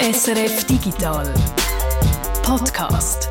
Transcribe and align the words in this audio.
SRF 0.00 0.64
Digital 0.64 1.26
Podcast. 2.44 3.28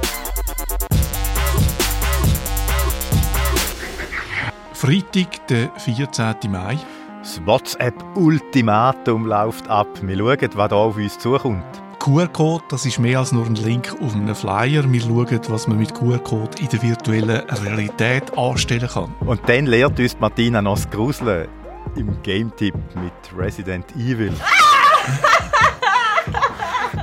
Freitag, 4.74 5.48
der 5.48 5.72
14. 5.78 6.36
Mai. 6.50 6.77
Das 7.22 7.40
WhatsApp-Ultimatum 7.45 9.27
läuft 9.27 9.70
ab. 9.70 9.88
Wir 10.02 10.18
schauen, 10.18 10.50
was 10.55 10.70
hier 10.70 10.77
auf 10.77 10.98
uns 10.98 11.18
zukommt. 11.20 11.64
QR-Code, 12.00 12.66
das 12.70 12.86
ist 12.86 12.99
mehr 12.99 13.20
als 13.20 13.31
nur 13.31 13.45
ein 13.45 13.55
Link 13.55 13.95
auf 14.02 14.13
einem 14.13 14.36
Flyer. 14.36 14.91
Wir 14.91 15.02
schauen, 15.02 15.40
was 15.48 15.68
man 15.70 15.80
mit 15.80 15.95
QR-Code 15.95 16.59
in 16.59 16.68
der 16.68 16.81
virtuellen 16.81 17.49
Realität 17.49 18.38
anstellen 18.38 18.90
kann. 18.90 19.16
Und 19.22 19.40
dann 19.48 19.68
lehrt 19.68 19.98
uns 20.02 20.20
Martina 20.20 20.62
noch 20.62 20.76
das 20.76 20.90
Gruseln 20.90 21.48
im 21.95 22.22
Game-Tipp 22.23 22.76
mit 22.95 23.13
Resident 23.38 23.95
Evil. 23.95 24.34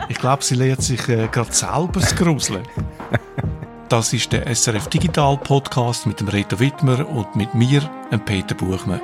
Ich 0.09 0.19
glaube, 0.19 0.45
sie 0.45 0.55
lehrt 0.55 0.83
sich 0.83 1.09
äh, 1.09 1.29
gerade 1.29 1.53
selber 1.53 2.01
das 2.01 2.15
Gruseln. 2.15 2.67
Das 3.89 4.13
ist 4.13 4.33
der 4.33 4.53
SRF 4.55 4.89
Digital 4.89 5.37
Podcast 5.39 6.07
mit 6.07 6.21
dem 6.21 6.29
Reto 6.29 6.59
Wittmer 6.59 7.09
und 7.09 7.37
mit 7.37 7.55
mir, 7.55 7.81
dem 8.11 8.25
Peter 8.25 8.55
Buchmann. 8.55 9.01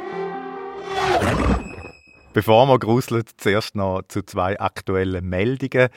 Bevor 2.32 2.66
wir 2.66 2.78
gruseln, 2.78 3.24
zuerst 3.36 3.74
noch 3.76 4.02
zu 4.08 4.22
zwei 4.22 4.58
aktuellen 4.58 5.28
Meldungen. 5.28 5.88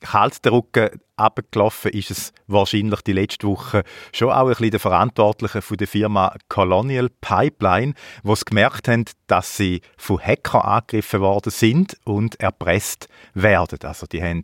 Kalt 0.00 0.44
der 0.44 0.52
Rücken 0.52 0.90
abgelaufen 1.16 1.92
ist 1.92 2.10
es 2.10 2.32
wahrscheinlich 2.46 3.00
die 3.02 3.12
letzte 3.12 3.46
Woche 3.46 3.82
schon 4.12 4.30
auch 4.30 4.42
ein 4.42 4.48
bisschen 4.48 4.70
der 4.70 4.80
Verantwortliche 4.80 5.62
von 5.62 5.76
der 5.76 5.86
Firma 5.88 6.34
Colonial 6.48 7.08
Pipeline, 7.20 7.94
sie 8.24 8.44
gemerkt 8.44 8.88
haben, 8.88 9.04
dass 9.26 9.56
sie 9.56 9.80
von 9.96 10.20
Hacker 10.20 10.64
angegriffen 10.64 11.20
worden 11.20 11.50
sind 11.50 11.96
und 12.04 12.40
erpresst 12.40 13.08
werden. 13.34 13.78
Also 13.82 14.06
die 14.06 14.22
haben 14.22 14.42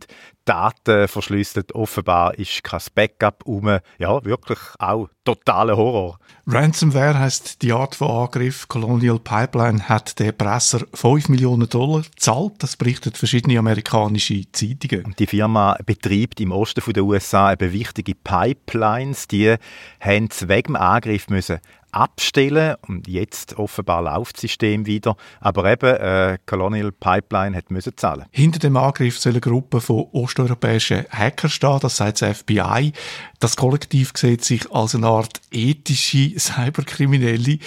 Daten 0.49 1.07
verschlüsselt. 1.07 1.75
Offenbar 1.75 2.33
ist 2.39 2.63
kein 2.63 2.81
Backup 2.95 3.45
um. 3.45 3.67
Ja, 3.99 4.25
wirklich 4.25 4.57
auch 4.79 5.07
totaler 5.23 5.77
Horror. 5.77 6.17
Ransomware 6.47 7.19
heißt 7.19 7.61
die 7.61 7.71
Art 7.71 7.93
von 7.93 8.09
Angriff. 8.09 8.67
Colonial 8.67 9.19
Pipeline 9.19 9.87
hat 9.87 10.17
der 10.17 10.31
Presser 10.31 10.87
5 10.95 11.29
Millionen 11.29 11.69
Dollar 11.69 12.01
gezahlt. 12.01 12.53
Das 12.57 12.77
berichtet 12.77 13.15
verschiedene 13.15 13.59
amerikanische 13.59 14.51
Zeitungen. 14.51 15.13
Die 15.19 15.27
Firma 15.27 15.77
betreibt 15.85 16.41
im 16.41 16.51
Osten 16.59 16.93
der 16.93 17.03
USA 17.03 17.53
eben 17.53 17.73
wichtige 17.73 18.15
Pipelines. 18.15 19.27
Die 19.27 19.55
haben 19.99 20.29
wegen 20.47 20.73
dem 20.73 20.75
Angriff 20.75 21.29
müssen 21.29 21.59
abstellen 21.91 22.75
und 22.87 23.07
jetzt 23.07 23.57
offenbar 23.57 24.03
läuft 24.03 24.35
das 24.35 24.41
System 24.41 24.85
wieder. 24.85 25.15
Aber 25.39 25.65
eben, 25.71 25.95
äh, 25.95 26.37
Colonial 26.45 26.91
Pipeline 26.91 27.55
hat 27.55 27.71
müssen 27.71 27.97
zahlen. 27.97 28.25
Hinter 28.31 28.59
dem 28.59 28.77
Angriff 28.77 29.17
soll 29.17 29.33
eine 29.33 29.41
Gruppe 29.41 29.81
von 29.81 30.07
osteuropäischen 30.11 31.05
Hackern 31.09 31.49
stehen, 31.49 31.79
das 31.81 31.97
sagt 31.97 32.21
das 32.21 32.37
FBI. 32.39 32.93
Das 33.39 33.55
Kollektiv 33.55 34.11
sieht 34.15 34.43
sich 34.43 34.71
als 34.71 34.95
eine 34.95 35.07
Art 35.07 35.41
ethische 35.51 36.33
Cyberkriminelle. 36.39 37.59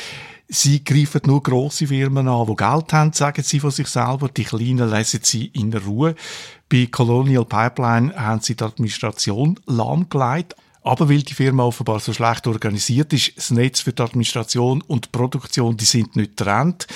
Sie 0.49 0.85
greifen 0.85 1.23
nur 1.25 1.43
grosse 1.43 1.87
Firmen 1.87 2.29
an, 2.29 2.47
die 2.47 2.57
Geld 2.57 2.93
haben, 2.93 3.15
sagen 3.15 3.43
sie 3.43 3.59
von 3.59 3.71
sich 3.71 3.87
selber. 3.87 4.29
Die 4.29 4.45
kleinen 4.45 4.91
lassen 4.91 5.21
sie 5.23 5.47
in 5.47 5.73
Ruhe. 5.73 6.15
Bei 6.73 6.89
Colonial 6.91 7.45
Pipeline 7.45 8.15
haben 8.17 8.41
sie 8.41 8.57
die 8.57 8.65
Administration 8.65 9.61
lahmgelegt. 9.67 10.57
Aber 10.83 11.09
weil 11.11 11.23
die 11.23 11.35
Firma 11.35 11.65
offenbar 11.65 12.01
so 12.01 12.15
schlecht 12.15 12.47
organisiert 12.47 13.13
ist, 13.13 13.37
das 13.37 13.51
Netz 13.51 13.81
für 13.81 13.93
die 13.93 14.03
Administration 14.03 14.81
und 14.81 15.05
die 15.05 15.11
Produktion, 15.11 15.77
die 15.77 15.85
sind 15.85 16.17
nicht 16.17 16.39
getrennt. 16.39 16.87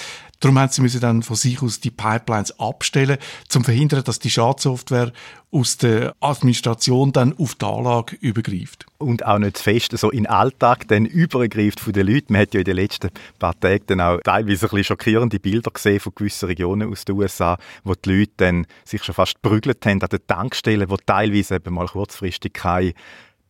Darum 0.40 0.58
haben 0.58 0.70
sie 0.70 1.00
dann 1.00 1.22
von 1.22 1.36
sich 1.36 1.62
aus 1.62 1.80
die 1.80 1.90
Pipelines 1.90 2.58
abstellen, 2.60 3.18
zum 3.48 3.64
verhindern, 3.64 4.04
dass 4.04 4.18
die 4.18 4.30
Schadsoftware 4.30 5.12
aus 5.50 5.78
der 5.78 6.14
Administration 6.20 7.12
dann 7.12 7.36
auf 7.38 7.54
die 7.54 7.64
Anlage 7.64 8.16
übergreift. 8.16 8.84
Und 8.98 9.24
auch 9.24 9.38
nicht 9.38 9.56
zu 9.56 9.62
fest 9.62 9.96
so 9.96 10.10
in 10.10 10.24
den 10.24 10.26
Alltag 10.26 10.88
dann 10.88 11.06
übergreift 11.06 11.80
von 11.80 11.92
den 11.92 12.06
Leuten. 12.06 12.32
Man 12.32 12.42
hat 12.42 12.54
ja 12.54 12.60
in 12.60 12.64
den 12.64 12.76
letzten 12.76 13.10
paar 13.38 13.58
Tagen 13.58 13.84
dann 13.86 14.00
auch 14.00 14.20
teilweise 14.22 14.66
ein 14.66 14.70
bisschen 14.70 14.84
schockierende 14.84 15.40
Bilder 15.40 15.70
gesehen 15.70 16.00
von 16.00 16.12
gewissen 16.14 16.46
Regionen 16.46 16.90
aus 16.90 17.04
den 17.04 17.16
USA, 17.16 17.58
wo 17.84 17.94
die 17.94 18.10
Leute 18.10 18.32
dann 18.36 18.66
sich 18.84 19.02
schon 19.02 19.14
fast 19.14 19.40
prügelt 19.40 19.84
haben 19.86 20.02
an 20.02 20.08
den 20.08 20.26
Tankstellen, 20.26 20.90
wo 20.90 20.96
teilweise 20.96 21.56
eben 21.56 21.74
mal 21.74 21.86
kurzfristig 21.86 22.52
kein 22.52 22.92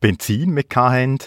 Benzin 0.01 0.51
mehr 0.51 0.65
hatten. 0.75 1.19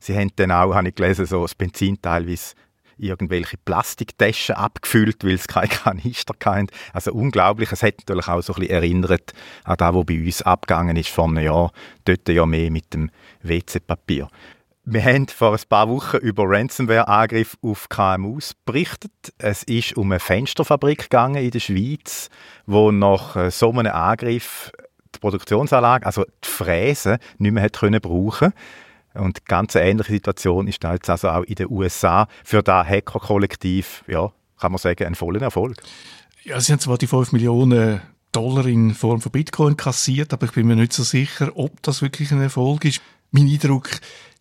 Sie 0.00 0.16
haben 0.16 0.30
dann 0.36 0.50
auch, 0.50 0.74
habe 0.74 0.88
ich 0.88 0.94
gelesen, 0.94 1.26
so 1.26 1.42
das 1.42 1.54
Benzin 1.54 2.00
teilweise 2.00 2.54
irgendwelche 2.98 3.56
Plastiktaschen 3.56 4.54
abgefüllt, 4.54 5.24
weil 5.24 5.34
es 5.34 5.48
keine 5.48 5.68
Kanister 5.68 6.34
hatten. 6.44 6.68
Also 6.92 7.12
unglaublich. 7.12 7.72
Es 7.72 7.82
hat 7.82 7.98
natürlich 7.98 8.28
auch 8.28 8.42
so 8.42 8.54
ein 8.54 8.60
bisschen 8.60 8.74
erinnert 8.74 9.32
an 9.64 9.76
das, 9.76 9.94
was 9.94 10.06
bei 10.06 10.24
uns 10.24 10.42
abgegangen 10.42 10.96
ist 10.96 11.10
vor 11.10 11.28
einem 11.28 11.44
Jahr. 11.44 11.72
Dort 12.04 12.28
ja 12.28 12.46
mehr 12.46 12.70
mit 12.70 12.92
dem 12.94 13.10
WC-Papier. 13.42 14.28
Wir 14.86 15.02
haben 15.02 15.28
vor 15.28 15.52
ein 15.52 15.60
paar 15.66 15.88
Wochen 15.88 16.18
über 16.18 16.44
Ransomware-Angriff 16.46 17.56
auf 17.62 17.88
KMUs 17.88 18.52
berichtet. 18.66 19.12
Es 19.38 19.62
ist 19.62 19.96
um 19.96 20.12
eine 20.12 20.20
Fensterfabrik 20.20 21.04
gegangen 21.04 21.42
in 21.42 21.50
der 21.50 21.60
Schweiz, 21.60 22.28
wo 22.66 22.90
nach 22.92 23.34
äh, 23.34 23.50
so 23.50 23.70
einem 23.70 23.86
Angriff 23.86 24.70
die 25.14 25.20
Produktionsanlage, 25.20 26.04
also 26.04 26.24
die 26.44 26.48
Fräse, 26.48 27.18
nicht 27.38 27.52
mehr 27.52 27.62
hat 27.62 27.78
können 27.78 28.00
brauchen 28.00 28.52
und 29.14 29.46
ganz 29.46 29.76
eine 29.76 29.88
ähnliche 29.88 30.12
Situation 30.12 30.66
ist 30.66 30.82
jetzt 30.82 31.10
also 31.10 31.28
auch 31.28 31.42
in 31.44 31.54
den 31.54 31.70
USA 31.70 32.28
für 32.44 32.62
das 32.62 32.86
Hacker-Kollektiv, 32.86 34.04
ja, 34.06 34.32
kann 34.58 34.72
man 34.72 34.78
sagen, 34.78 35.04
ein 35.06 35.14
voller 35.14 35.42
Erfolg. 35.42 35.76
Ja, 36.42 36.60
sie 36.60 36.72
haben 36.72 36.80
zwar 36.80 36.98
die 36.98 37.06
5 37.06 37.32
Millionen 37.32 38.00
Dollar 38.32 38.66
in 38.66 38.94
Form 38.94 39.20
von 39.20 39.32
Bitcoin 39.32 39.76
kassiert, 39.76 40.32
aber 40.32 40.46
ich 40.46 40.52
bin 40.52 40.66
mir 40.66 40.76
nicht 40.76 40.92
so 40.92 41.04
sicher, 41.04 41.52
ob 41.54 41.82
das 41.82 42.02
wirklich 42.02 42.32
ein 42.32 42.40
Erfolg 42.40 42.84
ist. 42.84 43.00
Mein 43.30 43.46
Eindruck 43.48 43.88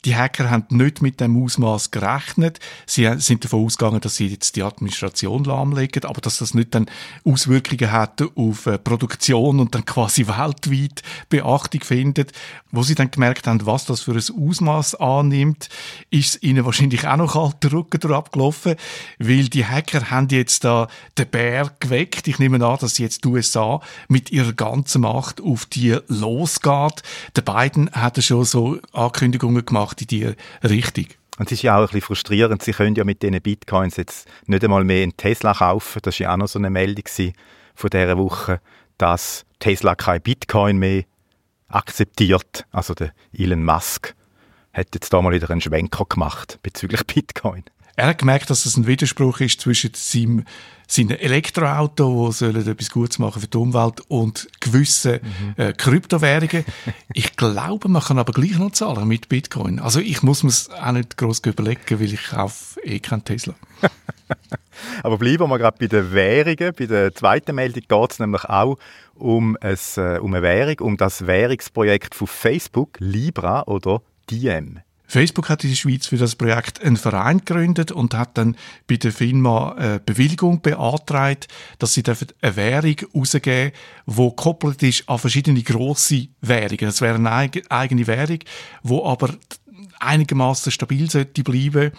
die 0.06 0.16
Hacker 0.16 0.50
haben 0.50 0.66
nicht 0.70 1.02
mit 1.02 1.20
dem 1.20 1.42
Ausmaß 1.42 1.92
gerechnet. 1.92 2.60
Sie 2.86 3.10
sind 3.18 3.44
davon 3.44 3.66
ausgegangen, 3.66 4.02
dass 4.02 4.16
sie 4.18 4.28
jetzt 4.28 4.56
die 4.56 4.64
Administration 4.64 5.44
lahmlegen, 5.44 6.04
aber 6.06 6.22
dass 6.22 6.38
das 6.38 6.54
nicht 6.54 6.76
dann 6.76 6.88
Auswirkungen 7.24 7.92
hat 7.92 8.22
auf 8.36 8.66
äh, 8.66 8.78
Produktion 8.78 9.60
und 9.60 9.76
dann 9.76 9.86
quasi 9.86 10.28
weltweit 10.28 11.02
Beachtung 11.30 11.82
findet. 11.82 12.32
Wo 12.72 12.84
sie 12.84 12.96
dann 12.96 13.12
gemerkt 13.12 13.48
haben, 13.48 13.66
was 13.66 13.86
das 13.86 14.02
für 14.02 14.14
ein 14.14 14.50
Ausmaß 14.50 14.96
annimmt, 14.96 15.70
ist 16.10 16.42
ihnen 16.44 16.66
wahrscheinlich 16.66 17.08
auch 17.08 17.18
noch 17.18 17.34
kalter 17.34 17.72
Rücken 17.72 18.00
durchabgelaufen, 18.00 18.76
weil 19.20 19.48
die 19.50 19.66
Hacker 19.66 20.10
haben 20.10 20.28
jetzt 20.30 20.64
da 20.64 20.88
den 21.18 21.28
Bär 21.28 21.72
geweckt. 21.80 22.28
Ich 22.28 22.40
nehme 22.40 22.66
an, 22.66 22.78
dass 22.80 22.98
jetzt 22.98 23.24
die 23.24 23.30
USA 23.30 23.80
mit 24.08 24.32
ihrer 24.32 24.54
ganzen 24.54 25.02
Macht 25.02 25.40
auf 25.42 25.66
die 25.66 25.98
losgeht. 26.08 27.04
Der 27.36 27.42
Biden 27.42 27.92
hat 27.92 28.22
schon 28.24 28.46
so 28.46 28.80
Ankündigungen 28.92 29.66
gemacht, 29.66 29.93
macht 29.94 30.02
in 30.02 30.08
die 30.08 30.36
Richtung. 30.64 31.06
Und 31.40 31.48
es 31.48 31.54
ist 31.54 31.62
ja 31.64 31.78
auch 31.78 31.82
ein 31.82 31.86
bisschen 31.86 32.02
frustrierend, 32.02 32.62
sie 32.62 32.74
können 32.74 32.96
ja 32.96 33.04
mit 33.04 33.24
diesen 33.24 33.42
Bitcoins 33.42 33.98
jetzt 33.98 34.28
nicht 34.46 34.64
einmal 34.64 34.84
mehr 34.84 35.04
einen 35.04 35.18
Tesla 35.18 35.54
kaufen. 35.54 36.00
Das 36.04 36.20
war 36.20 36.24
ja 36.24 36.34
auch 36.34 36.38
noch 36.38 36.48
so 36.48 36.60
eine 36.60 36.70
Meldung 36.70 37.06
von 37.76 37.90
dieser 37.90 38.18
Woche, 38.18 38.62
dass 38.98 39.46
Tesla 39.60 39.96
kein 39.96 40.22
Bitcoin 40.22 40.78
mehr 40.78 41.04
akzeptiert. 41.70 42.66
Also 42.72 42.94
der 42.94 43.14
Elon 43.36 43.64
Musk 43.64 44.14
hat 44.74 44.90
jetzt 44.94 45.12
da 45.12 45.22
mal 45.22 45.34
wieder 45.34 45.50
einen 45.50 45.62
Schwenker 45.62 46.06
gemacht 46.06 46.60
bezüglich 46.62 47.04
Bitcoin. 47.08 47.64
Er 47.96 48.08
hat 48.08 48.20
gemerkt, 48.20 48.50
dass 48.50 48.66
es 48.66 48.78
ein 48.78 48.86
Widerspruch 48.86 49.40
ist 49.40 49.62
zwischen 49.62 49.92
seinem, 49.96 50.46
seinem 50.94 51.18
Elektroauto, 51.18 52.28
das 52.28 52.42
etwas 52.42 52.90
Gutes 52.92 53.20
machen 53.20 53.42
für 53.42 53.48
die 53.48 53.58
Umwelt, 53.58 54.02
und 54.08 54.48
gewissen 54.60 55.20
mhm. 55.22 55.54
äh, 55.58 55.74
Kryptowährungen. 55.74 56.66
ich 57.14 57.36
glaube, 57.36 57.90
man 57.90 58.02
kann 58.02 58.20
aber 58.20 58.34
gleich 58.34 58.58
noch 58.58 58.72
zahlen 58.72 59.08
mit 59.08 59.30
Bitcoin. 59.30 59.80
Also 59.80 60.00
ich 60.00 60.22
muss 60.22 60.44
mir 60.44 60.50
es 60.50 60.70
auch 60.70 60.92
nicht 60.92 61.18
gross 61.18 61.40
überlegen, 61.40 62.00
weil 62.00 62.14
ich 62.14 62.24
kaufe 62.30 62.80
eh 62.82 63.00
keinen 63.00 63.24
Tesla. 63.24 63.56
aber 65.04 65.18
bleiben 65.18 65.50
wir 65.50 65.58
gerade 65.58 65.78
bei 65.80 65.88
den 65.88 66.12
Währungen. 66.14 66.74
Bei 66.78 66.86
der 66.86 67.16
zweiten 67.16 67.56
Meldung 67.56 67.84
geht 67.88 68.12
es 68.12 68.20
nämlich 68.20 68.46
auch 68.46 68.78
um, 69.16 69.58
ein, 69.62 69.78
äh, 69.98 70.20
um 70.20 70.34
eine 70.34 70.44
Währung, 70.44 70.80
um 70.80 70.98
das 70.98 71.26
Währungsprojekt 71.26 72.16
von 72.16 72.28
Facebook, 72.28 72.98
Libra 73.00 73.64
oder 73.64 74.02
Diem. 74.30 74.80
Facebook 75.06 75.50
hat 75.50 75.64
in 75.64 75.70
der 75.70 75.76
Schweiz 75.76 76.08
für 76.08 76.18
das 76.18 76.36
Projekt 76.36 76.82
einen 76.82 76.98
Verein 76.98 77.40
gegründet 77.40 77.92
und 77.92 78.14
hat 78.14 78.38
dann 78.38 78.56
bei 78.88 78.96
der 78.96 79.12
Firma 79.12 79.74
eine 79.74 80.00
Bewilligung 80.00 80.62
beantragt, 80.62 81.48
dass 81.78 81.94
sie 81.94 82.04
eine 82.42 82.56
Währung 82.56 82.96
rausgeben 83.16 83.72
die 84.08 84.16
gekoppelt 84.16 84.82
ist 84.82 85.08
an 85.08 85.20
verschiedene 85.20 85.62
grosse 85.62 86.28
Währungen. 86.42 86.86
Das 86.86 87.02
wäre 87.02 87.16
eine 87.16 87.52
eigene 87.70 88.08
Währung, 88.08 88.40
die 88.84 89.02
aber 89.04 89.36
einigermaßen 90.00 90.72
stabil 90.72 91.10
sollte 91.10 91.44
bleiben 91.44 91.92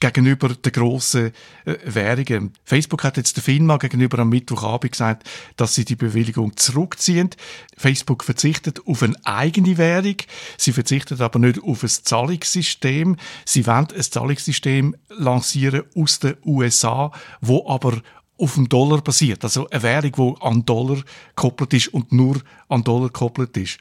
gegenüber 0.00 0.48
den 0.50 0.72
grossen 0.72 1.32
äh, 1.64 1.76
Währungen. 1.84 2.52
Facebook 2.64 3.04
hat 3.04 3.16
jetzt 3.16 3.36
der 3.36 3.42
FINMA 3.42 3.76
gegenüber 3.78 4.20
am 4.20 4.28
Mittwochabend 4.28 4.92
gesagt, 4.92 5.28
dass 5.56 5.74
sie 5.74 5.84
die 5.84 5.96
Bewilligung 5.96 6.56
zurückziehen. 6.56 7.30
Facebook 7.76 8.24
verzichtet 8.24 8.80
auf 8.86 9.02
eine 9.02 9.16
eigene 9.24 9.78
Währung. 9.78 10.16
Sie 10.56 10.72
verzichtet 10.72 11.20
aber 11.20 11.38
nicht 11.38 11.62
auf 11.62 11.82
ein 11.82 11.88
Zahlungssystem. 11.88 13.16
Sie 13.44 13.66
wollen 13.66 13.88
ein 13.94 14.02
Zahlungssystem 14.02 14.96
lancieren 15.08 15.82
aus 15.96 16.20
den 16.20 16.36
USA, 16.44 17.12
wo 17.40 17.68
aber 17.68 18.02
auf 18.38 18.54
dem 18.54 18.68
Dollar 18.68 19.00
basiert. 19.02 19.42
Also 19.44 19.68
eine 19.68 19.82
Währung, 19.82 20.36
die 20.36 20.42
an 20.42 20.64
Dollar 20.64 21.02
gekoppelt 21.34 21.74
ist 21.74 21.88
und 21.88 22.12
nur 22.12 22.40
an 22.68 22.84
Dollar 22.84 23.08
gekoppelt 23.08 23.56
ist. 23.56 23.78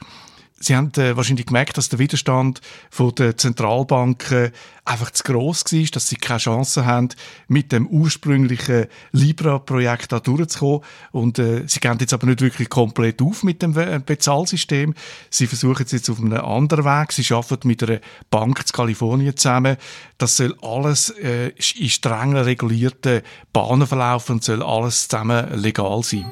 Sie 0.60 0.76
haben 0.76 0.92
äh, 0.98 1.16
wahrscheinlich 1.16 1.46
gemerkt, 1.46 1.78
dass 1.78 1.90
der 1.90 2.00
Widerstand 2.00 2.62
von 2.90 3.14
der 3.16 3.38
Zentralbanken 3.38 4.52
einfach 4.86 5.12
zu 5.12 5.24
gross 5.24 5.66
war, 5.66 5.84
dass 5.92 6.08
sie 6.08 6.16
keine 6.16 6.40
Chance 6.40 6.86
haben, 6.86 7.10
mit 7.48 7.72
dem 7.72 7.88
ursprünglichen 7.88 8.88
Libra-Projekt 9.12 10.12
da 10.12 10.20
durchzukommen. 10.20 10.82
Und 11.12 11.40
äh, 11.40 11.64
sie 11.68 11.80
gehen 11.80 11.98
jetzt 12.00 12.14
aber 12.14 12.26
nicht 12.26 12.42
wirklich 12.42 12.70
komplett 12.70 13.22
auf 13.22 13.44
mit 13.44 13.62
dem 13.62 13.74
Bezahlsystem. 13.74 14.94
Sie 15.30 15.46
versuchen 15.46 15.86
es 15.86 15.92
jetzt 15.92 16.10
auf 16.10 16.20
einem 16.20 16.34
anderen 16.34 16.86
Weg. 16.86 17.12
Sie 17.12 17.34
arbeiten 17.34 17.68
mit 17.68 17.84
einer 17.84 18.00
Bank 18.32 18.60
in 18.60 18.72
Kalifornien 18.74 19.38
zusammen. 19.38 19.78
Das 20.18 20.38
soll 20.38 20.56
alles 20.62 21.10
äh, 21.10 21.50
in 21.76 21.90
streng 21.90 22.36
regulierten 22.36 23.22
Bahnen 23.54 23.86
verlaufen 23.86 24.34
und 24.34 24.44
soll 24.44 24.64
alles 24.64 25.08
zusammen 25.08 25.54
legal 25.54 26.02
sein. 26.04 26.32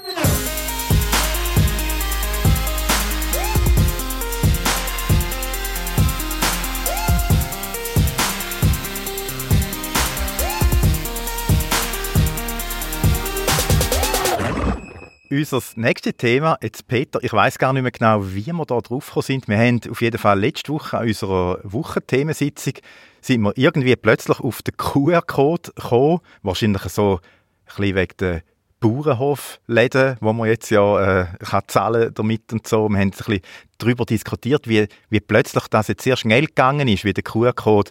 Unser 15.35 15.61
nächstes 15.75 16.13
Thema, 16.17 16.57
jetzt 16.61 16.87
Peter, 16.87 17.19
ich 17.23 17.33
weiß 17.33 17.59
gar 17.59 17.73
nicht 17.73 17.83
mehr 17.83 17.91
genau, 17.91 18.25
wie 18.25 18.45
wir 18.45 18.65
da 18.65 18.79
drauf 18.79 19.13
sind. 19.19 19.47
Wir 19.47 19.57
haben 19.57 19.81
auf 19.89 20.01
jeden 20.01 20.17
Fall 20.17 20.39
letzte 20.39 20.71
Woche 20.71 20.97
an 20.97 21.07
unserer 21.07 21.59
Wochenthemensitzung 21.63 22.73
sind 23.21 23.41
wir 23.41 23.53
irgendwie 23.55 23.95
plötzlich 23.95 24.39
auf 24.39 24.61
den 24.61 24.77
QR-Code 24.77 25.71
gekommen, 25.75 26.19
wahrscheinlich 26.43 26.83
so 26.83 27.15
ein 27.15 27.75
bisschen 27.77 27.95
wegen 27.95 28.17
der 28.19 28.41
Bauernhofläden, 28.79 30.17
wo 30.21 30.31
man 30.31 30.47
jetzt 30.47 30.69
ja 30.69 31.21
äh, 31.21 31.25
kann 31.39 31.63
zahlen 31.67 32.11
damit 32.13 32.53
und 32.53 32.67
so. 32.67 32.87
Wir 32.87 32.99
haben 32.99 33.07
ein 33.07 33.11
bisschen 33.11 33.39
darüber 33.79 34.05
diskutiert, 34.05 34.67
wie, 34.67 34.87
wie 35.09 35.19
plötzlich 35.19 35.67
das 35.69 35.87
jetzt 35.87 36.03
sehr 36.03 36.17
schnell 36.17 36.45
gegangen 36.45 36.87
ist, 36.87 37.03
wie 37.03 37.13
der 37.13 37.23
QR-Code 37.23 37.89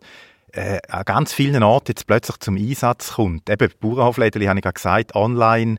äh, 0.52 0.78
an 0.88 1.04
ganz 1.04 1.32
vielen 1.32 1.64
Orten 1.64 1.90
jetzt 1.90 2.06
plötzlich 2.06 2.38
zum 2.38 2.56
Einsatz 2.56 3.14
kommt. 3.14 3.50
Eben 3.50 3.72
Bauernhofläden, 3.80 4.48
habe 4.48 4.58
ich 4.60 4.64
ja 4.64 4.70
gesagt, 4.70 5.16
online 5.16 5.78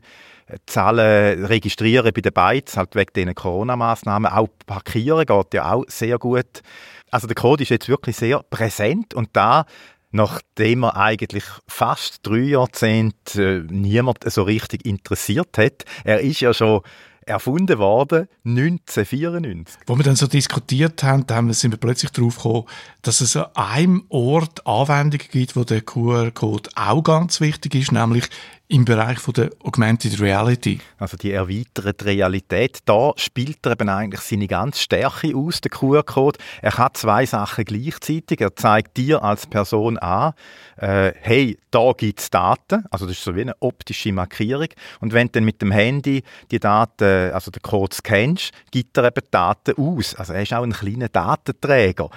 Zahlen 0.66 1.44
registrieren 1.44 2.12
bei 2.14 2.20
den 2.20 2.32
Bytes, 2.32 2.76
halt 2.76 2.94
wegen 2.94 3.12
diesen 3.14 3.34
Corona-Massnahmen. 3.34 4.30
Auch 4.30 4.48
parkieren 4.66 5.26
geht 5.26 5.54
ja 5.54 5.72
auch 5.72 5.84
sehr 5.88 6.18
gut. 6.18 6.62
Also 7.10 7.26
der 7.26 7.34
Code 7.34 7.62
ist 7.62 7.70
jetzt 7.70 7.88
wirklich 7.88 8.16
sehr 8.16 8.42
präsent 8.42 9.14
und 9.14 9.30
da 9.32 9.66
nachdem 10.12 10.84
er 10.84 10.96
eigentlich 10.96 11.44
fast 11.66 12.20
drei 12.22 12.38
Jahrzehnte 12.38 13.66
äh, 13.68 13.72
niemand 13.72 14.18
so 14.30 14.44
richtig 14.44 14.86
interessiert 14.86 15.58
hat. 15.58 15.84
Er 16.04 16.20
ist 16.20 16.40
ja 16.40 16.54
schon 16.54 16.80
erfunden 17.26 17.78
worden 17.78 18.28
1994. 18.44 19.80
Wo 19.86 19.96
wir 19.96 20.04
dann 20.04 20.14
so 20.14 20.28
diskutiert 20.28 21.02
haben, 21.02 21.26
dann 21.26 21.52
sind 21.52 21.72
wir 21.72 21.78
plötzlich 21.78 22.12
darauf 22.12 22.36
gekommen, 22.36 22.64
dass 23.02 23.20
es 23.20 23.36
an 23.36 23.46
einem 23.56 24.04
Ort 24.08 24.64
Anwendungen 24.66 25.26
gibt, 25.30 25.56
wo 25.56 25.64
der 25.64 25.82
QR-Code 25.82 26.70
auch 26.76 27.02
ganz 27.02 27.40
wichtig 27.40 27.74
ist, 27.74 27.92
nämlich 27.92 28.28
im 28.68 28.84
Bereich 28.84 29.18
von 29.18 29.34
der 29.34 29.50
Augmented 29.62 30.20
Reality. 30.20 30.80
Also 30.98 31.16
die 31.16 31.30
erweiterte 31.30 32.04
Realität, 32.04 32.78
da 32.84 33.12
spielt 33.16 33.64
er 33.64 33.72
eben 33.72 33.88
eigentlich 33.88 34.20
seine 34.22 34.48
ganze 34.48 34.80
Stärke 34.80 35.36
aus, 35.36 35.60
der 35.60 35.70
QR-Code. 35.70 36.38
Er 36.62 36.76
hat 36.76 36.96
zwei 36.96 37.26
Sachen 37.26 37.64
gleichzeitig. 37.64 38.40
Er 38.40 38.56
zeigt 38.56 38.96
dir 38.96 39.22
als 39.22 39.46
Person 39.46 39.98
an, 39.98 40.32
äh, 40.78 41.12
hey, 41.20 41.58
da 41.70 41.92
gibt 41.96 42.20
es 42.20 42.30
Daten. 42.30 42.84
Also 42.90 43.06
das 43.06 43.16
ist 43.16 43.24
so 43.24 43.36
wie 43.36 43.42
eine 43.42 43.54
optische 43.60 44.12
Markierung. 44.12 44.68
Und 45.00 45.12
wenn 45.12 45.28
du 45.28 45.32
dann 45.34 45.44
mit 45.44 45.62
dem 45.62 45.70
Handy 45.70 46.24
die 46.50 46.58
Daten, 46.58 47.32
also 47.32 47.50
den 47.52 47.62
Code 47.62 47.94
scannst, 47.94 48.52
gibt 48.72 48.96
er 48.98 49.04
eben 49.04 49.26
Daten 49.30 49.74
aus. 49.76 50.14
Also 50.16 50.32
er 50.32 50.42
ist 50.42 50.52
auch 50.52 50.64
ein 50.64 50.72
kleiner 50.72 51.08
Datenträger. 51.08 52.10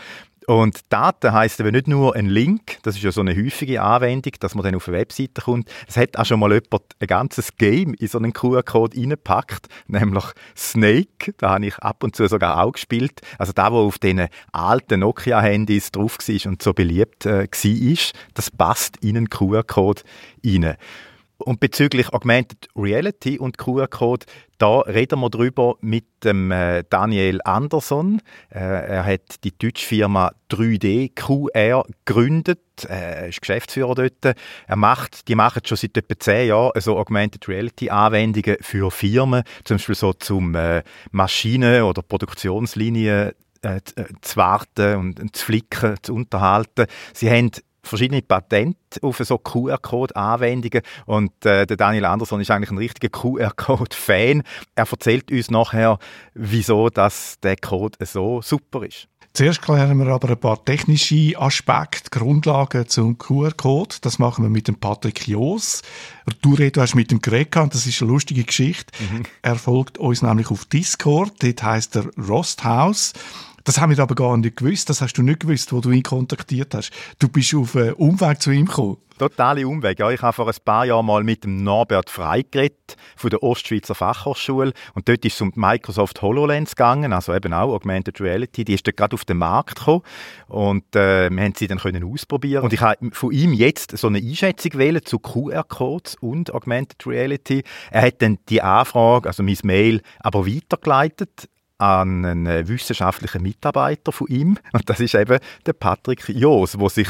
Und 0.50 0.92
Daten 0.92 1.32
heisst 1.32 1.60
eben 1.60 1.74
nicht 1.74 1.88
nur 1.88 2.16
ein 2.16 2.26
Link, 2.26 2.80
das 2.82 2.96
ist 2.96 3.04
ja 3.04 3.12
so 3.12 3.22
eine 3.22 3.36
häufige 3.36 3.84
Anwendung, 3.84 4.34
dass 4.40 4.56
man 4.56 4.64
dann 4.64 4.74
auf 4.74 4.88
eine 4.88 4.98
Webseite 4.98 5.44
kommt. 5.44 5.70
Es 5.88 5.96
hat 5.96 6.18
auch 6.18 6.26
schon 6.26 6.40
mal 6.40 6.52
jemand 6.52 6.86
ein 7.00 7.06
ganzes 7.06 7.56
Game 7.56 7.94
in 7.94 8.08
so 8.08 8.18
einen 8.18 8.34
QR-Code 8.34 8.98
reingepackt, 8.98 9.68
nämlich 9.86 10.24
Snake. 10.58 11.36
Da 11.38 11.52
habe 11.52 11.68
ich 11.68 11.78
ab 11.78 12.04
und 12.04 12.16
zu 12.16 12.28
sogar 12.28 12.64
auch 12.64 12.72
gespielt. 12.72 13.22
Also 13.38 13.54
da, 13.54 13.72
wo 13.72 13.86
auf 13.86 14.00
diesen 14.00 14.28
alten 14.52 15.02
Nokia-Handys 15.02 15.92
drauf 15.92 16.18
war 16.18 16.52
und 16.52 16.64
so 16.64 16.74
beliebt 16.74 17.28
äh, 17.28 17.48
war, 17.48 18.22
das 18.34 18.50
passt 18.50 18.98
in 19.04 19.18
einen 19.18 19.30
QR-Code 19.30 20.02
rein. 20.44 20.78
Und 21.40 21.62
bezüglich 21.62 22.12
Augmented 22.14 22.68
Reality 22.76 23.40
und 23.40 23.58
QR-Code, 23.58 24.26
da 24.58 24.80
reden 24.82 25.22
wir 25.22 25.30
drüber 25.30 25.76
mit 25.80 26.06
dem 26.26 26.52
äh, 26.52 26.84
Daniel 26.90 27.40
Anderson. 27.46 28.22
Äh, 28.50 28.60
er 28.60 29.06
hat 29.06 29.44
die 29.46 29.58
deutsche 29.58 29.86
Firma 29.86 30.34
3D 30.52 31.14
QR 31.16 31.86
gegründet. 32.04 32.60
Er 32.86 33.30
ist 33.30 33.40
Geschäftsführer 33.40 33.96
dort. 33.96 34.36
Er 34.68 34.76
macht, 34.76 35.30
die 35.30 35.36
machen 35.36 35.62
schon 35.64 35.78
seit 35.78 35.96
etwa 35.96 36.20
zehn 36.20 36.50
Jahren 36.50 36.82
so 36.82 36.98
Augmented 36.98 37.48
Reality 37.48 37.90
Anwendungen 37.90 38.58
für 38.60 38.92
Firmen, 38.92 39.44
zum 39.64 39.78
Beispiel 39.78 39.96
so 39.96 40.12
zum 40.12 40.56
äh, 40.56 40.84
Maschinen- 41.12 41.84
oder 41.84 42.02
Produktionslinien 42.02 43.32
zu 44.22 44.38
warten 44.38 44.96
und 44.96 45.36
zu 45.36 45.46
flicken, 45.46 45.98
zu 46.02 46.16
unterhalten. 46.16 46.86
Sie 47.14 47.30
haben 47.30 47.52
verschiedene 47.84 48.22
Patente 48.22 48.78
auf 49.02 49.18
so 49.18 49.38
QR-Code-Anwendungen 49.38 50.82
und 51.06 51.32
äh, 51.46 51.66
der 51.66 51.78
Daniel 51.78 52.06
Anderson 52.06 52.42
ist 52.42 52.52
eigentlich 52.52 52.72
ein 52.72 52.78
richtiger 52.78 53.10
QR-Code-Fan. 53.10 54.44
Er 54.76 54.88
erzählt 54.90 55.32
uns 55.32 55.52
nachher, 55.52 56.00
wieso 56.34 56.90
das 56.90 57.40
der 57.42 57.56
Code 57.58 57.98
so 58.06 58.42
super 58.42 58.86
ist. 58.86 59.08
Zuerst 59.34 59.62
klären 59.62 59.98
wir 60.00 60.08
aber 60.08 60.32
ein 60.32 60.40
paar 60.40 60.64
technische 60.66 61.40
Aspekte, 61.40 62.10
Grundlagen 62.10 62.88
zum 62.88 63.18
QR-Code. 63.18 63.98
Das 64.02 64.20
machen 64.20 64.44
wir 64.44 64.50
mit 64.50 64.68
dem 64.68 64.76
Patrick 64.76 65.28
Jos. 65.28 65.82
Du, 66.42 66.58
hast 66.58 66.96
mit 66.96 67.12
dem 67.12 67.22
Greg 67.22 67.52
gehabt, 67.52 67.76
das 67.76 67.86
ist 67.86 68.02
eine 68.02 68.12
lustige 68.12 68.44
Geschichte. 68.44 68.92
Mhm. 69.00 69.24
Er 69.42 69.56
folgt 69.56 69.98
uns 69.98 70.24
nämlich 70.24 70.50
auf 70.50 70.66
Discord, 70.66 71.34
dort 71.42 71.64
heißt 71.64 71.96
er 71.96 72.08
Rosthaus. 72.18 73.14
Das 73.70 73.80
haben 73.80 73.96
wir 73.96 74.00
aber 74.00 74.16
gar 74.16 74.36
nicht 74.36 74.58
gewusst. 74.58 74.90
Das 74.90 75.00
hast 75.00 75.14
du 75.14 75.22
nicht 75.22 75.42
gewusst, 75.42 75.72
wo 75.72 75.80
du 75.80 75.92
ihn 75.92 76.02
kontaktiert 76.02 76.74
hast. 76.74 76.90
Du 77.20 77.30
bist 77.30 77.54
auf 77.54 77.76
einen 77.76 77.94
Umweg 77.94 78.42
zu 78.42 78.50
ihm 78.50 78.66
gekommen. 78.66 78.98
Totale 79.20 79.68
Umweg. 79.68 80.00
Ja, 80.00 80.10
ich 80.10 80.24
habe 80.24 80.34
vor 80.34 80.48
ein 80.48 80.56
paar 80.66 80.86
Jahren 80.88 81.06
mal 81.06 81.24
mit 81.24 81.44
dem 81.44 81.64
Norbert 81.64 82.10
Frey 82.10 82.44
geredet, 82.50 82.98
von 83.16 83.30
der 83.30 83.44
Ostschweizer 83.44 83.94
Fachhochschule. 83.94 84.74
Und 84.96 85.08
dort 85.08 85.24
ist 85.24 85.36
es 85.36 85.42
um 85.42 85.52
die 85.52 85.60
Microsoft 85.60 86.20
HoloLens 86.24 86.76
gegangen, 86.76 87.14
also 87.14 87.32
eben 87.32 87.54
auch 87.54 87.76
Augmented 87.76 88.20
Reality. 88.20 88.66
Die 88.66 88.74
ist 88.74 88.88
dort 88.88 88.98
gerade 88.98 89.14
auf 89.14 89.24
den 89.24 89.38
Markt 89.38 89.78
gekommen. 89.78 90.02
Und 90.48 90.96
äh, 90.96 91.30
wir 91.30 91.44
haben 91.44 91.54
sie 91.56 91.68
dann 91.68 91.78
können 91.78 92.04
ausprobieren. 92.12 92.64
Und 92.64 92.74
ich 92.74 92.82
habe 92.82 93.12
von 93.12 93.32
ihm 93.32 93.54
jetzt 93.54 93.96
so 93.96 94.08
eine 94.08 94.18
Einschätzung 94.18 94.80
wählen 94.80 95.06
zu 95.06 95.20
QR-Codes 95.20 96.16
und 96.22 96.52
Augmented 96.56 97.06
Reality. 97.06 97.62
Er 97.92 98.02
hat 98.02 98.20
dann 98.24 98.40
die 98.50 98.64
Anfrage, 98.64 99.30
also 99.30 99.44
mein 99.44 99.58
Mail, 99.62 100.02
aber 100.22 100.48
weitergeleitet 100.48 101.50
an 101.80 102.26
einen 102.26 102.68
wissenschaftlichen 102.68 103.42
Mitarbeiter 103.42 104.12
von 104.12 104.28
ihm. 104.28 104.58
Und 104.74 104.90
das 104.90 105.00
ist 105.00 105.16
eben 105.16 105.40
der 105.66 105.74
Patrick 105.74 106.28
Joos, 106.28 106.74
der 106.74 106.90
sich 106.90 107.08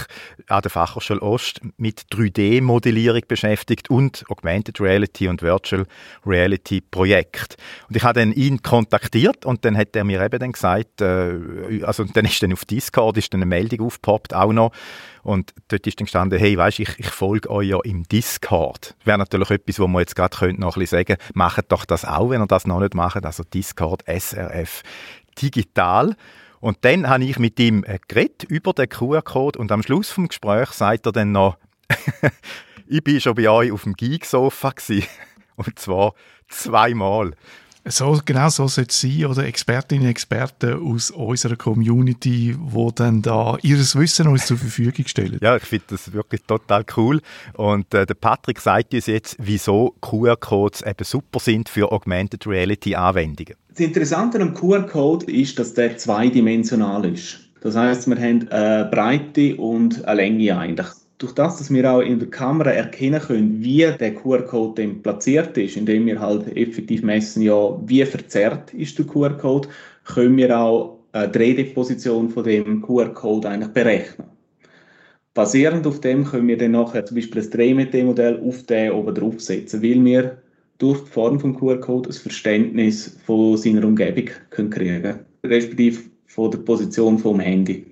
an 0.47 0.61
der 0.61 0.69
Fachhochschule 0.69 1.21
Ost 1.21 1.59
mit 1.77 2.05
3D-Modellierung 2.11 3.23
beschäftigt 3.27 3.89
und 3.89 4.23
Augmented 4.29 4.79
Reality 4.79 5.27
und 5.27 5.41
Virtual 5.41 5.85
Reality 6.25 6.81
Projekt. 6.81 7.57
Und 7.89 7.97
ich 7.97 8.03
habe 8.03 8.19
dann 8.19 8.31
ihn 8.31 8.61
kontaktiert 8.61 9.45
und 9.45 9.65
dann 9.65 9.75
hat 9.75 9.95
er 9.95 10.03
mir 10.03 10.21
eben 10.21 10.39
dann 10.39 10.51
gesagt, 10.51 11.01
äh, 11.01 11.83
also 11.83 12.03
dann 12.03 12.25
ist 12.25 12.41
dann 12.43 12.53
auf 12.53 12.63
Discord 12.65 13.17
ist 13.17 13.33
dann 13.33 13.41
eine 13.41 13.47
Meldung 13.47 13.87
aufgepoppt, 13.87 14.35
auch 14.35 14.53
noch, 14.53 14.71
und 15.23 15.53
dort 15.67 15.85
ist 15.85 15.99
dann 15.99 16.05
gestanden, 16.05 16.39
hey, 16.39 16.57
weißt, 16.57 16.79
ich, 16.79 16.97
ich 16.97 17.09
folge 17.09 17.49
euch 17.49 17.69
ja 17.69 17.79
im 17.83 18.03
Discord. 18.03 18.95
Wäre 19.03 19.17
natürlich 19.17 19.49
etwas, 19.51 19.79
wo 19.79 19.87
man 19.87 20.01
jetzt 20.01 20.15
gerade 20.15 20.53
noch 20.53 20.75
ein 20.75 20.79
bisschen 20.79 20.99
sagen 20.99 21.17
macht 21.33 21.71
doch 21.71 21.85
das 21.85 22.05
auch, 22.05 22.29
wenn 22.29 22.41
ihr 22.41 22.47
das 22.47 22.67
noch 22.67 22.79
nicht 22.79 22.95
macht. 22.95 23.25
Also 23.25 23.43
Discord, 23.43 24.03
SRF, 24.07 24.83
digital. 25.41 26.15
Und 26.59 26.79
dann 26.81 27.07
habe 27.07 27.23
ich 27.23 27.39
mit 27.39 27.59
ihm 27.59 27.83
äh, 27.85 27.99
geredet 28.07 28.43
über 28.43 28.73
den 28.73 28.89
QR-Code 28.89 29.59
und 29.59 29.71
am 29.71 29.83
Schluss 29.83 30.09
vom 30.09 30.27
Gespräch 30.27 30.69
sagt 30.71 31.05
er 31.05 31.11
dann 31.11 31.31
noch, 31.31 31.57
ich 32.87 33.03
bin 33.03 33.21
schon 33.21 33.35
bei 33.35 33.49
euch 33.49 33.71
auf 33.71 33.83
dem 33.83 33.93
Geek-Sofa 33.93 34.73
und 35.55 35.79
zwar 35.79 36.13
zweimal. 36.49 37.33
So, 37.91 38.19
genau 38.23 38.49
so 38.49 38.67
sollte 38.67 38.91
es 38.91 39.01
sein, 39.01 39.25
oder 39.25 39.45
Expertinnen 39.45 40.03
und 40.03 40.11
Experten 40.11 40.73
aus 40.81 41.09
unserer 41.09 41.55
Community, 41.55 42.55
die 42.55 42.91
dann 42.95 43.23
da 43.23 43.57
ihres 43.63 43.95
Wissen 43.95 44.27
uns 44.27 44.45
zur 44.45 44.57
Verfügung 44.57 45.07
stellen. 45.07 45.39
Ja, 45.49 45.55
ich 45.55 45.63
finde 45.63 45.85
das 45.89 46.11
wirklich 46.13 46.41
total 46.43 46.85
cool. 46.97 47.21
Und 47.53 47.93
äh, 47.93 48.05
der 48.05 48.13
Patrick 48.13 48.59
sagt 48.59 48.93
uns 48.93 49.07
jetzt, 49.07 49.37
wieso 49.39 49.95
QR-Codes 50.01 50.81
eben 50.81 51.03
super 51.03 51.39
sind 51.39 51.69
für 51.69 51.91
Augmented 51.91 52.45
Reality 52.45 52.93
Anwendungen. 52.93 53.55
Das 53.69 53.79
Interessante 53.79 54.39
am 54.39 54.53
QR-Code 54.53 55.31
ist, 55.31 55.57
dass 55.57 55.73
der 55.73 55.97
zweidimensional 55.97 57.05
ist. 57.05 57.39
Das 57.61 57.75
heißt, 57.75 58.07
wir 58.07 58.17
haben 58.17 58.47
eine 58.49 58.85
Breite 58.85 59.55
und 59.55 60.05
eine 60.05 60.21
Länge 60.21 60.57
eigentlich. 60.57 60.87
Durch 61.19 61.33
das, 61.33 61.57
dass 61.57 61.71
wir 61.71 61.91
auch 61.91 61.99
in 61.99 62.17
der 62.17 62.29
Kamera 62.29 62.71
erkennen 62.71 63.21
können, 63.21 63.61
wie 63.61 63.85
der 63.99 64.15
QR-Code 64.15 64.87
platziert 65.03 65.57
ist, 65.57 65.77
indem 65.77 66.05
wir 66.05 66.19
halt 66.19 66.47
effektiv 66.55 67.03
messen, 67.03 67.43
ja, 67.43 67.77
wie 67.85 68.03
verzerrt 68.05 68.73
ist 68.73 68.97
der 68.97 69.05
QR-Code, 69.05 69.67
können 70.05 70.37
wir 70.37 70.57
auch 70.57 70.97
eine 71.11 71.29
Drehdeposition 71.29 72.29
von 72.29 72.43
dem 72.45 72.81
QR-Code 72.81 73.49
eigentlich 73.49 73.73
berechnen. 73.73 74.27
Basierend 75.33 75.85
auf 75.85 75.99
dem 76.01 76.23
können 76.23 76.47
wir 76.47 76.57
dann 76.57 76.71
nachher 76.71 77.05
zum 77.05 77.15
Beispiel 77.15 77.41
ein 77.41 77.49
3D-Modell 77.49 78.41
auf 78.41 78.63
den 78.63 78.91
oben 78.91 79.13
draufsetzen, 79.13 79.83
weil 79.83 80.03
wir 80.03 80.41
durch 80.77 81.03
die 81.03 81.11
Form 81.11 81.39
vom 81.39 81.57
QR-Code 81.57 82.09
ein 82.09 82.13
Verständnis 82.13 83.17
von 83.25 83.57
seiner 83.57 83.85
Umgebung 83.85 84.29
können 84.49 84.69
kriegen 84.69 85.19
respektive 85.45 86.01
von 86.27 86.51
der 86.51 86.59
Position 86.59 87.17
vom 87.17 87.39
Handy. 87.39 87.88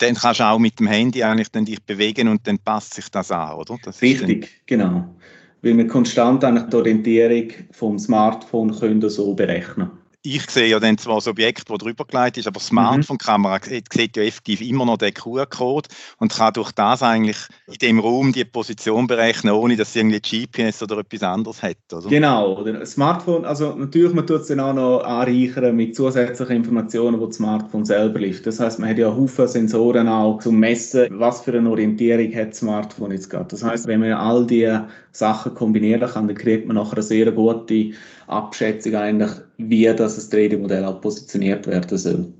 Dann 0.00 0.14
kannst 0.14 0.40
du 0.40 0.44
auch 0.44 0.58
mit 0.58 0.80
dem 0.80 0.86
Handy 0.86 1.22
eigentlich 1.22 1.50
dann 1.50 1.64
dich 1.64 1.82
bewegen 1.82 2.28
und 2.28 2.46
dann 2.46 2.58
passt 2.58 2.94
sich 2.94 3.08
das 3.10 3.30
an, 3.30 3.54
oder? 3.54 3.76
Das 3.84 4.00
Richtig, 4.02 4.62
genau. 4.66 5.14
Weil 5.62 5.76
wir 5.76 5.86
konstant 5.86 6.42
eigentlich 6.42 6.68
die 6.68 6.76
Orientierung 6.76 7.48
vom 7.70 7.98
Smartphone 7.98 8.74
können 8.74 9.08
so 9.08 9.34
berechnen 9.34 9.90
ich 10.22 10.50
sehe 10.50 10.66
ja 10.66 10.78
dann 10.78 10.98
zwar 10.98 11.16
das 11.16 11.28
Objekt, 11.28 11.70
das 11.70 11.78
drüber 11.78 12.04
geleitet 12.04 12.38
ist, 12.38 12.46
aber 12.46 12.60
die 12.60 12.66
Smartphone-Kamera 12.66 13.58
mhm. 13.58 13.82
sieht 13.90 14.16
ja 14.16 14.22
effektiv 14.22 14.60
immer 14.60 14.84
noch 14.84 14.98
den 14.98 15.14
QR-Code 15.14 15.88
und 16.18 16.32
kann 16.32 16.52
durch 16.52 16.72
das 16.72 17.02
eigentlich 17.02 17.38
in 17.68 17.78
dem 17.80 18.00
Raum 18.00 18.32
die 18.32 18.44
Position 18.44 19.06
berechnen, 19.06 19.54
ohne 19.54 19.76
dass 19.76 19.94
sie 19.94 20.00
irgendwie 20.00 20.20
GPS 20.20 20.82
oder 20.82 20.98
etwas 20.98 21.22
anderes 21.22 21.62
hat, 21.62 21.78
oder? 21.92 22.08
Genau, 22.08 22.58
oder 22.58 22.84
Smartphone, 22.84 23.46
also 23.46 23.74
natürlich, 23.74 24.12
man 24.12 24.26
tut 24.26 24.42
es 24.42 24.48
dann 24.48 24.60
auch 24.60 24.74
noch 24.74 25.00
anreichern 25.04 25.74
mit 25.74 25.96
zusätzlichen 25.96 26.56
Informationen, 26.56 27.18
die 27.18 27.26
das 27.26 27.36
Smartphone 27.36 27.86
selber 27.86 28.18
liefert. 28.18 28.46
Das 28.46 28.60
heißt, 28.60 28.78
man 28.78 28.90
hat 28.90 28.98
ja 28.98 29.14
Haufen 29.14 29.48
Sensoren 29.48 30.06
auch 30.06 30.38
zum 30.40 30.58
Messen, 30.58 31.18
was 31.18 31.40
für 31.40 31.56
eine 31.56 31.70
Orientierung 31.70 32.34
hat 32.34 32.50
das 32.50 32.58
Smartphone 32.58 33.12
jetzt 33.12 33.30
gerade. 33.30 33.48
Das 33.48 33.64
heißt, 33.64 33.86
wenn 33.86 34.00
man 34.00 34.12
all 34.12 34.46
diese 34.46 34.86
Sachen 35.12 35.54
kombinieren 35.54 36.08
kann, 36.08 36.28
dann 36.28 36.36
kriegt 36.36 36.66
man 36.66 36.76
nachher 36.76 36.94
eine 36.94 37.02
sehr 37.02 37.32
gute 37.32 37.92
Abschätzung 38.30 38.94
eigentlich, 38.94 39.30
wie 39.58 39.84
das 39.84 40.30
3D-Modell 40.30 40.84
auch 40.84 41.00
positioniert 41.00 41.66
werden 41.66 41.98
soll. 41.98 42.32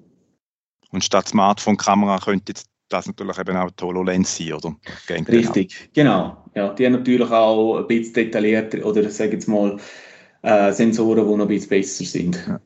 Und 0.91 1.05
statt 1.05 1.29
Smartphone-Kamera 1.29 2.19
könnte 2.19 2.53
jetzt 2.53 2.67
das 2.89 3.07
natürlich 3.07 3.39
eben 3.39 3.57
auch 3.57 3.71
die 3.71 3.85
HoloLens 3.85 4.37
sein, 4.37 4.53
oder? 4.53 4.77
Richtig, 5.09 5.91
genau. 5.95 6.45
Ja, 6.55 6.75
die 6.75 6.87
haben 6.87 6.95
natürlich 6.95 7.31
auch 7.31 7.79
ein 7.79 7.87
bisschen 7.87 8.15
detaillierter 8.15 8.85
oder 8.85 9.09
sagen 9.11 9.33
jetzt 9.33 9.49
mal 9.49 9.79
äh, 10.43 10.73
Sensoren, 10.73 11.25
die 11.25 11.37
noch 11.37 11.45
ein 11.45 11.49
bisschen 11.49 11.69
besser 11.69 12.05
sind. 12.05 12.45
Ja. 12.47 12.61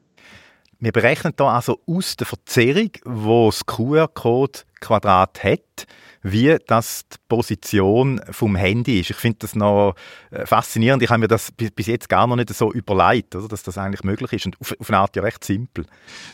Wir 0.84 0.92
berechnen 0.92 1.32
hier 1.34 1.46
also 1.46 1.80
aus 1.86 2.14
der 2.14 2.26
Verzerrung, 2.26 2.90
wo 3.06 3.48
das 3.48 3.64
QR-Code-Quadrat 3.64 5.42
hat, 5.42 5.86
wie 6.22 6.58
das 6.66 7.08
die 7.08 7.16
Position 7.26 8.20
vom 8.30 8.54
Handy 8.54 9.00
ist. 9.00 9.08
Ich 9.08 9.16
finde 9.16 9.38
das 9.40 9.54
noch 9.54 9.94
äh, 10.30 10.44
faszinierend. 10.44 11.02
Ich 11.02 11.08
habe 11.08 11.20
mir 11.20 11.28
das 11.28 11.52
bis 11.52 11.86
jetzt 11.86 12.10
gar 12.10 12.26
noch 12.26 12.36
nicht 12.36 12.50
so 12.50 12.70
überlegt, 12.70 13.34
oder, 13.34 13.48
dass 13.48 13.62
das 13.62 13.78
eigentlich 13.78 14.04
möglich 14.04 14.34
ist 14.34 14.44
und 14.44 14.60
auf, 14.60 14.74
auf 14.78 14.90
eine 14.90 14.98
Art 14.98 15.16
ja 15.16 15.22
recht 15.22 15.42
simpel. 15.42 15.86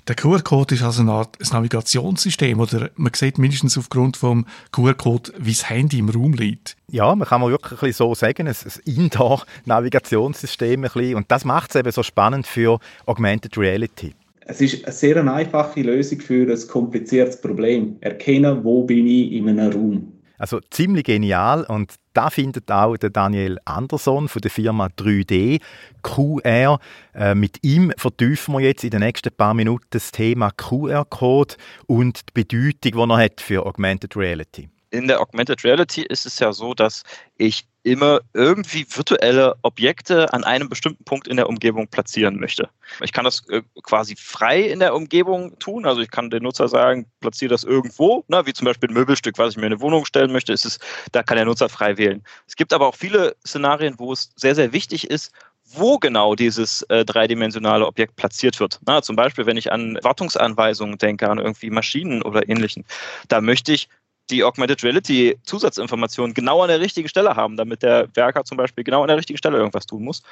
Der 0.08 0.16
QR-Code 0.16 0.74
ist 0.74 0.82
also 0.82 1.02
eine 1.02 1.12
Art 1.12 1.38
ein 1.40 1.46
Navigationssystem 1.48 2.58
oder 2.58 2.90
man 2.96 3.14
sieht 3.14 3.38
mindestens 3.38 3.78
aufgrund 3.78 4.16
vom 4.16 4.46
QR-Code, 4.72 5.32
wie 5.38 5.52
das 5.52 5.70
Handy 5.70 6.00
im 6.00 6.08
Raum 6.08 6.32
liegt. 6.32 6.76
Ja, 6.88 7.14
man 7.14 7.28
kann 7.28 7.40
man 7.40 7.52
wirklich 7.52 7.94
so 7.94 8.16
sagen, 8.16 8.48
ein 8.48 8.56
Indoor-Navigationssystem 8.84 10.88
und 11.14 11.30
das 11.30 11.44
macht 11.44 11.70
es 11.70 11.76
eben 11.76 11.92
so 11.92 12.02
spannend 12.02 12.48
für 12.48 12.80
Augmented 13.06 13.56
Reality. 13.56 14.16
Es 14.50 14.60
ist 14.60 14.84
eine 14.84 14.92
sehr 14.92 15.32
einfache 15.32 15.80
Lösung 15.80 16.20
für 16.20 16.50
ein 16.50 16.68
kompliziertes 16.68 17.40
Problem. 17.40 17.98
Erkennen, 18.00 18.64
wo 18.64 18.82
bin 18.82 19.06
ich 19.06 19.30
in 19.30 19.48
einem 19.48 19.72
Raum. 19.72 20.12
Also 20.38 20.58
ziemlich 20.70 21.04
genial 21.04 21.64
und 21.64 21.94
da 22.14 22.30
findet 22.30 22.68
auch 22.72 22.96
der 22.96 23.10
Daniel 23.10 23.58
Anderson 23.64 24.26
von 24.26 24.42
der 24.42 24.50
Firma 24.50 24.86
3D 24.86 25.60
QR. 26.02 26.80
Äh, 27.14 27.34
mit 27.36 27.58
ihm 27.62 27.92
vertiefen 27.96 28.54
wir 28.54 28.60
jetzt 28.60 28.82
in 28.82 28.90
den 28.90 29.00
nächsten 29.00 29.30
paar 29.30 29.54
Minuten 29.54 29.86
das 29.90 30.10
Thema 30.10 30.50
QR-Code 30.50 31.54
und 31.86 32.20
die 32.30 32.42
Bedeutung, 32.42 33.06
die 33.06 33.12
er 33.12 33.18
hat 33.18 33.40
für 33.40 33.64
Augmented 33.64 34.16
Reality 34.16 34.68
in 34.90 35.06
der 35.06 35.20
Augmented 35.20 35.64
Reality 35.64 36.02
ist 36.02 36.26
es 36.26 36.38
ja 36.38 36.52
so, 36.52 36.74
dass 36.74 37.04
ich 37.36 37.68
immer 37.82 38.20
irgendwie 38.34 38.86
virtuelle 38.88 39.56
Objekte 39.62 40.32
an 40.32 40.44
einem 40.44 40.68
bestimmten 40.68 41.04
Punkt 41.04 41.26
in 41.28 41.36
der 41.36 41.48
Umgebung 41.48 41.88
platzieren 41.88 42.38
möchte. 42.38 42.68
Ich 43.00 43.12
kann 43.12 43.24
das 43.24 43.48
äh, 43.48 43.62
quasi 43.82 44.16
frei 44.16 44.60
in 44.60 44.80
der 44.80 44.94
Umgebung 44.94 45.58
tun. 45.58 45.86
Also 45.86 46.00
ich 46.00 46.10
kann 46.10 46.30
dem 46.30 46.42
Nutzer 46.42 46.68
sagen, 46.68 47.06
platziere 47.20 47.50
das 47.50 47.64
irgendwo, 47.64 48.24
ne, 48.28 48.44
wie 48.44 48.52
zum 48.52 48.66
Beispiel 48.66 48.90
ein 48.90 48.94
Möbelstück, 48.94 49.38
was 49.38 49.52
ich 49.52 49.56
mir 49.56 49.66
in 49.66 49.72
eine 49.72 49.80
Wohnung 49.80 50.04
stellen 50.04 50.32
möchte, 50.32 50.52
ist 50.52 50.66
es, 50.66 50.78
da 51.12 51.22
kann 51.22 51.36
der 51.36 51.46
Nutzer 51.46 51.68
frei 51.68 51.96
wählen. 51.96 52.22
Es 52.46 52.56
gibt 52.56 52.72
aber 52.72 52.86
auch 52.86 52.96
viele 52.96 53.36
Szenarien, 53.46 53.94
wo 53.98 54.12
es 54.12 54.32
sehr, 54.36 54.54
sehr 54.54 54.72
wichtig 54.72 55.08
ist, 55.08 55.32
wo 55.72 55.98
genau 55.98 56.34
dieses 56.34 56.82
äh, 56.82 57.04
dreidimensionale 57.04 57.86
Objekt 57.86 58.16
platziert 58.16 58.58
wird. 58.60 58.80
Na, 58.86 59.02
zum 59.02 59.16
Beispiel, 59.16 59.46
wenn 59.46 59.56
ich 59.56 59.72
an 59.72 59.98
Wartungsanweisungen 60.02 60.98
denke, 60.98 61.28
an 61.28 61.38
irgendwie 61.38 61.70
Maschinen 61.70 62.22
oder 62.22 62.48
ähnlichen, 62.48 62.84
da 63.28 63.40
möchte 63.40 63.72
ich 63.72 63.88
die 64.30 64.44
Augmented 64.44 64.82
Reality 64.82 65.38
Zusatzinformationen 65.44 66.34
genau 66.34 66.62
an 66.62 66.68
der 66.68 66.80
richtigen 66.80 67.08
Stelle 67.08 67.36
haben, 67.36 67.56
damit 67.56 67.82
der 67.82 68.08
Werker 68.14 68.44
zum 68.44 68.56
Beispiel 68.56 68.84
genau 68.84 69.02
an 69.02 69.08
der 69.08 69.16
richtigen 69.16 69.38
Stelle 69.38 69.58
irgendwas 69.58 69.86
tun 69.86 70.04
muss. 70.04 70.22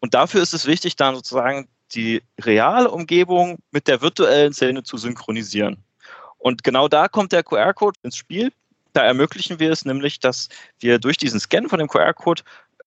Und 0.00 0.14
dafür 0.14 0.42
ist 0.42 0.54
es 0.54 0.66
wichtig, 0.66 0.96
dann 0.96 1.14
sozusagen 1.14 1.68
die 1.92 2.22
reale 2.40 2.90
Umgebung 2.90 3.58
mit 3.70 3.88
der 3.88 4.00
virtuellen 4.00 4.52
Szene 4.52 4.82
zu 4.82 4.96
synchronisieren. 4.96 5.82
Und 6.38 6.62
genau 6.62 6.88
da 6.88 7.08
kommt 7.08 7.32
der 7.32 7.42
QR-Code 7.42 7.98
ins 8.02 8.16
Spiel. 8.16 8.52
Da 8.92 9.02
ermöglichen 9.02 9.58
wir 9.58 9.70
es 9.70 9.84
nämlich, 9.84 10.20
dass 10.20 10.48
wir 10.78 10.98
durch 10.98 11.16
diesen 11.16 11.40
Scan 11.40 11.68
von 11.68 11.78
dem 11.78 11.88
QR-Code 11.88 12.42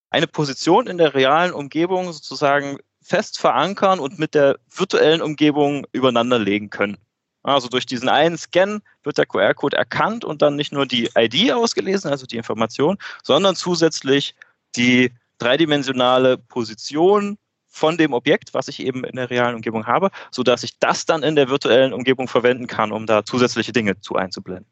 eine 0.09 0.27
Position 0.27 0.87
in 0.87 0.97
der 0.97 1.13
realen 1.13 1.53
Umgebung 1.53 2.11
sozusagen 2.11 2.77
fest 3.01 3.39
verankern 3.39 3.99
und 3.99 4.19
mit 4.19 4.35
der 4.35 4.59
virtuellen 4.73 5.21
Umgebung 5.21 5.85
übereinander 5.91 6.39
legen 6.39 6.69
können. 6.69 6.97
Also 7.43 7.67
durch 7.67 7.85
diesen 7.85 8.09
einen 8.09 8.37
Scan 8.37 8.81
wird 9.03 9.17
der 9.17 9.25
QR-Code 9.25 9.75
erkannt 9.75 10.23
und 10.23 10.41
dann 10.41 10.55
nicht 10.55 10.71
nur 10.71 10.85
die 10.85 11.09
ID 11.17 11.51
ausgelesen, 11.51 12.11
also 12.11 12.25
die 12.25 12.37
Information, 12.37 12.97
sondern 13.23 13.55
zusätzlich 13.55 14.35
die 14.75 15.11
dreidimensionale 15.39 16.37
Position 16.37 17.37
von 17.67 17.97
dem 17.97 18.13
Objekt, 18.13 18.53
was 18.53 18.67
ich 18.67 18.81
eben 18.81 19.03
in 19.03 19.15
der 19.15 19.29
realen 19.29 19.55
Umgebung 19.55 19.87
habe, 19.87 20.11
sodass 20.29 20.63
ich 20.63 20.77
das 20.79 21.05
dann 21.05 21.23
in 21.23 21.35
der 21.35 21.49
virtuellen 21.49 21.93
Umgebung 21.93 22.27
verwenden 22.27 22.67
kann, 22.67 22.91
um 22.91 23.05
da 23.05 23.25
zusätzliche 23.25 23.71
Dinge 23.71 23.99
zu 24.01 24.15
einzublenden. 24.15 24.67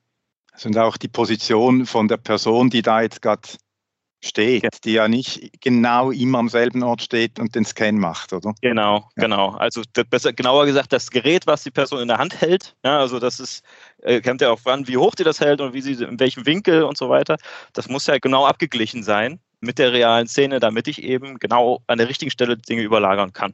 Und 0.63 0.77
auch 0.77 0.97
die 0.97 1.07
Position 1.07 1.85
von 1.85 2.09
der 2.09 2.17
Person, 2.17 2.69
die 2.69 2.81
da 2.81 3.01
jetzt 3.01 3.21
gerade 3.21 3.47
steht, 4.21 4.63
ja. 4.63 4.69
die 4.83 4.93
ja 4.93 5.07
nicht 5.07 5.61
genau 5.61 6.11
immer 6.11 6.39
am 6.39 6.49
selben 6.49 6.83
Ort 6.83 7.01
steht 7.01 7.39
und 7.39 7.55
den 7.55 7.65
Scan 7.65 7.93
macht, 7.93 8.33
oder? 8.33 8.53
Genau, 8.61 9.09
ja. 9.15 9.23
genau. 9.23 9.51
Also 9.51 9.81
besser, 10.09 10.33
genauer 10.33 10.65
gesagt, 10.65 10.91
das 10.91 11.09
Gerät, 11.09 11.47
was 11.47 11.63
die 11.63 11.71
Person 11.71 12.01
in 12.01 12.07
der 12.07 12.17
Hand 12.17 12.39
hält, 12.41 12.75
ja, 12.83 12.99
also 12.99 13.19
das 13.19 13.39
ist, 13.39 13.63
äh, 14.01 14.21
kommt 14.21 14.41
ja 14.41 14.51
auch 14.51 14.65
an, 14.65 14.87
wie 14.87 14.97
hoch 14.97 15.15
die 15.15 15.23
das 15.23 15.39
hält 15.39 15.61
und 15.61 15.73
wie 15.73 15.81
sie, 15.81 16.03
in 16.03 16.19
welchem 16.19 16.45
Winkel 16.45 16.83
und 16.83 16.97
so 16.97 17.09
weiter. 17.09 17.37
Das 17.73 17.87
muss 17.87 18.07
ja 18.07 18.17
genau 18.17 18.45
abgeglichen 18.45 19.03
sein 19.03 19.39
mit 19.61 19.77
der 19.79 19.93
realen 19.93 20.27
Szene, 20.27 20.59
damit 20.59 20.87
ich 20.87 21.03
eben 21.03 21.39
genau 21.39 21.81
an 21.87 21.97
der 21.97 22.09
richtigen 22.09 22.31
Stelle 22.31 22.57
Dinge 22.57 22.81
überlagern 22.81 23.33
kann. 23.33 23.53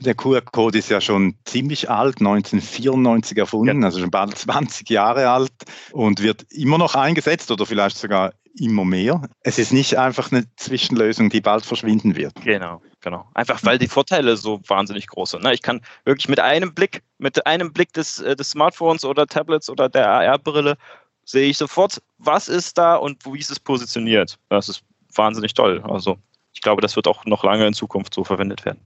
Der 0.00 0.14
QR-Code 0.14 0.78
ist 0.78 0.90
ja 0.90 1.00
schon 1.00 1.34
ziemlich 1.44 1.90
alt, 1.90 2.18
1994 2.20 3.36
erfunden, 3.36 3.80
ja. 3.80 3.86
also 3.86 3.98
schon 3.98 4.12
bald 4.12 4.38
20 4.38 4.88
Jahre 4.88 5.28
alt 5.28 5.50
und 5.90 6.22
wird 6.22 6.46
immer 6.52 6.78
noch 6.78 6.94
eingesetzt 6.94 7.50
oder 7.50 7.66
vielleicht 7.66 7.96
sogar 7.96 8.32
immer 8.60 8.84
mehr. 8.84 9.22
Es 9.42 9.58
ist 9.58 9.72
nicht 9.72 9.96
einfach 9.96 10.32
eine 10.32 10.44
Zwischenlösung, 10.56 11.30
die 11.30 11.40
bald 11.40 11.64
verschwinden 11.64 12.16
wird. 12.16 12.34
Genau, 12.42 12.82
genau. 13.00 13.28
Einfach 13.34 13.64
weil 13.64 13.78
die 13.78 13.88
Vorteile 13.88 14.36
so 14.36 14.60
wahnsinnig 14.66 15.06
groß 15.06 15.32
sind. 15.32 15.44
Ne? 15.44 15.54
Ich 15.54 15.62
kann 15.62 15.80
wirklich 16.04 16.28
mit 16.28 16.40
einem 16.40 16.74
Blick, 16.74 17.02
mit 17.18 17.46
einem 17.46 17.72
Blick 17.72 17.92
des, 17.92 18.20
äh, 18.20 18.36
des 18.36 18.50
Smartphones 18.50 19.04
oder 19.04 19.26
Tablets 19.26 19.70
oder 19.70 19.88
der 19.88 20.08
AR-Brille 20.08 20.76
sehe 21.24 21.48
ich 21.48 21.58
sofort, 21.58 22.02
was 22.18 22.48
ist 22.48 22.78
da 22.78 22.96
und 22.96 23.24
wie 23.26 23.38
ist 23.38 23.50
es 23.50 23.60
positioniert. 23.60 24.38
Das 24.48 24.68
ist 24.68 24.82
wahnsinnig 25.14 25.54
toll. 25.54 25.82
Also 25.86 26.18
ich 26.52 26.62
glaube, 26.62 26.80
das 26.82 26.96
wird 26.96 27.06
auch 27.06 27.24
noch 27.24 27.44
lange 27.44 27.66
in 27.66 27.74
Zukunft 27.74 28.14
so 28.14 28.24
verwendet 28.24 28.64
werden. 28.64 28.80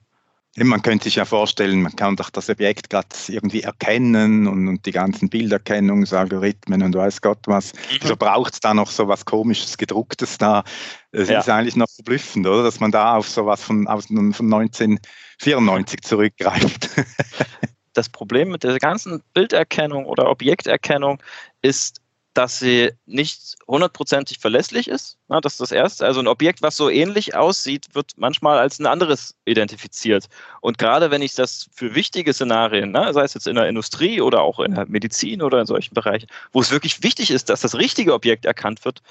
Man 0.57 0.83
könnte 0.83 1.05
sich 1.05 1.17
ja 1.17 1.25
vorstellen, 1.25 1.81
man 1.81 1.97
kann 1.97 2.17
doch 2.17 2.29
das 2.29 2.51
Objekt 2.51 2.91
gerade 2.91 3.09
irgendwie 3.29 3.63
erkennen 3.63 4.47
und, 4.47 4.69
und, 4.69 4.85
die 4.85 4.91
ganzen 4.91 5.31
Bilderkennungsalgorithmen 5.31 6.83
und 6.83 6.95
weiß 6.95 7.23
Gott 7.23 7.39
was. 7.47 7.73
Mhm. 7.73 7.99
Also 8.03 8.17
braucht 8.17 8.53
es 8.53 8.61
da 8.61 8.75
noch 8.75 8.91
so 8.91 9.09
was 9.09 9.25
komisches, 9.25 9.79
gedrucktes 9.79 10.37
da. 10.37 10.63
Es 11.11 11.31
ja. 11.31 11.41
ist 11.41 11.49
eigentlich 11.49 11.77
noch 11.77 11.89
verblüffend, 11.89 12.47
oder? 12.47 12.65
Dass 12.65 12.81
man 12.81 12.91
da 12.91 13.17
auf 13.17 13.29
sowas 13.29 13.63
von, 13.63 13.87
aus, 13.87 14.07
von 14.07 14.53
1994 14.53 16.03
zurückgreift. 16.03 16.91
das 17.95 18.11
Problem 18.11 18.51
mit 18.51 18.63
der 18.63 18.79
ganzen 18.79 19.23
Bilderkennung 19.33 20.05
oder 20.05 20.29
Objekterkennung 20.29 21.23
ist, 21.63 22.02
dass 22.35 22.59
sie 22.59 22.93
nicht 23.05 23.57
hundertprozentig 23.69 24.39
verlässlich 24.39 24.89
ist. 24.89 25.19
Na, 25.29 25.41
das 25.41 25.55
ist 25.55 25.61
das 25.61 25.73
Erste. 25.73 26.07
Also 26.07 26.21
ein 26.21 26.27
Objekt, 26.27 26.63
was 26.63 26.77
so 26.77 26.89
ähnlich 26.89 27.35
aussieht, 27.35 27.95
wird 27.95 28.13
manchmal 28.17 28.59
als 28.59 28.79
ein 28.79 28.87
anderes 28.87 29.35
identifiziert. 29.45 30.29
Und 30.61 30.79
gerade 30.79 31.11
wenn 31.11 31.23
ich 31.23 31.35
das 31.35 31.69
für 31.75 31.95
wichtige 31.95 32.33
Szenarien, 32.33 32.93
na, 32.93 33.13
sei 33.13 33.25
es 33.25 33.35
jetzt 33.35 33.47
in 33.47 33.57
der 33.57 33.69
Industrie 33.69 34.21
oder 34.21 34.41
auch 34.43 34.61
in 34.61 34.75
der 34.75 34.87
Medizin 34.87 35.43
oder 35.43 35.61
in 35.61 35.67
solchen 35.67 35.95
Bereichen, 35.95 36.27
wo 36.53 36.61
es 36.61 36.71
wirklich 36.71 37.03
wichtig 37.03 37.31
ist, 37.31 37.51
dass 37.51 37.61
das 37.61 37.75
richtige 37.75 38.15
Objekt 38.15 38.47
erkannt 38.47 38.85
wird, 38.85 39.03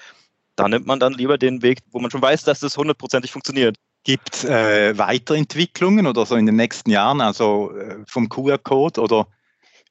da 0.55 0.67
nimmt 0.67 0.87
man 0.87 0.99
dann 0.99 1.13
lieber 1.13 1.37
den 1.37 1.61
Weg, 1.61 1.79
wo 1.91 1.99
man 1.99 2.11
schon 2.11 2.21
weiß, 2.21 2.43
dass 2.43 2.59
das 2.59 2.77
hundertprozentig 2.77 3.31
funktioniert. 3.31 3.75
Gibt 4.03 4.33
es 4.33 4.43
äh, 4.45 4.97
Weiterentwicklungen 4.97 6.07
oder 6.07 6.25
so 6.25 6.35
in 6.35 6.47
den 6.47 6.55
nächsten 6.55 6.89
Jahren, 6.89 7.21
also 7.21 7.71
äh, 7.77 7.97
vom 8.07 8.29
QR-Code 8.29 8.99
oder 8.99 9.27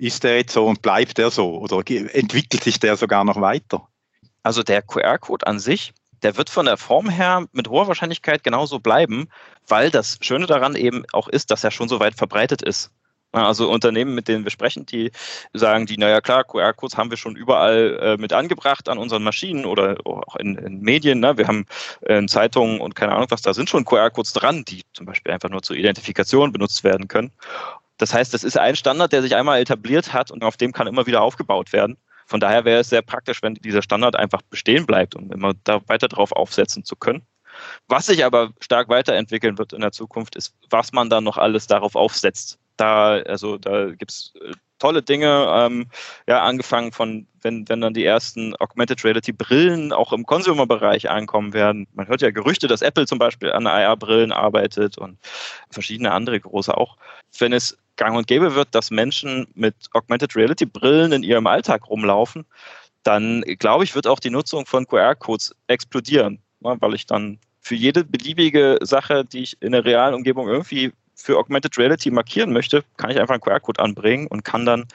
ist 0.01 0.25
der 0.25 0.39
jetzt 0.39 0.53
so 0.53 0.67
und 0.67 0.83
bleibt 0.83 1.19
der 1.19 1.31
so 1.31 1.59
oder 1.59 1.79
entwickelt 1.79 2.65
sich 2.65 2.81
der 2.81 2.97
sogar 2.97 3.25
noch 3.25 3.41
weiter? 3.41 3.87
Also 4.43 4.63
der 4.63 4.83
QR-Code 4.83 5.47
an 5.47 5.59
sich, 5.59 5.93
der 6.23 6.37
wird 6.37 6.49
von 6.49 6.67
der 6.67 6.79
Form 6.79 7.11
her 7.11 7.47
mit 7.53 7.69
hoher 7.69 7.89
Wahrscheinlichkeit 7.89 8.43
genauso 8.43 8.81
bleiben, 8.81 9.29
weil 9.69 9.91
das 9.91 10.19
Schöne 10.23 10.47
daran 10.47 10.75
eben 10.75 11.05
auch 11.13 11.29
ist, 11.29 11.51
dass 11.51 11.65
er 11.65 11.71
schon 11.71 11.89
so 11.89 12.01
weit 12.01 12.15
verbreitet 12.15 12.63
ist. 12.63 12.91
Also 13.33 13.71
Unternehmen, 13.71 14.15
mit 14.15 14.27
denen 14.27 14.43
wir 14.43 14.51
sprechen, 14.51 14.87
die 14.87 15.13
sagen, 15.53 15.87
die, 15.87 15.97
naja 15.97 16.21
klar, 16.21 16.43
QR-Codes 16.43 16.97
haben 16.97 17.11
wir 17.11 17.17
schon 17.17 17.37
überall 17.37 17.99
äh, 18.03 18.17
mit 18.17 18.33
angebracht 18.33 18.89
an 18.89 18.99
unseren 18.99 19.23
Maschinen 19.23 19.67
oder 19.67 19.99
auch 20.05 20.35
in, 20.37 20.57
in 20.57 20.81
Medien. 20.81 21.21
Ne? 21.21 21.39
Wir 21.39 21.47
haben 21.47 21.67
äh, 22.01 22.19
in 22.19 22.27
Zeitungen 22.27 22.81
und 22.81 22.97
keine 22.97 23.13
Ahnung 23.13 23.29
was, 23.31 23.43
da 23.43 23.55
sind 23.55 23.71
schon 23.71 23.85
QR-Codes 23.85 24.33
dran, 24.33 24.65
die 24.65 24.83
zum 24.95 25.07
Beispiel 25.07 25.33
einfach 25.33 25.49
nur 25.49 25.63
zur 25.63 25.77
Identifikation 25.77 26.51
benutzt 26.53 26.83
werden 26.83 27.07
können. 27.07 27.31
Das 28.01 28.15
heißt, 28.15 28.33
das 28.33 28.45
ist 28.45 28.59
ein 28.59 28.77
Standard, 28.77 29.13
der 29.13 29.23
sich 29.23 29.37
einmal 29.37 29.61
etabliert 29.61 30.13
hat 30.13 30.31
und 30.31 30.43
auf 30.43 30.57
dem 30.57 30.73
kann 30.73 30.87
immer 30.87 31.07
wieder 31.07 31.21
aufgebaut 31.21 31.73
werden. 31.73 31.99
Von 32.27 32.41
daher 32.41 32.65
wäre 32.65 32.81
es 32.81 32.89
sehr 32.89 33.03
praktisch, 33.03 33.43
wenn 33.43 33.55
dieser 33.55 33.83
Standard 33.83 34.17
einfach 34.17 34.41
bestehen 34.43 34.87
bleibt, 34.87 35.15
um 35.15 35.31
immer 35.33 35.53
da 35.65 35.81
weiter 35.89 36.09
drauf 36.09 36.33
aufsetzen 36.33 36.85
zu 36.85 36.97
können. 36.97 37.23
Was 37.89 38.07
sich 38.07 38.25
aber 38.25 38.53
stark 38.61 38.89
weiterentwickeln 38.89 39.59
wird 39.59 39.73
in 39.73 39.83
der 39.83 39.93
Zukunft, 39.93 40.37
ist, 40.37 40.55
was 40.71 40.93
man 40.93 41.11
dann 41.11 41.25
noch 41.25 41.37
alles 41.37 41.67
darauf 41.67 41.95
aufsetzt 41.95 42.59
da, 42.81 43.19
also 43.27 43.59
da 43.59 43.91
gibt 43.91 44.11
es 44.11 44.33
äh, 44.41 44.53
tolle 44.79 45.03
Dinge, 45.03 45.47
ähm, 45.55 45.87
ja, 46.27 46.43
angefangen 46.43 46.93
von, 46.93 47.27
wenn, 47.43 47.69
wenn 47.69 47.83
dann 47.83 47.93
die 47.93 48.05
ersten 48.05 48.57
Augmented 48.57 49.05
Reality 49.05 49.33
Brillen 49.33 49.93
auch 49.93 50.13
im 50.13 50.25
Consumer-Bereich 50.25 51.11
ankommen 51.11 51.53
werden. 51.53 51.87
Man 51.93 52.09
hört 52.09 52.23
ja 52.23 52.31
Gerüchte, 52.31 52.67
dass 52.67 52.81
Apple 52.81 53.07
zum 53.07 53.19
Beispiel 53.19 53.53
an 53.53 53.67
AR-Brillen 53.67 54.33
arbeitet 54.33 54.97
und 54.97 55.19
verschiedene 55.71 56.13
andere 56.13 56.41
große 56.41 56.75
auch. 56.75 56.97
Wenn 57.39 57.53
es 57.53 57.77
gang 58.01 58.17
und 58.17 58.27
gäbe 58.27 58.55
wird, 58.55 58.75
dass 58.75 58.91
Menschen 58.91 59.47
mit 59.55 59.75
Augmented 59.93 60.35
Reality 60.35 60.65
Brillen 60.65 61.13
in 61.13 61.23
ihrem 61.23 61.47
Alltag 61.47 61.89
rumlaufen, 61.89 62.47
dann 63.03 63.43
glaube 63.59 63.85
ich, 63.85 63.95
wird 63.95 64.07
auch 64.07 64.19
die 64.19 64.31
Nutzung 64.31 64.65
von 64.67 64.87
QR-Codes 64.87 65.55
explodieren, 65.67 66.41
ne, 66.61 66.77
weil 66.81 66.95
ich 66.95 67.07
dann 67.07 67.39
für 67.61 67.75
jede 67.75 68.05
beliebige 68.05 68.79
Sache, 68.81 69.25
die 69.25 69.43
ich 69.43 69.61
in 69.61 69.73
der 69.73 69.85
realen 69.85 70.15
Umgebung 70.15 70.49
irgendwie 70.49 70.93
für 71.15 71.37
Augmented 71.39 71.77
Reality 71.77 72.11
markieren 72.11 72.55
möchte, 72.55 72.83
kann 72.97 73.11
ich 73.11 73.21
einfach 73.21 73.35
einen 73.35 73.43
QR-Code 73.43 73.81
anbringen 73.83 74.27
und 74.29 74.45
kann 74.45 74.65
dann 74.65 74.87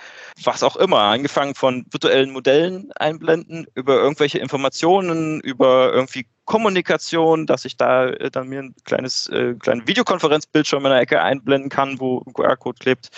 was 0.44 0.64
auch 0.64 0.76
immer, 0.76 1.02
angefangen 1.02 1.54
von 1.54 1.86
virtuellen 1.92 2.32
Modellen 2.32 2.92
einblenden, 2.94 3.68
über 3.76 3.98
irgendwelche 3.98 4.40
Informationen, 4.40 5.42
über 5.42 5.94
irgendwie 5.94 6.26
Kommunikation, 6.46 7.46
dass 7.48 7.66
ich 7.66 7.76
da 7.76 8.08
äh, 8.08 8.32
dann 8.32 8.48
mir 8.48 8.62
ein 8.62 8.76
kleines 8.86 9.28
äh, 9.30 9.56
kleinen 9.56 9.88
Videokonferenzbildschirm 9.88 10.86
in 10.86 10.92
der 10.92 11.02
Ecke 11.02 11.22
einblenden 11.22 11.70
kann, 11.70 12.00
wo 12.00 12.24
ein 12.26 12.34
QR-Code 12.34 12.78
klebt, 12.80 13.10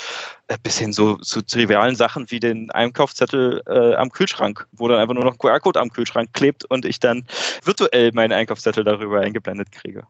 äh, 0.48 0.58
bis 0.64 0.80
hin 0.80 0.94
so 0.94 1.18
zu 1.18 1.42
trivialen 1.42 1.96
Sachen 1.96 2.32
wie 2.32 2.40
den 2.40 2.72
Einkaufszettel 2.72 3.62
äh, 3.68 3.96
am 3.96 4.12
Kühlschrank, 4.12 4.68
wo 4.72 4.88
dann 4.88 5.00
einfach 5.00 5.14
nur 5.14 5.26
noch 5.26 5.34
ein 5.34 5.38
QR-Code 5.38 5.80
am 5.80 5.92
Kühlschrank 5.92 6.34
klebt 6.34 6.66
und 6.66 6.86
ich 6.86 7.00
dann 7.00 7.26
virtuell 7.64 8.12
meinen 8.14 8.34
Einkaufszettel 8.34 8.84
darüber 8.84 9.22
eingeblendet 9.22 9.72
kriege 9.72 10.08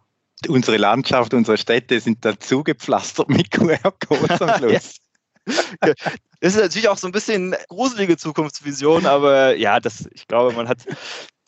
unsere 0.48 0.78
Landschaft, 0.78 1.34
unsere 1.34 1.58
Städte 1.58 2.00
sind 2.00 2.24
dazu 2.24 2.64
gepflastert 2.64 3.30
mit 3.30 3.50
QR-Codes 3.52 4.40
am 4.40 4.56
Schluss. 4.60 4.98
Das 5.80 5.96
ist 6.42 6.58
natürlich 6.58 6.90
auch 6.90 6.98
so 6.98 7.08
ein 7.08 7.12
bisschen 7.12 7.56
gruselige 7.70 8.18
Zukunftsvision, 8.18 9.06
aber 9.06 9.56
ja, 9.56 9.80
das, 9.80 10.08
ich 10.14 10.28
glaube, 10.28 10.56
man 10.56 10.68
hat 10.68 10.80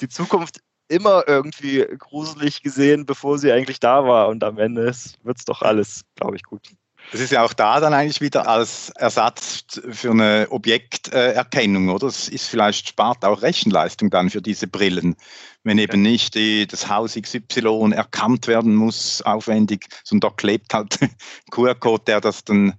die 0.01 0.07
Zukunft 0.07 0.61
immer 0.89 1.23
irgendwie 1.27 1.85
gruselig 1.97 2.61
gesehen, 2.61 3.05
bevor 3.05 3.37
sie 3.37 3.51
eigentlich 3.51 3.79
da 3.79 4.05
war. 4.05 4.27
Und 4.27 4.43
am 4.43 4.57
Ende 4.57 4.93
wird 5.23 5.37
es 5.37 5.45
doch 5.45 5.61
alles, 5.61 6.01
glaube 6.15 6.35
ich, 6.35 6.43
gut. 6.43 6.69
Das 7.11 7.21
ist 7.21 7.31
ja 7.31 7.43
auch 7.43 7.53
da 7.53 7.79
dann 7.79 7.93
eigentlich 7.93 8.21
wieder 8.21 8.47
als 8.47 8.89
Ersatz 8.91 9.63
für 9.89 10.11
eine 10.11 10.47
Objekterkennung, 10.51 11.89
oder? 11.89 12.07
Das 12.07 12.27
ist 12.27 12.47
vielleicht 12.47 12.89
spart 12.89 13.25
auch 13.25 13.41
Rechenleistung 13.41 14.11
dann 14.11 14.29
für 14.29 14.41
diese 14.41 14.67
Brillen, 14.67 15.15
wenn 15.63 15.79
eben 15.79 16.01
nicht 16.01 16.35
die, 16.35 16.67
das 16.67 16.87
Haus 16.87 17.15
XY 17.15 17.93
erkannt 17.93 18.47
werden 18.47 18.75
muss, 18.75 19.23
aufwendig, 19.23 19.87
sondern 20.03 20.29
da 20.29 20.35
klebt 20.35 20.73
halt 20.73 20.99
QR-Code, 21.51 22.03
der 22.05 22.21
das 22.21 22.43
dann 22.43 22.75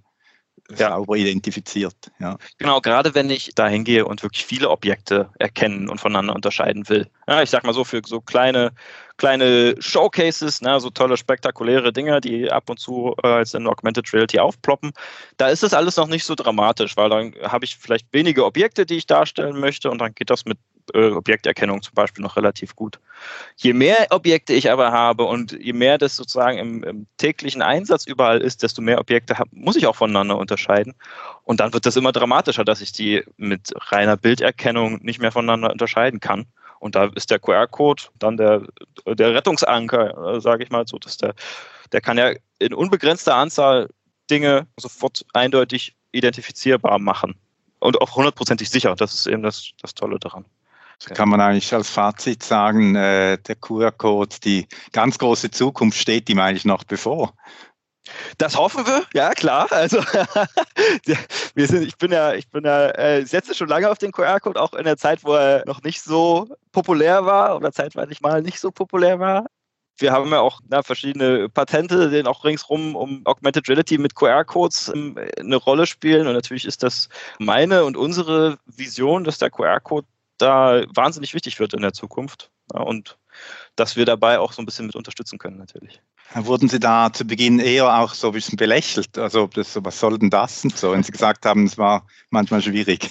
ja. 0.77 0.89
sauber 0.89 1.15
identifiziert. 1.15 1.95
Ja. 2.19 2.37
Genau, 2.57 2.81
gerade 2.81 3.15
wenn 3.15 3.29
ich 3.29 3.51
da 3.55 3.67
hingehe 3.67 4.05
und 4.05 4.23
wirklich 4.23 4.45
viele 4.45 4.69
Objekte 4.69 5.29
erkennen 5.39 5.89
und 5.89 5.99
voneinander 5.99 6.35
unterscheiden 6.35 6.87
will. 6.89 7.07
Ja, 7.27 7.41
ich 7.41 7.49
sag 7.49 7.63
mal 7.63 7.73
so, 7.73 7.83
für 7.83 8.01
so 8.05 8.21
kleine, 8.21 8.71
kleine 9.17 9.75
Showcases, 9.79 10.61
ne, 10.61 10.79
so 10.79 10.89
tolle, 10.89 11.17
spektakuläre 11.17 11.93
Dinge, 11.93 12.21
die 12.21 12.51
ab 12.51 12.69
und 12.69 12.79
zu 12.79 13.15
äh, 13.23 13.27
als 13.27 13.53
in 13.53 13.67
Augmented 13.67 14.11
Reality 14.13 14.39
aufploppen, 14.39 14.91
da 15.37 15.49
ist 15.49 15.63
das 15.63 15.73
alles 15.73 15.97
noch 15.97 16.07
nicht 16.07 16.25
so 16.25 16.35
dramatisch, 16.35 16.97
weil 16.97 17.09
dann 17.09 17.33
habe 17.43 17.65
ich 17.65 17.77
vielleicht 17.77 18.07
wenige 18.11 18.45
Objekte, 18.45 18.85
die 18.85 18.97
ich 18.97 19.05
darstellen 19.05 19.59
möchte 19.59 19.89
und 19.89 19.99
dann 19.99 20.13
geht 20.13 20.29
das 20.29 20.45
mit 20.45 20.57
äh, 20.93 21.11
Objekterkennung 21.11 21.81
zum 21.81 21.93
Beispiel 21.93 22.23
noch 22.23 22.37
relativ 22.37 22.75
gut. 22.75 22.99
Je 23.55 23.73
mehr 23.73 24.07
Objekte 24.09 24.53
ich 24.53 24.71
aber 24.71 24.91
habe 24.91 25.23
und 25.23 25.51
je 25.51 25.73
mehr 25.73 25.97
das 25.97 26.15
sozusagen 26.15 26.57
im, 26.57 26.83
im 26.83 27.07
täglichen 27.17 27.61
Einsatz 27.61 28.05
überall 28.05 28.41
ist, 28.41 28.63
desto 28.63 28.81
mehr 28.81 28.99
Objekte 28.99 29.37
hab, 29.37 29.47
muss 29.51 29.75
ich 29.75 29.87
auch 29.87 29.95
voneinander 29.95 30.37
unterscheiden. 30.37 30.95
Und 31.43 31.59
dann 31.59 31.73
wird 31.73 31.85
das 31.85 31.95
immer 31.95 32.11
dramatischer, 32.11 32.65
dass 32.65 32.81
ich 32.81 32.91
die 32.91 33.23
mit 33.37 33.73
reiner 33.91 34.17
Bilderkennung 34.17 34.99
nicht 35.01 35.19
mehr 35.19 35.31
voneinander 35.31 35.71
unterscheiden 35.71 36.19
kann. 36.19 36.45
Und 36.79 36.95
da 36.95 37.09
ist 37.15 37.29
der 37.29 37.39
QR-Code 37.39 38.03
dann 38.17 38.37
der, 38.37 38.63
der 39.05 39.35
Rettungsanker, 39.35 40.35
äh, 40.35 40.41
sage 40.41 40.63
ich 40.63 40.71
mal 40.71 40.87
so, 40.87 40.97
dass 40.97 41.17
der, 41.17 41.35
der 41.91 42.01
kann 42.01 42.17
ja 42.17 42.33
in 42.59 42.73
unbegrenzter 42.73 43.35
Anzahl 43.35 43.89
Dinge 44.29 44.67
sofort 44.77 45.25
eindeutig 45.33 45.95
identifizierbar 46.11 46.97
machen 46.99 47.35
und 47.79 48.01
auch 48.01 48.15
hundertprozentig 48.15 48.69
sicher. 48.69 48.95
Das 48.95 49.13
ist 49.13 49.27
eben 49.27 49.43
das, 49.43 49.71
das 49.81 49.93
Tolle 49.93 50.17
daran 50.19 50.45
kann 51.09 51.29
man 51.29 51.41
eigentlich 51.41 51.73
als 51.73 51.89
Fazit 51.89 52.43
sagen, 52.43 52.95
äh, 52.95 53.37
der 53.37 53.55
QR-Code, 53.55 54.37
die 54.43 54.67
ganz 54.91 55.17
große 55.17 55.51
Zukunft 55.51 55.97
steht 55.97 56.29
ihm 56.29 56.39
eigentlich 56.39 56.65
noch 56.65 56.83
bevor. 56.83 57.33
Das 58.37 58.57
hoffen 58.57 58.85
wir, 58.85 59.03
ja 59.13 59.31
klar. 59.31 59.71
Also 59.71 59.99
wir 61.55 61.67
sind, 61.67 61.83
ich 61.83 61.97
bin 61.97 62.11
ja, 62.11 62.33
ich 62.33 62.49
bin 62.49 62.65
ja, 62.65 62.89
äh, 62.89 63.25
setze 63.25 63.53
schon 63.53 63.67
lange 63.67 63.89
auf 63.89 63.97
den 63.97 64.11
QR-Code, 64.11 64.59
auch 64.59 64.73
in 64.73 64.85
der 64.85 64.97
Zeit, 64.97 65.23
wo 65.23 65.33
er 65.33 65.63
noch 65.65 65.83
nicht 65.83 66.01
so 66.01 66.47
populär 66.71 67.25
war 67.25 67.55
oder 67.55 67.71
zeitweilig 67.71 68.21
mal 68.21 68.41
nicht 68.41 68.59
so 68.59 68.71
populär 68.71 69.19
war. 69.19 69.45
Wir 69.97 70.11
haben 70.11 70.31
ja 70.31 70.39
auch 70.39 70.61
na, 70.67 70.81
verschiedene 70.81 71.47
Patente, 71.47 72.09
die 72.09 72.25
auch 72.25 72.43
ringsrum 72.43 72.95
um 72.95 73.21
Augmented 73.25 73.69
Reality 73.69 73.97
mit 73.99 74.15
QR-Codes 74.15 74.91
ähm, 74.93 75.17
eine 75.39 75.57
Rolle 75.57 75.85
spielen. 75.85 76.27
Und 76.27 76.33
natürlich 76.33 76.65
ist 76.65 76.81
das 76.81 77.07
meine 77.37 77.83
und 77.83 77.97
unsere 77.97 78.57
Vision, 78.65 79.23
dass 79.23 79.37
der 79.37 79.51
QR-Code 79.51 80.07
da 80.41 80.83
wahnsinnig 80.93 81.33
wichtig 81.33 81.59
wird 81.59 81.73
in 81.73 81.81
der 81.81 81.93
Zukunft. 81.93 82.51
Ja, 82.73 82.81
und 82.81 83.17
dass 83.75 83.95
wir 83.95 84.05
dabei 84.05 84.39
auch 84.39 84.53
so 84.53 84.61
ein 84.61 84.65
bisschen 84.65 84.85
mit 84.85 84.95
unterstützen 84.95 85.37
können, 85.37 85.57
natürlich. 85.57 86.01
Wurden 86.33 86.69
Sie 86.69 86.79
da 86.79 87.11
zu 87.11 87.25
Beginn 87.25 87.59
eher 87.59 87.99
auch 87.99 88.13
so 88.13 88.27
ein 88.27 88.33
bisschen 88.33 88.57
belächelt? 88.57 89.17
Also, 89.17 89.47
das, 89.47 89.77
was 89.83 89.99
soll 89.99 90.17
denn 90.17 90.29
das 90.29 90.63
und 90.63 90.77
so? 90.77 90.91
Wenn 90.91 91.03
Sie 91.03 91.11
gesagt 91.11 91.45
haben, 91.45 91.65
es 91.65 91.77
war 91.77 92.07
manchmal 92.29 92.61
schwierig. 92.61 93.09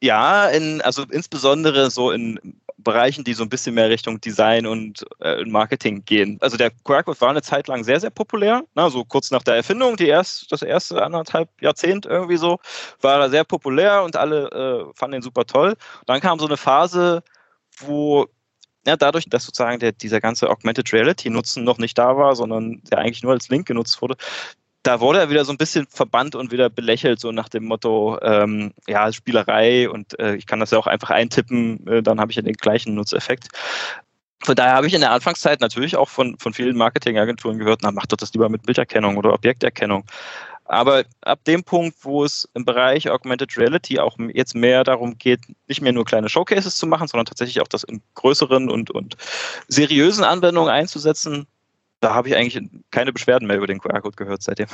Ja, 0.00 0.48
in, 0.48 0.80
also 0.80 1.04
insbesondere 1.10 1.90
so 1.90 2.10
in 2.10 2.38
Bereichen, 2.78 3.24
die 3.24 3.34
so 3.34 3.42
ein 3.42 3.48
bisschen 3.48 3.74
mehr 3.74 3.90
Richtung 3.90 4.20
Design 4.20 4.66
und 4.66 5.04
äh, 5.20 5.44
Marketing 5.44 6.04
gehen. 6.04 6.38
Also 6.40 6.56
der 6.56 6.70
QR-Code 6.70 7.20
war 7.20 7.30
eine 7.30 7.42
Zeit 7.42 7.68
lang 7.68 7.84
sehr, 7.84 8.00
sehr 8.00 8.10
populär. 8.10 8.64
Na, 8.74 8.90
so 8.90 9.04
kurz 9.04 9.30
nach 9.30 9.42
der 9.42 9.56
Erfindung, 9.56 9.96
die 9.96 10.08
erst, 10.08 10.50
das 10.50 10.62
erste 10.62 11.02
anderthalb 11.02 11.48
Jahrzehnt 11.60 12.06
irgendwie 12.06 12.36
so, 12.36 12.58
war 13.00 13.20
er 13.20 13.30
sehr 13.30 13.44
populär 13.44 14.02
und 14.02 14.16
alle 14.16 14.48
äh, 14.50 14.92
fanden 14.94 15.16
ihn 15.16 15.22
super 15.22 15.44
toll. 15.44 15.76
dann 16.06 16.20
kam 16.20 16.38
so 16.38 16.46
eine 16.46 16.56
Phase, 16.56 17.22
wo 17.78 18.26
ja, 18.86 18.96
dadurch, 18.96 19.26
dass 19.28 19.44
sozusagen 19.44 19.78
der, 19.78 19.92
dieser 19.92 20.20
ganze 20.20 20.50
Augmented 20.50 20.92
Reality 20.92 21.30
Nutzen 21.30 21.62
noch 21.62 21.78
nicht 21.78 21.96
da 21.96 22.16
war, 22.16 22.34
sondern 22.34 22.82
der 22.90 22.98
eigentlich 22.98 23.22
nur 23.22 23.32
als 23.32 23.48
Link 23.48 23.66
genutzt 23.66 24.02
wurde, 24.02 24.16
da 24.82 25.00
wurde 25.00 25.20
er 25.20 25.30
wieder 25.30 25.44
so 25.44 25.52
ein 25.52 25.58
bisschen 25.58 25.86
verbannt 25.88 26.34
und 26.34 26.50
wieder 26.50 26.68
belächelt, 26.68 27.20
so 27.20 27.30
nach 27.30 27.48
dem 27.48 27.64
Motto, 27.64 28.18
ähm, 28.22 28.72
ja, 28.88 29.12
Spielerei 29.12 29.88
und 29.88 30.18
äh, 30.18 30.34
ich 30.34 30.46
kann 30.46 30.60
das 30.60 30.72
ja 30.72 30.78
auch 30.78 30.86
einfach 30.86 31.10
eintippen, 31.10 31.86
äh, 31.86 32.02
dann 32.02 32.20
habe 32.20 32.32
ich 32.32 32.36
ja 32.36 32.42
den 32.42 32.54
gleichen 32.54 32.94
Nutzeffekt. 32.94 33.48
Von 34.44 34.56
daher 34.56 34.74
habe 34.74 34.88
ich 34.88 34.94
in 34.94 35.00
der 35.00 35.12
Anfangszeit 35.12 35.60
natürlich 35.60 35.96
auch 35.96 36.08
von, 36.08 36.36
von 36.38 36.52
vielen 36.52 36.76
Marketingagenturen 36.76 37.58
gehört, 37.58 37.80
na, 37.82 37.92
mach 37.92 38.06
doch 38.06 38.16
das 38.16 38.32
lieber 38.32 38.48
mit 38.48 38.62
Bilderkennung 38.62 39.16
oder 39.16 39.32
Objekterkennung. 39.32 40.04
Aber 40.64 41.04
ab 41.20 41.44
dem 41.44 41.62
Punkt, 41.62 41.96
wo 42.02 42.24
es 42.24 42.48
im 42.54 42.64
Bereich 42.64 43.10
Augmented 43.10 43.56
Reality 43.58 44.00
auch 44.00 44.16
jetzt 44.32 44.54
mehr 44.54 44.84
darum 44.84 45.18
geht, 45.18 45.40
nicht 45.68 45.80
mehr 45.80 45.92
nur 45.92 46.04
kleine 46.04 46.28
Showcases 46.28 46.76
zu 46.76 46.86
machen, 46.86 47.08
sondern 47.08 47.26
tatsächlich 47.26 47.60
auch 47.60 47.68
das 47.68 47.84
in 47.84 48.00
größeren 48.14 48.70
und, 48.70 48.90
und 48.90 49.16
seriösen 49.68 50.24
Anwendungen 50.24 50.70
einzusetzen, 50.70 51.46
da 52.02 52.14
habe 52.14 52.28
ich 52.28 52.36
eigentlich 52.36 52.60
keine 52.90 53.12
Beschwerden 53.12 53.46
mehr 53.46 53.56
über 53.56 53.68
den 53.68 53.78
QR-Code 53.78 54.16
gehört 54.16 54.42
seitdem. 54.42 54.66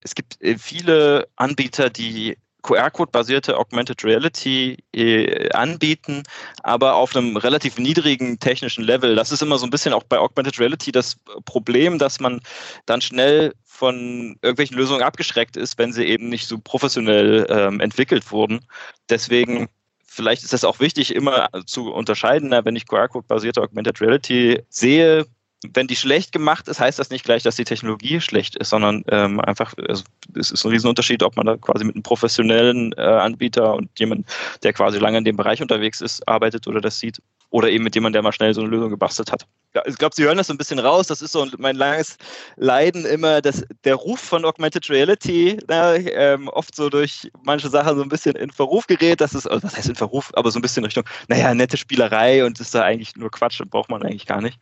Es 0.00 0.14
gibt 0.14 0.42
äh, 0.42 0.58
viele 0.58 1.28
Anbieter, 1.36 1.88
die 1.88 2.36
QR-Code-basierte 2.62 3.56
Augmented 3.56 4.02
Reality 4.04 4.78
äh, 4.92 5.50
anbieten, 5.50 6.22
aber 6.62 6.96
auf 6.96 7.14
einem 7.14 7.36
relativ 7.36 7.78
niedrigen 7.78 8.38
technischen 8.38 8.82
Level. 8.82 9.14
Das 9.14 9.32
ist 9.32 9.42
immer 9.42 9.58
so 9.58 9.66
ein 9.66 9.70
bisschen 9.70 9.92
auch 9.92 10.02
bei 10.02 10.18
Augmented 10.18 10.58
Reality 10.58 10.90
das 10.90 11.16
Problem, 11.44 11.98
dass 11.98 12.20
man 12.20 12.40
dann 12.86 13.00
schnell 13.00 13.52
von 13.64 14.36
irgendwelchen 14.42 14.76
Lösungen 14.76 15.02
abgeschreckt 15.02 15.56
ist, 15.56 15.78
wenn 15.78 15.92
sie 15.92 16.04
eben 16.04 16.30
nicht 16.30 16.48
so 16.48 16.58
professionell 16.58 17.46
ähm, 17.48 17.80
entwickelt 17.80 18.32
wurden. 18.32 18.60
Deswegen 19.08 19.68
vielleicht 20.04 20.42
ist 20.42 20.54
es 20.54 20.64
auch 20.64 20.80
wichtig, 20.80 21.14
immer 21.14 21.48
zu 21.66 21.92
unterscheiden, 21.92 22.50
wenn 22.50 22.76
ich 22.76 22.88
QR-Code-basierte 22.88 23.60
Augmented 23.60 24.00
Reality 24.00 24.62
sehe, 24.68 25.26
wenn 25.72 25.86
die 25.86 25.96
schlecht 25.96 26.32
gemacht 26.32 26.68
ist, 26.68 26.80
heißt 26.80 26.98
das 26.98 27.10
nicht 27.10 27.24
gleich, 27.24 27.42
dass 27.42 27.56
die 27.56 27.64
Technologie 27.64 28.20
schlecht 28.20 28.56
ist, 28.56 28.70
sondern 28.70 29.04
ähm, 29.08 29.40
einfach, 29.40 29.74
also, 29.88 30.04
es 30.36 30.50
ist 30.50 30.64
ein 30.64 30.70
Riesenunterschied, 30.70 31.22
ob 31.22 31.36
man 31.36 31.46
da 31.46 31.56
quasi 31.56 31.84
mit 31.84 31.94
einem 31.94 32.02
professionellen 32.02 32.92
äh, 32.96 33.02
Anbieter 33.02 33.74
und 33.74 33.88
jemand, 33.98 34.26
der 34.62 34.72
quasi 34.72 34.98
lange 34.98 35.18
in 35.18 35.24
dem 35.24 35.36
Bereich 35.36 35.62
unterwegs 35.62 36.00
ist, 36.00 36.26
arbeitet 36.28 36.66
oder 36.66 36.80
das 36.80 36.98
sieht. 36.98 37.20
Oder 37.50 37.68
eben 37.68 37.84
mit 37.84 37.94
jemandem, 37.94 38.14
der 38.14 38.22
mal 38.22 38.32
schnell 38.32 38.52
so 38.52 38.60
eine 38.60 38.70
Lösung 38.70 38.90
gebastelt 38.90 39.30
hat. 39.30 39.46
Ja, 39.74 39.82
ich 39.86 39.96
glaube, 39.96 40.14
Sie 40.14 40.24
hören 40.24 40.36
das 40.36 40.46
so 40.46 40.54
ein 40.54 40.58
bisschen 40.58 40.78
raus. 40.78 41.08
Das 41.08 41.22
ist 41.22 41.32
so 41.32 41.46
mein 41.58 41.76
langes 41.76 42.16
Leiden 42.56 43.04
immer, 43.04 43.40
dass 43.40 43.64
der 43.84 43.96
Ruf 43.96 44.20
von 44.20 44.44
Augmented 44.44 44.88
Reality 44.88 45.58
na, 45.68 45.94
ähm, 45.96 46.48
oft 46.48 46.74
so 46.74 46.88
durch 46.88 47.30
manche 47.42 47.68
Sachen 47.68 47.96
so 47.96 48.02
ein 48.02 48.08
bisschen 48.08 48.36
in 48.36 48.50
Verruf 48.50 48.86
gerät. 48.86 49.20
Das 49.20 49.34
ist, 49.34 49.46
also 49.46 49.62
was 49.64 49.76
heißt 49.76 49.88
in 49.88 49.96
Verruf, 49.96 50.30
aber 50.34 50.50
so 50.50 50.58
ein 50.58 50.62
bisschen 50.62 50.84
Richtung, 50.84 51.04
naja, 51.28 51.54
nette 51.54 51.76
Spielerei 51.76 52.44
und 52.44 52.60
ist 52.60 52.74
da 52.74 52.82
eigentlich 52.82 53.16
nur 53.16 53.30
Quatsch 53.30 53.60
und 53.60 53.70
braucht 53.70 53.90
man 53.90 54.02
eigentlich 54.02 54.26
gar 54.26 54.40
nicht. 54.40 54.58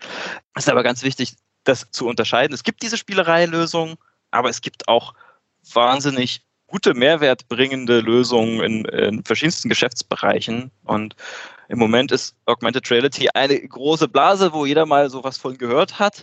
Das 0.55 0.65
ist 0.65 0.71
aber 0.71 0.83
ganz 0.83 1.03
wichtig, 1.03 1.35
das 1.65 1.91
zu 1.91 2.07
unterscheiden. 2.07 2.55
Es 2.55 2.65
gibt 2.65 2.83
diese 2.83 2.97
Spielerei-Lösungen, 2.97 3.97
aber 4.31 4.49
es 4.49 4.61
gibt 4.61 4.89
auch 4.89 5.15
wahnsinnig 5.73 6.43
gute 6.67 6.95
mehrwertbringende 6.95 8.01
Lösungen 8.01 8.61
in, 8.63 8.85
in 8.87 9.25
verschiedensten 9.25 9.69
Geschäftsbereichen. 9.69 10.71
Und 10.85 11.15
im 11.73 11.79
Moment 11.79 12.13
ist 12.13 12.37
Augmented 12.45 12.91
Reality 12.91 13.31
eine 13.33 13.59
große 13.59 14.07
Blase, 14.07 14.53
wo 14.53 14.67
jeder 14.67 14.85
mal 14.85 15.09
sowas 15.09 15.39
von 15.39 15.57
gehört 15.57 15.99
hat. 15.99 16.23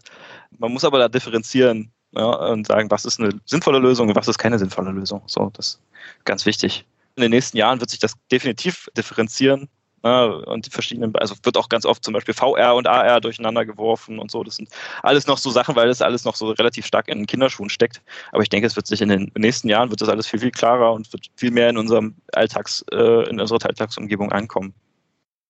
Man 0.59 0.71
muss 0.71 0.85
aber 0.85 0.99
da 0.99 1.07
differenzieren 1.09 1.91
ja, 2.11 2.23
und 2.23 2.67
sagen, 2.67 2.91
was 2.91 3.03
ist 3.03 3.19
eine 3.19 3.31
sinnvolle 3.45 3.79
Lösung 3.79 4.09
und 4.09 4.15
was 4.15 4.27
ist 4.27 4.37
keine 4.37 4.59
sinnvolle 4.59 4.91
Lösung. 4.91 5.23
So, 5.25 5.49
das 5.55 5.67
ist 5.67 5.81
ganz 6.23 6.45
wichtig. 6.45 6.85
In 7.15 7.23
den 7.23 7.31
nächsten 7.31 7.57
Jahren 7.57 7.79
wird 7.79 7.89
sich 7.89 7.97
das 7.97 8.13
definitiv 8.31 8.89
differenzieren. 8.95 9.67
Ja, 10.03 10.25
und 10.25 10.67
die 10.67 10.69
verschiedenen, 10.69 11.15
also 11.15 11.33
wird 11.41 11.57
auch 11.57 11.67
ganz 11.67 11.83
oft 11.83 12.05
zum 12.05 12.13
Beispiel 12.13 12.35
VR 12.35 12.75
und 12.75 12.87
AR 12.87 13.19
durcheinander 13.19 13.65
geworfen 13.65 14.19
und 14.19 14.29
so. 14.29 14.43
Das 14.43 14.55
sind 14.55 14.69
alles 15.01 15.25
noch 15.25 15.39
so 15.39 15.49
Sachen, 15.49 15.75
weil 15.75 15.87
das 15.87 16.03
alles 16.03 16.25
noch 16.25 16.35
so 16.35 16.51
relativ 16.51 16.85
stark 16.85 17.07
in 17.07 17.17
den 17.17 17.27
Kinderschuhen 17.27 17.71
steckt. 17.71 18.03
Aber 18.31 18.43
ich 18.43 18.49
denke, 18.49 18.67
es 18.67 18.75
wird 18.75 18.85
sich 18.85 19.01
in 19.01 19.09
den 19.09 19.31
nächsten 19.35 19.67
Jahren 19.67 19.89
wird 19.89 19.99
das 19.99 20.09
alles 20.09 20.27
viel, 20.27 20.39
viel 20.39 20.51
klarer 20.51 20.93
und 20.93 21.11
wird 21.11 21.25
viel 21.35 21.49
mehr 21.49 21.71
in 21.71 21.77
unserem 21.77 22.13
Alltags, 22.33 22.85
äh, 22.91 23.27
in 23.29 23.41
unserer 23.41 23.65
Alltagsumgebung 23.65 24.31
ankommen. 24.31 24.75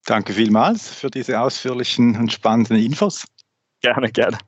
Danke 0.10 0.34
vielmals 0.34 0.89
für 0.89 1.12
diese 1.12 1.39
ausführlichen 1.39 2.15
und 2.15 2.34
spannenden 2.34 2.78
Infos. 2.78 3.28
Gerne, 3.82 4.12
gerne. 4.12 4.39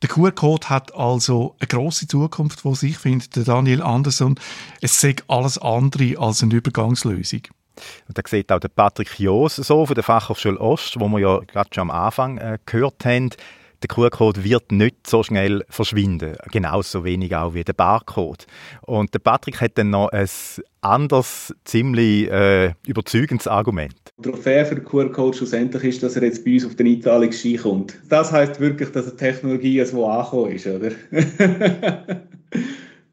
Der 0.00 0.08
QR-Code 0.08 0.70
hat 0.70 0.94
also 0.94 1.56
eine 1.58 1.66
große 1.66 2.06
Zukunft, 2.06 2.64
wo 2.64 2.76
sich 2.76 2.98
findet, 2.98 3.34
der 3.34 3.42
Daniel 3.42 3.82
Anderson. 3.82 4.38
Es 4.80 5.00
sagt 5.00 5.24
alles 5.26 5.58
andere 5.58 6.16
als 6.18 6.44
eine 6.44 6.54
Übergangslösung. 6.54 7.40
Und 8.06 8.16
da 8.16 8.22
sieht 8.24 8.52
auch 8.52 8.60
der 8.60 8.68
Patrick 8.68 9.18
Joos 9.18 9.56
so 9.56 9.86
von 9.86 9.94
der 9.96 10.04
Fachhochschule 10.04 10.60
Ost, 10.60 11.00
wo 11.00 11.08
wir 11.08 11.18
ja 11.18 11.38
gerade 11.40 11.70
schon 11.74 11.90
am 11.90 11.90
Anfang 11.90 12.38
äh, 12.38 12.58
gehört 12.64 13.04
haben, 13.04 13.30
der 13.82 13.88
QR-Code 13.88 14.42
wird 14.44 14.72
nicht 14.72 15.06
so 15.06 15.22
schnell 15.22 15.64
verschwinden. 15.68 16.36
Genauso 16.50 17.04
wenig 17.04 17.34
auch 17.36 17.54
wie 17.54 17.62
der 17.64 17.72
Barcode. 17.72 18.46
Und 18.82 19.14
der 19.14 19.20
Patrick 19.20 19.60
hat 19.60 19.78
dann 19.78 19.90
noch 19.90 20.08
ein 20.08 20.28
anderes, 20.80 21.54
ziemlich 21.64 22.30
äh, 22.30 22.72
überzeugendes 22.86 23.46
Argument. 23.46 23.94
Die 24.18 24.30
Trophäe 24.30 24.66
für 24.66 24.74
den 24.74 24.84
QR-Code 24.84 25.36
schlussendlich 25.36 25.84
ist, 25.84 26.02
dass 26.02 26.16
er 26.16 26.24
jetzt 26.24 26.44
bei 26.44 26.54
uns 26.54 26.66
auf 26.66 26.74
den 26.74 26.88
Einzahlungsschein 26.88 27.58
kommt. 27.58 27.94
Das 28.08 28.32
heißt 28.32 28.58
wirklich, 28.58 28.90
dass 28.90 29.06
die 29.06 29.16
Technologie 29.16 29.84
so 29.84 30.06
angekommen 30.06 30.52
ist, 30.52 30.66
oder? 30.66 30.90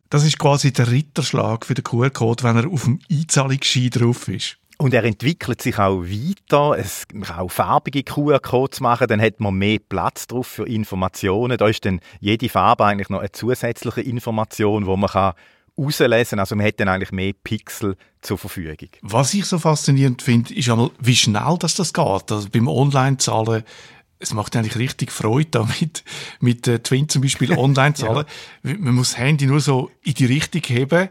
das 0.10 0.26
ist 0.26 0.40
quasi 0.40 0.74
der 0.74 0.92
Ritterschlag 0.92 1.66
für 1.66 1.76
den 1.76 1.84
QR-Code, 1.84 2.44
wenn 2.44 2.58
er 2.58 2.68
auf 2.68 2.86
dem 2.86 3.00
Einzahlungsschein 3.12 3.90
drauf 3.92 4.28
ist. 4.28 4.58
Und 4.78 4.94
er 4.94 5.04
entwickelt 5.04 5.62
sich 5.62 5.80
auch 5.80 6.02
weiter. 6.04 6.78
Es 6.78 7.08
kann 7.08 7.38
auch 7.38 7.52
farbige 7.52 8.04
QR-Codes 8.04 8.82
machen, 8.82 9.08
dann 9.08 9.22
hat 9.22 9.40
man 9.40 9.56
mehr 9.56 9.80
Platz 9.80 10.28
drauf 10.28 10.48
für 10.48 10.68
Informationen. 10.68 11.58
Da 11.58 11.68
ist 11.68 11.86
dann 11.86 12.02
jede 12.20 12.50
Farbe 12.50 12.86
eigentlich 12.86 13.10
noch 13.10 13.20
eine 13.20 13.32
zusätzliche 13.32 14.02
Information, 14.02 14.86
wo 14.86 14.98
man 14.98 15.10
kann 15.10 15.34
rauslesen. 15.78 16.40
Also 16.40 16.56
man 16.56 16.66
hat 16.66 16.80
dann 16.80 16.90
eigentlich 16.90 17.12
mehr 17.12 17.34
Pixel 17.44 17.96
zur 18.22 18.38
Verfügung. 18.38 18.90
Was 19.02 19.34
ich 19.34 19.46
so 19.46 19.60
faszinierend 19.60 20.22
finde, 20.22 20.54
ist 20.54 20.70
einmal, 20.70 20.92
wie 21.00 21.16
schnell 21.16 21.56
das, 21.60 21.76
das 21.76 21.94
geht. 21.94 22.32
Also 22.32 22.50
beim 22.52 22.68
Online-Zahlen 22.68 23.64
es 24.18 24.34
macht 24.34 24.56
eigentlich 24.56 24.78
richtig 24.78 25.12
Freude, 25.12 25.50
damit 25.52 26.04
mit 26.40 26.68
äh, 26.68 26.80
Twin 26.80 27.10
zum 27.10 27.22
Beispiel 27.22 27.52
online 27.58 27.96
zahlen. 27.96 28.26
ja. 28.64 28.74
Man 28.80 28.96
muss 28.96 29.12
das 29.12 29.20
Handy 29.20 29.46
nur 29.46 29.60
so 29.60 29.92
in 30.04 30.14
die 30.14 30.26
Richtung 30.26 30.62
heben 30.66 31.10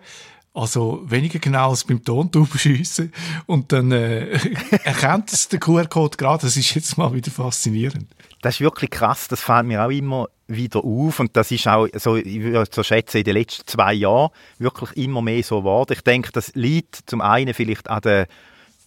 also 0.54 1.02
weniger 1.04 1.40
genau 1.40 1.70
als 1.70 1.84
beim 1.84 2.02
Tontaubenschiessen. 2.02 3.12
Und 3.46 3.72
dann 3.72 3.90
äh, 3.90 4.38
erkennt 4.84 5.32
es 5.32 5.48
der 5.48 5.58
QR-Code 5.58 6.16
gerade. 6.16 6.42
Das 6.42 6.56
ist 6.56 6.74
jetzt 6.74 6.96
mal 6.96 7.12
wieder 7.12 7.32
faszinierend. 7.32 8.06
Das 8.40 8.54
ist 8.54 8.60
wirklich 8.60 8.90
krass. 8.90 9.26
Das 9.26 9.40
fällt 9.40 9.66
mir 9.66 9.84
auch 9.84 9.90
immer 9.90 10.28
wieder 10.46 10.84
auf. 10.84 11.18
Und 11.18 11.36
das 11.36 11.50
ist 11.50 11.66
auch, 11.66 11.88
so, 11.96 12.16
ich 12.16 12.40
würde 12.40 12.70
so 12.72 12.84
schätzen, 12.84 13.18
in 13.18 13.24
den 13.24 13.34
letzten 13.34 13.66
zwei 13.66 13.94
Jahren 13.94 14.30
wirklich 14.58 14.96
immer 14.96 15.22
mehr 15.22 15.42
so 15.42 15.58
geworden. 15.58 15.92
Ich 15.92 16.02
denke, 16.02 16.30
das 16.32 16.54
liegt 16.54 17.00
zum 17.06 17.20
einen 17.20 17.52
vielleicht 17.52 17.90
an 17.90 18.02
der 18.02 18.28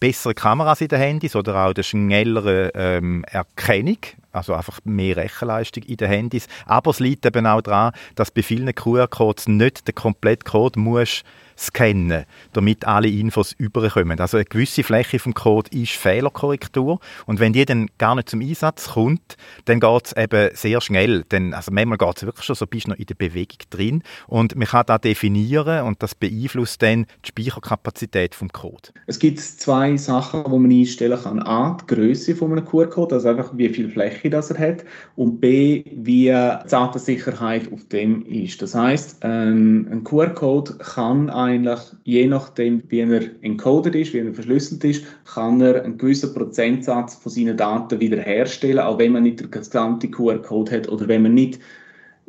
besseren 0.00 0.34
Kameras 0.34 0.80
in 0.80 0.88
den 0.88 1.00
Handys 1.00 1.36
oder 1.36 1.66
auch 1.66 1.74
der 1.74 1.82
schnelleren 1.82 2.70
ähm, 2.74 3.24
Erkennung, 3.24 3.98
also 4.32 4.54
einfach 4.54 4.80
mehr 4.84 5.16
Rechenleistung 5.16 5.82
in 5.84 5.96
den 5.96 6.08
Handys. 6.08 6.46
Aber 6.66 6.90
es 6.90 7.00
liegt 7.00 7.26
eben 7.26 7.46
auch 7.46 7.62
daran, 7.62 7.92
dass 8.14 8.30
bei 8.30 8.42
vielen 8.42 8.74
QR-Codes 8.74 9.48
nicht 9.48 9.86
der 9.86 9.94
komplette 9.94 10.44
Code 10.44 10.78
muss 10.78 11.22
scannen, 11.58 12.24
damit 12.52 12.86
alle 12.86 13.08
Infos 13.08 13.52
überkommen. 13.52 14.20
Also 14.20 14.36
eine 14.36 14.44
gewisse 14.44 14.84
Fläche 14.84 15.18
vom 15.18 15.34
Code 15.34 15.70
ist 15.76 15.92
Fehlerkorrektur 15.92 17.00
und 17.26 17.40
wenn 17.40 17.52
die 17.52 17.64
dann 17.64 17.88
gar 17.98 18.14
nicht 18.14 18.30
zum 18.30 18.40
Einsatz 18.40 18.90
kommt, 18.90 19.36
dann 19.64 19.80
geht 19.80 20.06
es 20.06 20.12
eben 20.16 20.50
sehr 20.54 20.80
schnell. 20.80 21.24
Denn, 21.24 21.52
also 21.52 21.72
manchmal 21.72 21.98
geht 21.98 22.16
es 22.18 22.26
wirklich 22.26 22.46
schon 22.46 22.56
so, 22.56 22.66
bist 22.66 22.86
du 22.86 22.90
noch 22.90 22.98
in 22.98 23.06
der 23.06 23.16
Bewegung 23.16 23.58
drin 23.70 24.02
und 24.28 24.54
man 24.54 24.68
kann 24.68 24.84
das 24.86 25.00
definieren 25.00 25.84
und 25.84 26.02
das 26.02 26.14
beeinflusst 26.14 26.80
dann 26.80 27.06
die 27.24 27.28
Speicherkapazität 27.28 28.34
vom 28.34 28.50
Code. 28.50 28.90
Es 29.06 29.18
gibt 29.18 29.40
zwei 29.40 29.96
Sachen, 29.96 30.44
die 30.44 30.50
man 30.50 30.70
einstellen 30.70 31.20
kann. 31.20 31.42
A, 31.42 31.76
die 31.80 31.94
Größe 31.94 32.36
von 32.36 32.52
einem 32.52 32.64
QR-Code, 32.64 33.16
also 33.16 33.28
einfach 33.28 33.50
wie 33.54 33.68
viel 33.68 33.90
Fläche 33.90 34.27
das 34.30 34.50
er 34.50 34.58
hat 34.58 34.84
und 35.16 35.40
B, 35.40 35.84
wie 35.94 36.24
die 36.24 36.28
Datensicherheit 36.70 37.72
auf 37.72 37.84
dem 37.88 38.24
ist. 38.26 38.60
Das 38.62 38.74
heißt, 38.74 39.24
ein, 39.24 39.88
ein 39.90 40.04
QR-Code 40.04 40.74
kann 40.78 41.30
eigentlich, 41.30 41.80
je 42.04 42.26
nachdem, 42.26 42.82
wie 42.88 43.00
er 43.00 43.22
encoded 43.42 43.94
ist, 43.94 44.12
wie 44.12 44.18
er 44.18 44.32
verschlüsselt 44.32 44.84
ist, 44.84 45.04
kann 45.24 45.60
er 45.60 45.84
einen 45.84 45.98
gewissen 45.98 46.34
Prozentsatz 46.34 47.14
von 47.14 47.32
seinen 47.32 47.56
Daten 47.56 48.00
wiederherstellen, 48.00 48.80
auch 48.80 48.98
wenn 48.98 49.12
man 49.12 49.22
nicht 49.22 49.40
den 49.40 49.50
gesamten 49.50 50.10
QR-Code 50.10 50.72
hat 50.72 50.88
oder 50.88 51.08
wenn 51.08 51.22
man 51.22 51.34
nicht 51.34 51.58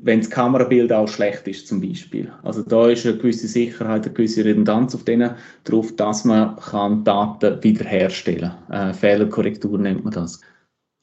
wenn 0.01 0.19
das 0.19 0.29
Kamerabild 0.29 0.91
auch 0.93 1.07
schlecht 1.07 1.47
ist 1.47 1.67
zum 1.67 1.81
Beispiel. 1.81 2.31
Also 2.43 2.63
da 2.63 2.89
ist 2.89 3.05
eine 3.05 3.17
gewisse 3.17 3.47
Sicherheit, 3.47 4.05
eine 4.05 4.13
gewisse 4.13 4.45
Redundanz 4.45 4.95
auf 4.95 5.03
denen 5.03 5.31
drauf, 5.65 5.95
dass 5.95 6.25
man 6.25 6.55
kann 6.57 7.03
Daten 7.03 7.61
wiederherstellen 7.63 8.51
kann. 8.69 8.91
Äh, 8.91 8.93
Fehlerkorrektur 8.93 9.77
nennt 9.77 10.03
man 10.03 10.13
das. 10.13 10.39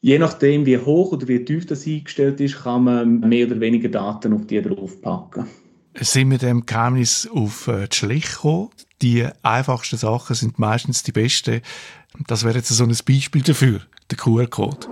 Je 0.06 0.20
nachdem, 0.20 0.66
wie 0.66 0.78
hoch 0.78 1.10
oder 1.10 1.26
wie 1.26 1.44
tief 1.44 1.66
das 1.66 1.84
eingestellt 1.84 2.40
ist, 2.40 2.62
kann 2.62 2.84
man 2.84 3.18
mehr 3.28 3.48
oder 3.48 3.58
weniger 3.58 3.88
Daten 3.88 4.34
auf 4.34 4.46
die 4.46 4.62
draufpacken 4.62 5.46
sind 5.98 6.30
wir 6.30 6.36
dem 6.36 6.66
Geheimnis 6.66 7.26
auf 7.26 7.68
äh, 7.68 7.88
die 7.88 7.96
Schliche 7.96 8.34
gekommen. 8.34 8.68
Die 9.00 9.26
einfachsten 9.42 9.96
Sachen 9.96 10.36
sind 10.36 10.58
meistens 10.58 11.02
die 11.02 11.12
besten. 11.12 11.62
Das 12.26 12.44
wäre 12.44 12.56
jetzt 12.56 12.68
so 12.68 12.84
ein 12.84 12.94
Beispiel 13.06 13.40
dafür, 13.40 13.80
der 14.10 14.18
QR-Code. 14.18 14.86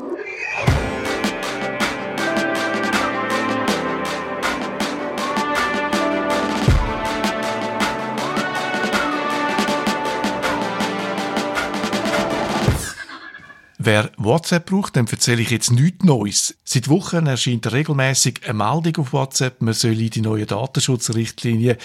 Wer 13.86 14.12
WhatsApp 14.16 14.70
braucht, 14.70 14.96
dem 14.96 15.06
erzähle 15.06 15.42
ich 15.42 15.50
jetzt 15.50 15.70
nichts 15.70 16.06
Neues. 16.06 16.56
Seit 16.64 16.88
Wochen 16.88 17.26
erscheint 17.26 17.70
regelmäßig 17.70 18.40
eine 18.44 18.54
Meldung 18.54 18.96
auf 18.96 19.12
WhatsApp, 19.12 19.60
man 19.60 19.74
solle 19.74 20.08
die 20.08 20.22
neuen 20.22 20.46
Datenschutzrichtlinien 20.46 21.76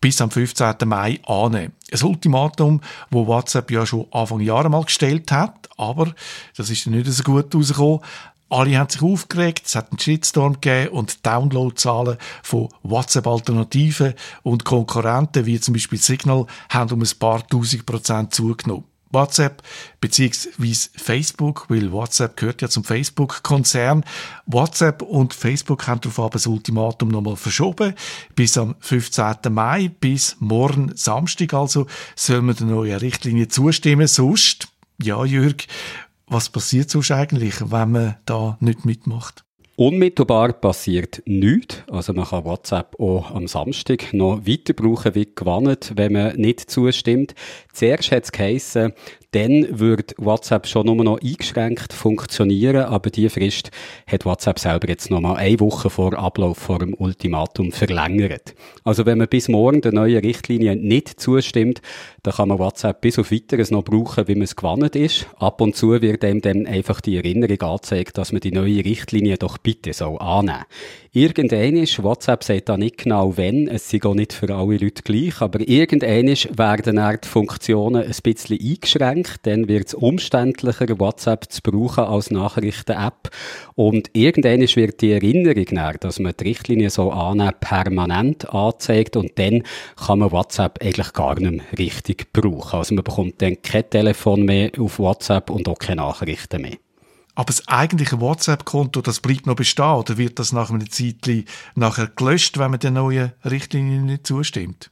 bis 0.00 0.20
am 0.20 0.30
15. 0.30 0.76
Mai 0.86 1.18
annehmen. 1.26 1.72
Ein 1.90 2.02
Ultimatum, 2.04 2.80
wo 3.10 3.26
WhatsApp 3.26 3.72
ja 3.72 3.84
schon 3.84 4.06
Anfang 4.12 4.38
Jahre 4.38 4.70
mal 4.70 4.84
gestellt 4.84 5.32
hat, 5.32 5.68
aber 5.76 6.14
das 6.56 6.70
ist 6.70 6.86
nicht 6.86 7.10
so 7.10 7.24
gut 7.24 7.52
rausgekommen. 7.52 8.02
Alle 8.50 8.78
haben 8.78 8.88
sich 8.88 9.02
aufgeregt, 9.02 9.62
es 9.66 9.74
hat 9.74 9.90
einen 9.90 9.98
Shitstorm 9.98 10.60
gegeben 10.60 10.90
und 10.90 11.26
Downloadzahlen 11.26 12.18
von 12.44 12.68
WhatsApp-Alternativen 12.84 14.14
und 14.44 14.64
Konkurrenten, 14.64 15.44
wie 15.44 15.58
zum 15.58 15.74
Beispiel 15.74 15.98
Signal, 15.98 16.46
haben 16.68 16.92
um 16.92 17.02
ein 17.02 17.18
paar 17.18 17.44
tausend 17.48 17.84
Prozent 17.84 18.32
zugenommen. 18.32 18.84
WhatsApp 19.10 19.62
beziehungsweise 20.00 20.90
Facebook, 20.96 21.66
weil 21.68 21.92
WhatsApp 21.92 22.36
gehört 22.36 22.62
ja 22.62 22.68
zum 22.68 22.84
Facebook-Konzern. 22.84 24.04
WhatsApp 24.46 25.02
und 25.02 25.34
Facebook 25.34 25.86
haben 25.86 26.00
darauf 26.00 26.30
das 26.30 26.46
Ultimatum 26.46 27.08
nochmal 27.08 27.36
verschoben 27.36 27.94
bis 28.34 28.58
am 28.58 28.74
15. 28.80 29.36
Mai, 29.50 29.90
bis 30.00 30.36
morgen 30.40 30.94
Samstag 30.94 31.54
also 31.54 31.86
soll 32.16 32.42
man 32.42 32.56
der 32.56 32.66
neuen 32.66 32.98
Richtlinie 32.98 33.48
zustimmen. 33.48 34.06
Sonst, 34.06 34.68
ja 35.02 35.24
Jürg, 35.24 35.66
was 36.26 36.50
passiert 36.50 36.90
sonst 36.90 37.10
eigentlich, 37.10 37.60
wenn 37.60 37.92
man 37.92 38.16
da 38.26 38.56
nicht 38.60 38.84
mitmacht? 38.84 39.44
Unmittelbar 39.78 40.54
passiert 40.54 41.22
nichts. 41.24 41.84
Also 41.88 42.12
man 42.12 42.24
kann 42.24 42.44
WhatsApp 42.44 42.98
auch 42.98 43.30
am 43.30 43.46
Samstag 43.46 44.12
noch 44.12 44.44
weiter 44.44 44.72
brauchen 44.72 45.14
wie 45.14 45.28
gewannet, 45.32 45.92
wenn 45.94 46.14
man 46.14 46.34
nicht 46.34 46.68
zustimmt. 46.68 47.36
Zuerst 47.72 48.10
hat 48.10 48.24
es 48.24 48.32
geheissen, 48.32 48.92
dann 49.32 49.78
würde 49.78 50.14
WhatsApp 50.16 50.66
schon 50.66 50.86
nur 50.86 51.04
noch 51.04 51.20
eingeschränkt 51.20 51.92
funktionieren, 51.92 52.84
aber 52.84 53.10
die 53.10 53.28
Frist 53.28 53.70
hat 54.06 54.24
WhatsApp 54.24 54.58
selber 54.58 54.88
jetzt 54.88 55.10
noch 55.10 55.20
mal 55.20 55.36
eine 55.36 55.60
Woche 55.60 55.90
vor 55.90 56.18
Ablauf 56.18 56.56
vor 56.56 56.78
dem 56.78 56.94
Ultimatum 56.94 57.70
verlängert. 57.72 58.54
Also 58.84 59.04
wenn 59.04 59.18
man 59.18 59.28
bis 59.28 59.48
morgen 59.48 59.82
der 59.82 59.92
neuen 59.92 60.24
Richtlinie 60.24 60.76
nicht 60.76 61.20
zustimmt, 61.20 61.82
dann 62.22 62.34
kann 62.34 62.48
man 62.48 62.58
WhatsApp 62.58 63.02
bis 63.02 63.18
auf 63.18 63.30
weiteres 63.30 63.70
noch 63.70 63.84
brauchen, 63.84 64.28
wie 64.28 64.34
man 64.34 64.44
es 64.44 64.56
gewandt 64.56 64.96
ist. 64.96 65.26
Ab 65.38 65.60
und 65.60 65.76
zu 65.76 66.00
wird 66.00 66.24
einem 66.24 66.40
dann 66.40 66.66
einfach 66.66 67.00
die 67.02 67.16
Erinnerung 67.16 67.60
angezeigt, 67.60 68.16
dass 68.16 68.32
man 68.32 68.40
die 68.40 68.52
neue 68.52 68.84
Richtlinie 68.84 69.36
doch 69.36 69.58
bitte 69.58 69.92
soll 69.92 70.18
annehmen. 70.18 70.64
Irgendein 71.12 71.76
ist, 71.76 72.02
WhatsApp 72.02 72.44
sagt 72.44 72.68
da 72.68 72.76
nicht 72.76 72.98
genau 72.98 73.36
wenn, 73.36 73.66
es 73.66 73.88
sind 73.88 74.04
auch 74.06 74.14
nicht 74.14 74.32
für 74.32 74.54
alle 74.54 74.76
Leute 74.76 75.02
gleich, 75.02 75.40
aber 75.40 75.66
irgendein 75.66 76.26
werden 76.26 76.96
dann 76.96 77.18
die 77.22 77.28
Funktionen 77.28 78.02
ein 78.02 78.14
bisschen 78.22 78.58
eingeschränkt, 78.60 79.17
dann 79.42 79.68
wird 79.68 79.88
es 79.88 79.94
umständlicher, 79.94 80.98
WhatsApp 80.98 81.50
zu 81.50 81.62
brauchen 81.62 82.04
als 82.04 82.30
Nachrichten-App 82.30 83.30
und 83.74 84.10
irgendein 84.12 84.60
wird 84.60 85.00
die 85.00 85.12
Erinnerung 85.12 85.66
näher, 85.70 85.94
dass 85.98 86.18
man 86.18 86.34
die 86.38 86.44
Richtlinie 86.44 86.90
so 86.90 87.10
annehmen, 87.10 87.54
permanent 87.60 88.52
anzeigt 88.52 89.16
und 89.16 89.38
dann 89.38 89.62
kann 89.96 90.18
man 90.18 90.32
WhatsApp 90.32 90.82
eigentlich 90.82 91.12
gar 91.12 91.38
nicht 91.38 91.50
mehr 91.50 91.78
richtig 91.78 92.32
brauchen. 92.32 92.78
Also 92.78 92.94
man 92.94 93.04
bekommt 93.04 93.40
dann 93.42 93.60
kein 93.62 93.88
Telefon 93.88 94.44
mehr 94.44 94.70
auf 94.78 94.98
WhatsApp 94.98 95.50
und 95.50 95.68
auch 95.68 95.78
keine 95.78 96.02
Nachrichten 96.02 96.62
mehr. 96.62 96.76
Aber 97.38 97.46
das 97.46 97.68
eigentliche 97.68 98.20
WhatsApp-Konto, 98.20 99.00
das 99.00 99.20
bleibt 99.20 99.46
noch 99.46 99.54
bestehen 99.54 99.94
oder 99.94 100.18
wird 100.18 100.40
das 100.40 100.52
nach 100.52 100.70
einer 100.70 100.86
Zeit 100.86 101.46
nachher 101.76 102.08
gelöscht, 102.08 102.58
wenn 102.58 102.72
man 102.72 102.80
der 102.80 102.90
neuen 102.90 103.32
Richtlinie 103.44 104.00
nicht 104.00 104.26
zustimmt? 104.26 104.90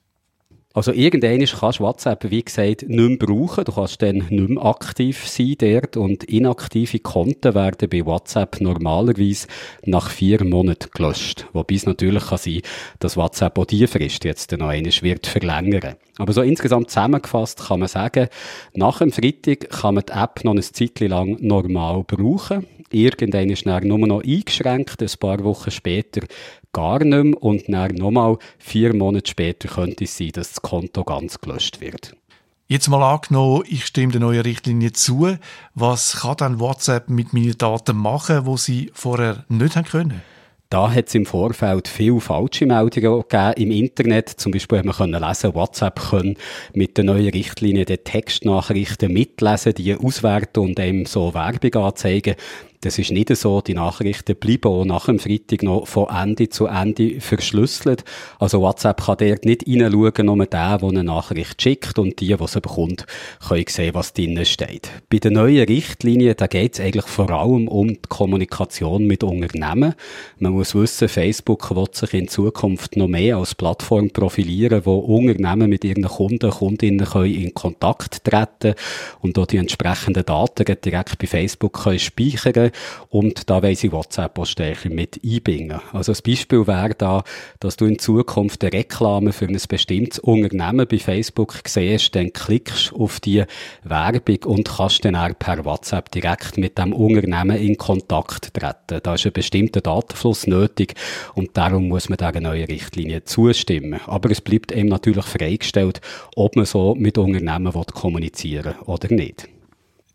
Also 0.77 0.93
irgendwann 0.93 1.43
kannst 1.43 1.81
WhatsApp, 1.81 2.31
wie 2.31 2.45
gesagt, 2.45 2.83
nicht 2.83 2.91
mehr 2.91 3.17
brauchen. 3.17 3.65
Du 3.65 3.73
kannst 3.73 4.03
dann 4.03 4.17
nicht 4.29 4.31
mehr 4.31 4.63
aktiv 4.63 5.27
sein 5.27 5.55
dort 5.59 5.97
und 5.97 6.25
inaktive 6.25 6.99
Konten 6.99 7.55
werden 7.55 7.89
bei 7.89 8.05
WhatsApp 8.05 8.61
normalerweise 8.61 9.47
nach 9.87 10.11
vier 10.11 10.45
Monaten 10.45 10.91
gelöscht. 10.93 11.47
Wobei 11.55 11.77
es 11.77 11.87
natürlich 11.87 12.27
kann 12.27 12.37
sein, 12.37 12.61
dass 12.99 13.17
WhatsApp 13.17 13.59
auch 13.59 13.65
die 13.65 13.87
Frist 13.87 14.25
jetzt 14.27 14.53
noch 14.53 14.69
einmal 14.69 14.93
wird 15.01 15.27
verlängern. 15.27 15.97
Aber 16.19 16.35
so 16.35 16.43
insgesamt 16.43 16.91
zusammengefasst 16.91 17.69
kann 17.69 17.81
man 17.81 17.89
sagen, 17.89 18.29
nach 18.75 18.99
dem 18.99 19.13
Freitag 19.13 19.71
kann 19.71 19.95
man 19.95 20.05
die 20.07 20.13
App 20.13 20.45
noch 20.45 20.53
eine 20.53 20.61
Zeit 20.61 21.01
lang 21.01 21.39
normal 21.41 22.05
brauchen. 22.07 22.67
Irgendwann 22.91 23.49
ist 23.49 23.67
dann 23.67 23.89
nur 23.89 23.99
noch 23.99 24.23
eingeschränkt, 24.23 25.01
ein 25.03 25.19
paar 25.19 25.43
Wochen 25.43 25.71
später 25.71 26.21
gar 26.77 27.03
nicht 27.03 27.25
mehr 27.25 27.43
und 27.43 27.65
dann 27.69 27.95
nochmal 27.95 28.37
vier 28.59 28.95
Monate 28.95 29.31
später 29.31 29.67
könnte 29.67 30.05
es 30.05 30.19
sein, 30.19 30.31
dass 30.35 30.53
das 30.53 30.63
Konto 30.63 31.05
ganz 31.05 31.41
gelöscht 31.41 31.81
wird. 31.81 32.15
Jetzt 32.69 32.89
mal 32.89 33.03
angenommen, 33.03 33.63
ich 33.67 33.87
stimme 33.87 34.13
der 34.13 34.21
neuen 34.21 34.43
Richtlinie 34.43 34.93
zu. 34.93 35.39
Was 35.75 36.21
kann 36.21 36.37
dann 36.37 36.61
WhatsApp 36.61 37.09
mit 37.09 37.33
meinen 37.33 37.57
Daten 37.57 37.97
machen, 37.97 38.45
wo 38.45 38.59
sie 38.59 38.91
vorher 38.93 39.47
nicht 39.49 39.77
haben 39.77 39.87
können? 39.87 40.23
Da 40.69 40.91
hat 40.91 41.07
es 41.07 41.15
im 41.15 41.25
Vorfeld 41.25 41.87
viele 41.87 42.21
falsche 42.21 42.67
Meldungen 42.67 43.23
gegeben 43.23 43.53
im 43.57 43.71
Internet. 43.71 44.29
Zum 44.29 44.51
Beispiel 44.53 44.79
haben 44.79 44.89
wir 44.89 44.95
können 44.95 45.23
lesen, 45.23 45.55
WhatsApp 45.55 46.11
können 46.11 46.37
mit 46.75 46.97
der 46.97 47.05
neuen 47.05 47.31
Richtlinie 47.31 47.85
die 47.85 47.99
Textnachrichten 47.99 49.13
mitlesen, 49.13 49.75
die 49.75 49.95
auswerten 49.95 50.61
und 50.61 50.81
einem 50.81 51.07
so 51.07 51.33
Werbung 51.33 51.85
anzeigen. 51.85 52.35
Das 52.81 52.99
ist 52.99 53.11
nicht 53.11 53.35
so. 53.37 53.61
Die 53.61 53.75
Nachrichten 53.75 54.37
bleiben 54.37 54.69
auch 54.69 54.85
nach 54.85 55.07
dem 55.07 55.19
Freitag 55.19 55.63
noch 55.63 55.87
von 55.87 56.09
Ende 56.09 56.49
zu 56.49 56.67
Ende 56.67 57.21
verschlüsselt. 57.21 58.05
Also 58.39 58.61
WhatsApp 58.61 59.05
kann 59.05 59.17
dort 59.19 59.45
nicht 59.45 59.67
reinschauen, 59.67 60.27
nur 60.27 60.47
der, 60.47 60.79
der 60.79 60.89
eine 60.89 61.05
Nachricht 61.05 61.61
schickt 61.61 61.99
und 61.99 62.21
die, 62.21 62.37
die 62.37 62.47
sie 62.47 62.61
bekommt, 62.61 63.07
können 63.47 63.65
sehen, 63.69 63.95
was 63.95 64.13
drinnen 64.13 64.45
steht. 64.45 64.91
Bei 65.09 65.19
der 65.19 65.31
neuen 65.31 65.67
Richtlinie, 65.67 66.35
da 66.35 66.47
geht 66.47 66.75
es 66.75 66.81
eigentlich 66.81 67.07
vor 67.07 67.31
allem 67.31 67.69
um 67.69 67.89
die 67.89 68.01
Kommunikation 68.09 69.07
mit 69.07 69.25
Unternehmen. 69.25 69.95
Man 70.39 70.53
muss 70.53 70.75
wissen, 70.75 71.09
Facebook 71.09 71.75
wird 71.75 71.95
sich 71.97 72.15
in 72.15 72.29
Zukunft 72.29 72.97
noch 72.97 73.09
mehr 73.09 73.37
als 73.37 73.55
Plattform 73.55 74.11
profilieren, 74.11 74.83
wo 74.85 74.99
Unternehmen 74.99 75.71
mit 75.71 75.85
ihren 75.85 76.05
Kunden, 76.05 76.51
Kundinnen 76.51 77.07
können 77.07 77.35
in 77.35 77.55
Kontakt 77.55 78.25
treten 78.25 78.75
und 79.21 79.37
dort 79.37 79.53
die 79.53 79.59
entsprechenden 79.59 80.25
Daten 80.25 80.65
direkt 80.85 81.19
bei 81.19 81.27
Facebook 81.27 81.83
können 81.83 81.99
speichern 81.99 82.66
und 83.09 83.49
da 83.51 83.63
weiss 83.63 83.85
ich 83.85 83.93
WhatsApp 83.93 84.39
auch 84.39 84.47
stärker 84.47 84.91
mit 84.91 85.21
einbinden. 85.25 85.81
Also 85.93 86.13
ein 86.13 86.19
Beispiel 86.25 86.67
wäre 86.67 86.95
da, 86.95 87.25
dass 87.61 87.77
du 87.77 87.87
in 87.87 87.99
Zukunft 87.99 88.63
eine 88.63 88.73
Reklame 88.73 89.33
für 89.33 89.47
ein 89.47 89.59
bestimmtes 89.69 90.19
Unternehmen 90.19 90.87
bei 90.87 90.99
Facebook 90.99 91.59
siehst, 91.67 92.15
dann 92.15 92.33
klickst 92.33 92.93
auf 92.95 93.21
die 93.21 93.45
Werbung 93.85 94.45
und 94.45 94.69
kannst 94.69 95.05
dann 95.05 95.17
auch 95.17 95.39
per 95.39 95.65
WhatsApp 95.65 96.11
direkt 96.11 96.59
mit 96.59 96.79
dem 96.79 96.93
Unternehmen 96.93 97.57
in 97.57 97.77
Kontakt 97.77 98.55
treten. 98.55 99.01
Da 99.03 99.15
ist 99.15 99.27
ein 99.27 99.33
bestimmter 99.33 99.81
Datenfluss 99.81 100.47
nötig 100.47 100.95
und 101.35 101.57
darum 101.57 101.89
muss 101.89 102.09
man 102.09 102.19
dieser 102.19 102.41
neuen 102.41 102.67
Richtlinie 102.67 103.25
zustimmen. 103.25 104.01
Aber 104.07 104.31
es 104.31 104.41
bleibt 104.41 104.73
eben 104.73 104.89
natürlich 104.89 105.25
freigestellt, 105.25 106.01
ob 106.35 106.57
man 106.57 106.65
so 106.65 106.95
mit 106.95 107.19
Unternehmen 107.19 107.73
kommunizieren 107.73 108.75
will 108.77 108.87
oder 108.87 109.15
nicht 109.15 109.49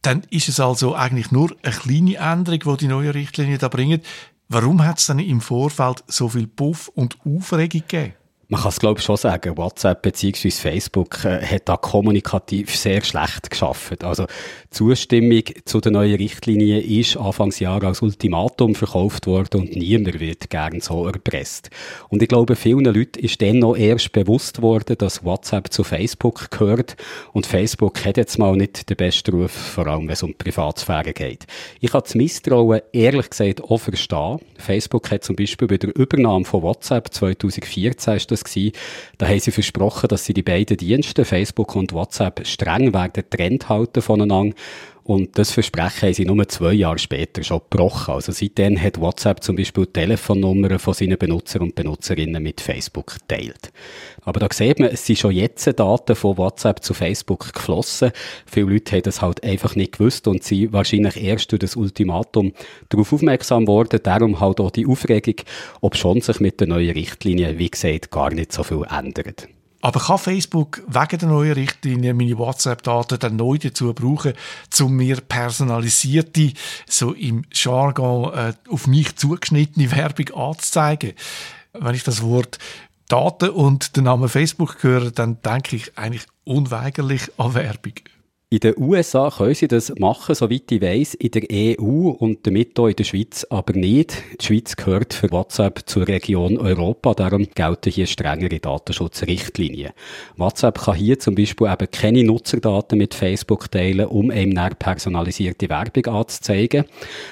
dann 0.02 0.24
ist 0.30 0.50
es 0.50 0.60
also 0.60 0.96
eigentlich 0.96 1.32
nur 1.32 1.56
eine 1.64 1.74
kleine 1.74 2.16
Änderung, 2.16 2.78
die 2.78 2.86
die 2.86 2.88
neue 2.88 3.14
Richtlinie 3.14 3.58
da 3.58 3.68
bringt. 3.68 4.06
Warum 4.50 4.84
hat 4.84 5.00
es 5.00 5.06
dann 5.06 5.20
im 5.20 5.42
Vorfeld 5.42 6.04
so 6.08 6.30
viel 6.30 6.48
Puff 6.48 6.90
und 6.90 7.18
Aufregung 7.26 7.82
gegeben? 7.88 8.14
man 8.52 8.60
kann 8.60 8.70
es 8.70 8.80
glaube 8.80 9.00
ich 9.00 9.06
schon 9.06 9.16
sagen, 9.16 9.56
WhatsApp 9.56 10.02
bzw. 10.02 10.52
Facebook 10.52 11.24
äh, 11.24 11.42
hat 11.42 11.70
da 11.70 11.78
kommunikativ 11.78 12.76
sehr 12.76 13.02
schlecht 13.02 13.50
geschafft. 13.50 14.04
Also 14.04 14.28
Zustimmung 14.74 15.44
zu 15.66 15.82
der 15.82 15.92
neuen 15.92 16.16
Richtlinie 16.16 16.80
ist 16.80 17.18
Anfangsjahr 17.18 17.84
als 17.84 18.02
Ultimatum 18.02 18.74
verkauft 18.74 19.28
worden 19.28 19.60
und 19.60 19.76
niemand 19.76 20.22
wird 20.22 20.50
gern 20.50 20.80
so 20.80 21.06
erpresst. 21.06 21.70
Und 22.08 22.24
ich 22.24 22.30
glaube, 22.30 22.56
vielen 22.56 22.86
Leuten 22.86 23.20
ist 23.20 23.42
dann 23.42 23.60
noch 23.60 23.76
erst 23.76 24.14
bewusst 24.14 24.62
worden, 24.62 24.98
dass 24.98 25.26
WhatsApp 25.26 25.74
zu 25.74 25.84
Facebook 25.84 26.50
gehört 26.52 26.96
und 27.34 27.46
Facebook 27.46 28.06
hat 28.06 28.16
jetzt 28.16 28.40
mal 28.40 28.56
nicht 28.56 28.90
den 28.90 28.96
besten 28.96 29.36
Ruf, 29.36 29.52
vor 29.52 29.88
allem 29.88 30.04
wenn 30.04 30.14
es 30.14 30.24
um 30.24 30.36
Privatsphäre 30.36 31.12
geht. 31.12 31.48
Ich 31.82 31.92
habe 31.92 32.04
das 32.04 32.16
Misstrauen 32.16 32.80
ehrlich 32.94 33.30
gesagt 33.30 33.62
auch 33.62 33.78
verstehen. 33.78 34.40
Facebook 34.58 35.12
hat 35.12 35.26
zum 35.26 35.36
Beispiel 35.36 35.68
bei 35.68 35.80
der 35.80 35.94
Übernahme 35.98 36.46
von 36.46 36.62
WhatsApp 36.62 37.14
2014 37.14 38.14
ist 38.14 38.32
das 38.32 38.46
gewesen. 38.46 38.72
Da 39.18 39.28
haben 39.28 39.40
sie 39.42 39.52
versprochen, 39.52 40.08
dass 40.08 40.24
sie 40.24 40.34
die 40.34 40.44
beiden 40.44 40.78
Dienste, 40.78 41.26
Facebook 41.26 41.76
und 41.76 41.92
WhatsApp, 41.92 42.48
streng 42.48 42.94
werden 42.94 43.12
getrennt 43.12 43.68
halten 43.68 44.02
voneinander. 44.02 44.56
Und 45.04 45.38
das 45.38 45.52
Versprechen 45.52 46.08
haben 46.08 46.14
sie 46.14 46.26
nur 46.26 46.48
zwei 46.48 46.74
Jahre 46.74 47.00
später 47.00 47.44
schon 47.44 47.62
gebrochen. 47.70 48.14
Also 48.14 48.32
seitdem 48.32 48.80
hat 48.80 49.00
WhatsApp 49.00 49.44
zum 49.44 49.56
Beispiel 49.56 49.88
Telefonnummern 49.88 50.78
von 50.78 50.94
seinen 50.94 51.18
Benutzer 51.18 51.60
und 51.62 51.74
Benutzerinnen 51.74 52.42
mit 52.42 52.62
Facebook 52.62 53.16
geteilt. 53.16 53.72
Aber 54.22 54.40
da 54.40 54.48
sieht 54.52 54.80
man, 54.80 54.90
es 54.90 55.06
sind 55.06 55.18
schon 55.18 55.32
jetzt 55.32 55.68
Daten 55.80 56.16
von 56.16 56.38
WhatsApp 56.38 56.84
zu 56.84 56.94
Facebook 56.94 57.52
geflossen. 57.54 58.12
Viele 58.46 58.68
Leute 58.68 58.92
haben 58.92 59.04
das 59.04 59.22
halt 59.24 59.44
einfach 59.44 59.76
nicht 59.76 59.98
gewusst 59.98 60.28
und 60.28 60.44
sind 60.44 60.72
wahrscheinlich 60.72 61.22
erst 61.22 61.52
durch 61.52 61.60
das 61.60 61.76
Ultimatum 61.76 62.54
darauf 62.90 63.12
aufmerksam 63.12 63.66
worden. 63.66 64.00
Darum 64.04 64.40
halt 64.40 64.60
auch 64.60 64.70
die 64.70 64.86
Aufregung, 64.86 65.36
ob 65.82 65.98
schon 65.98 66.22
sich 66.22 66.40
mit 66.40 66.60
der 66.60 66.68
neuen 66.68 66.92
Richtlinie, 66.92 67.58
wie 67.58 67.72
gesagt, 67.72 68.12
gar 68.12 68.32
nicht 68.32 68.54
so 68.54 68.62
viel 68.64 68.86
ändert. 68.88 69.48
Aber 69.82 70.00
kann 70.00 70.20
Facebook 70.20 70.84
wegen 70.88 71.18
der 71.18 71.28
neuen 71.28 71.54
Richtlinie 71.54 72.14
meine 72.14 72.38
WhatsApp-Daten 72.38 73.20
dann 73.20 73.36
neu 73.36 73.58
dazu 73.58 73.94
brauchen, 73.94 74.34
um 74.80 74.96
mir 74.96 75.18
personalisierte, 75.22 76.54
so 76.88 77.14
im 77.14 77.46
Jargon 77.52 78.34
äh, 78.34 78.54
auf 78.70 78.88
mich 78.88 79.16
zugeschnittene 79.16 79.92
Werbung 79.92 80.30
anzuzeigen? 80.36 81.14
Wenn 81.74 81.96
ich 81.96 82.04
das 82.04 82.22
Wort 82.22 82.60
Daten 83.08 83.50
und 83.50 83.98
den 83.98 84.06
Namen 84.06 84.30
Facebook 84.30 84.84
höre, 84.84 85.12
dann 85.12 85.42
denke 85.42 85.76
ich 85.76 85.98
eigentlich 85.98 86.26
unweigerlich 86.44 87.32
an 87.38 87.56
Werbung. 87.56 87.94
In 88.54 88.60
den 88.60 88.74
USA 88.78 89.30
können 89.30 89.56
sie 89.56 89.70
das 89.70 89.94
machen, 89.98 90.36
soweit 90.36 90.70
ich 90.70 90.82
weiss, 90.82 91.14
in 91.14 91.32
der 91.32 91.44
EU 91.50 92.10
und 92.10 92.46
damit 92.46 92.78
auch 92.78 92.88
in 92.88 92.98
der 92.98 93.06
Schweiz 93.06 93.48
aber 93.50 93.72
nicht. 93.72 94.22
Die 94.42 94.46
Schweiz 94.46 94.76
gehört 94.76 95.14
für 95.14 95.32
WhatsApp 95.32 95.84
zur 95.86 96.06
Region 96.06 96.58
Europa, 96.58 97.14
darum 97.14 97.48
gelten 97.56 97.90
hier 97.90 98.08
strengere 98.08 98.60
Datenschutzrichtlinien. 98.60 99.94
WhatsApp 100.36 100.82
kann 100.82 100.96
hier 100.96 101.18
zum 101.18 101.36
Beispiel 101.36 101.72
eben 101.72 101.92
keine 101.92 102.26
Nutzerdaten 102.26 102.98
mit 102.98 103.14
Facebook 103.14 103.72
teilen, 103.72 104.08
um 104.08 104.32
einem 104.32 104.50
näher 104.50 104.76
personalisierte 104.78 105.70
Werbung 105.70 106.08
anzuzeigen. 106.08 106.84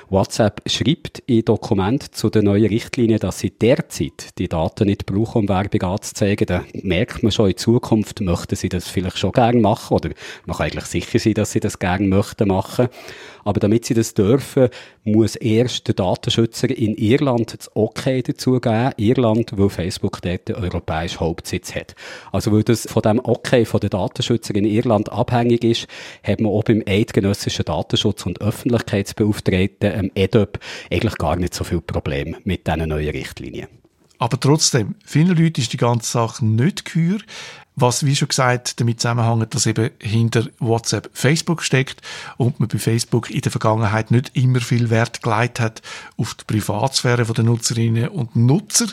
WhatsApp 0.09 0.61
schreibt 0.69 1.19
in 1.25 1.43
Dokument 1.43 2.15
zu 2.15 2.29
den 2.29 2.45
neuen 2.45 2.67
Richtlinien, 2.67 3.19
dass 3.19 3.39
sie 3.39 3.49
derzeit 3.49 4.39
die 4.39 4.47
Daten 4.47 4.87
nicht 4.87 5.05
brauchen, 5.05 5.39
um 5.39 5.49
Werbung 5.49 5.81
anzuzeigen. 5.81 6.47
Da 6.47 6.63
merkt 6.81 7.23
man 7.23 7.33
schon, 7.33 7.49
in 7.49 7.57
Zukunft 7.57 8.21
möchten 8.21 8.55
sie 8.55 8.69
das 8.69 8.87
vielleicht 8.87 9.17
schon 9.17 9.33
gerne 9.33 9.59
machen 9.59 9.95
oder 9.95 10.11
man 10.45 10.55
kann 10.55 10.67
eigentlich 10.67 10.85
sicher 10.85 11.08
sicher 11.09 11.19
sein, 11.19 11.33
dass 11.33 11.51
sie 11.51 11.59
das 11.59 11.79
gerne 11.79 12.07
möchten 12.07 12.47
machen. 12.47 12.87
Aber 13.43 13.59
damit 13.59 13.85
sie 13.85 13.93
das 13.93 14.13
dürfen, 14.13 14.69
muss 15.03 15.35
erst 15.35 15.87
der 15.87 15.95
Datenschützer 15.95 16.69
in 16.69 16.95
Irland 16.95 17.57
das 17.57 17.75
Okay 17.75 18.21
dazu 18.21 18.59
geben. 18.59 18.91
Irland, 18.97 19.53
wo 19.55 19.69
Facebook 19.69 20.21
dort 20.21 20.49
den 20.49 20.55
europäischen 20.55 21.21
Hauptsitz 21.21 21.73
hat. 21.73 21.95
Also, 22.31 22.51
weil 22.51 22.63
das 22.63 22.85
von 22.87 23.01
dem 23.01 23.19
Okay 23.23 23.65
von 23.65 23.79
der 23.79 23.89
Datenschützer 23.89 24.55
in 24.55 24.65
Irland 24.65 25.11
abhängig 25.11 25.63
ist, 25.63 25.87
hat 26.23 26.41
man 26.41 26.51
auch 26.51 26.63
beim 26.63 26.83
eidgenössischen 26.85 27.65
Datenschutz- 27.65 28.25
und 28.25 28.41
Öffentlichkeitsbeauftragten, 28.41 29.91
ähm, 29.91 30.11
EDOP, 30.15 30.59
eigentlich 30.91 31.17
gar 31.17 31.35
nicht 31.35 31.53
so 31.53 31.63
viel 31.63 31.81
Probleme 31.81 32.37
mit 32.43 32.67
diesen 32.67 32.89
neuen 32.89 33.09
Richtlinien. 33.09 33.67
Aber 34.19 34.37
trotzdem, 34.37 34.95
vielen 35.05 35.37
Leuten 35.37 35.61
ist 35.61 35.71
die 35.71 35.77
ganze 35.77 36.11
Sache 36.11 36.45
nicht 36.45 36.83
gehör. 36.83 37.19
Was, 37.81 38.05
wie 38.05 38.15
schon 38.15 38.27
gesagt, 38.27 38.81
damit 38.81 38.99
zusammenhängt, 38.99 39.55
dass 39.55 39.65
eben 39.65 39.91
hinter 40.01 40.45
WhatsApp 40.59 41.09
Facebook 41.13 41.63
steckt 41.63 42.01
und 42.35 42.59
man 42.59 42.67
bei 42.67 42.77
Facebook 42.77 43.29
in 43.29 43.39
der 43.39 43.53
Vergangenheit 43.53 44.11
nicht 44.11 44.35
immer 44.35 44.59
viel 44.59 44.89
Wert 44.89 45.23
gelegt 45.23 45.61
hat 45.61 45.81
auf 46.17 46.33
die 46.33 46.43
Privatsphäre 46.43 47.23
der 47.23 47.45
Nutzerinnen 47.45 48.09
und 48.09 48.35
Nutzer. 48.35 48.87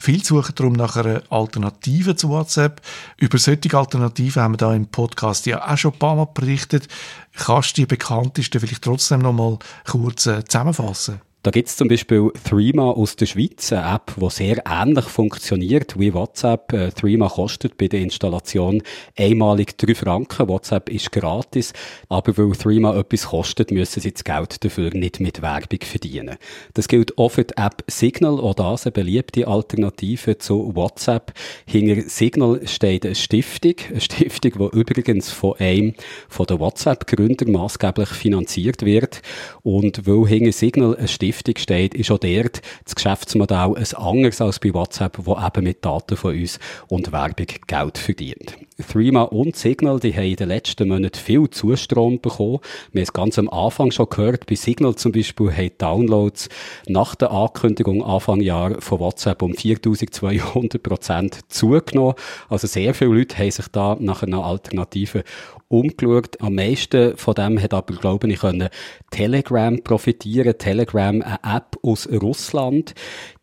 Viel 0.00 0.24
suchen 0.24 0.56
darum 0.56 0.72
nach 0.72 0.96
einer 0.96 1.22
Alternative 1.30 2.16
zu 2.16 2.28
WhatsApp. 2.28 2.82
Über 3.16 3.38
solche 3.38 3.78
Alternativen 3.78 4.42
haben 4.42 4.54
wir 4.54 4.58
da 4.58 4.74
im 4.74 4.88
Podcast 4.88 5.46
ja 5.46 5.64
auch 5.64 5.78
schon 5.78 5.92
ein 5.92 5.98
paar 6.00 6.16
Mal 6.16 6.26
berichtet. 6.26 6.88
Kannst 7.32 7.76
du 7.76 7.82
die 7.82 7.86
bekanntesten 7.86 8.60
vielleicht 8.60 8.82
trotzdem 8.82 9.20
noch 9.20 9.32
mal 9.32 9.58
kurz 9.84 10.26
äh, 10.26 10.44
zusammenfassen? 10.44 11.20
Da 11.46 11.52
gibt 11.52 11.68
es 11.68 11.76
zum 11.76 11.86
Beispiel 11.86 12.32
Threema 12.42 12.90
aus 12.90 13.14
der 13.14 13.26
Schweiz, 13.26 13.72
eine 13.72 13.94
App, 13.94 14.14
die 14.20 14.30
sehr 14.30 14.64
ähnlich 14.66 15.04
funktioniert 15.04 15.96
wie 15.96 16.12
WhatsApp. 16.12 16.72
Äh, 16.72 16.90
Threema 16.90 17.28
kostet 17.28 17.78
bei 17.78 17.86
der 17.86 18.00
Installation 18.00 18.82
einmalig 19.16 19.78
3 19.78 19.94
Franken. 19.94 20.48
WhatsApp 20.48 20.88
ist 20.88 21.12
gratis. 21.12 21.72
Aber 22.08 22.36
weil 22.36 22.50
Threema 22.56 22.98
etwas 22.98 23.28
kostet, 23.28 23.70
müssen 23.70 24.00
sie 24.00 24.12
das 24.12 24.24
Geld 24.24 24.64
dafür 24.64 24.90
nicht 24.92 25.20
mit 25.20 25.40
Werbung 25.40 25.78
verdienen. 25.84 26.34
Das 26.74 26.88
gilt 26.88 27.16
auch 27.16 27.28
für 27.28 27.44
die 27.44 27.56
App 27.56 27.84
Signal, 27.86 28.40
auch 28.40 28.54
das 28.54 28.84
eine 28.84 28.90
beliebte 28.90 29.46
Alternative 29.46 30.38
zu 30.38 30.74
WhatsApp. 30.74 31.32
Hinter 31.64 32.08
Signal 32.08 32.66
steht 32.66 33.06
eine 33.06 33.14
Stiftung. 33.14 33.74
Eine 33.88 34.00
Stiftung, 34.00 34.50
die 34.72 34.78
übrigens 34.80 35.30
von 35.30 35.54
einem 35.60 35.94
von 36.28 36.46
den 36.46 36.58
WhatsApp-Gründern 36.58 37.52
maßgeblich 37.52 38.08
finanziert 38.08 38.84
wird. 38.84 39.22
Und 39.62 40.08
weil 40.08 40.26
hinter 40.26 40.50
Signal 40.50 40.96
eine 40.96 41.06
Stiftung 41.06 41.35
Stiftung 41.36 41.56
steht, 41.58 41.94
ist 41.94 42.10
auch 42.10 42.18
dort 42.18 42.62
das 42.84 42.94
Geschäftsmodell 42.94 43.74
ein 43.76 43.94
anderes 43.94 44.40
als 44.40 44.58
bei 44.58 44.72
WhatsApp, 44.72 45.18
wo 45.22 45.36
eben 45.36 45.64
mit 45.64 45.84
Daten 45.84 46.16
von 46.16 46.38
uns 46.38 46.58
und 46.88 47.12
Werbung 47.12 47.46
Geld 47.66 47.98
verdient. 47.98 48.56
Threema 48.82 49.22
und 49.22 49.56
Signal, 49.56 50.00
die 50.00 50.14
haben 50.14 50.24
in 50.24 50.36
den 50.36 50.48
letzten 50.48 50.88
Monaten 50.88 51.18
viel 51.18 51.48
Zustrom 51.48 52.20
bekommen. 52.20 52.58
Wir 52.92 53.00
haben 53.00 53.04
es 53.04 53.12
ganz 53.12 53.38
am 53.38 53.48
Anfang 53.48 53.90
schon 53.90 54.08
gehört. 54.08 54.46
Bei 54.46 54.54
Signal 54.54 54.94
zum 54.96 55.12
Beispiel 55.12 55.50
haben 55.50 55.70
Downloads 55.78 56.48
nach 56.86 57.14
der 57.14 57.30
Ankündigung 57.30 58.04
Anfang 58.04 58.40
Jahr 58.40 58.80
von 58.80 59.00
WhatsApp 59.00 59.42
um 59.42 59.54
4200 59.54 60.82
Prozent 60.82 61.40
zugenommen. 61.48 62.14
Also 62.48 62.66
sehr 62.66 62.92
viele 62.92 63.14
Leute 63.14 63.38
haben 63.38 63.50
sich 63.50 63.68
da 63.68 63.96
nach 63.98 64.22
einer 64.22 64.44
Alternative 64.44 65.24
umgeschaut. 65.68 66.40
Am 66.40 66.54
meisten 66.54 67.16
von 67.16 67.34
dem 67.34 67.60
hat 67.60 67.74
aber, 67.74 67.94
glaube 67.94 68.28
ich, 68.28 68.40
können 68.40 68.68
Telegram 69.10 69.82
profitieren. 69.82 70.58
Telegram, 70.58 71.22
eine 71.22 71.38
App 71.42 71.78
aus 71.82 72.08
Russland 72.08 72.94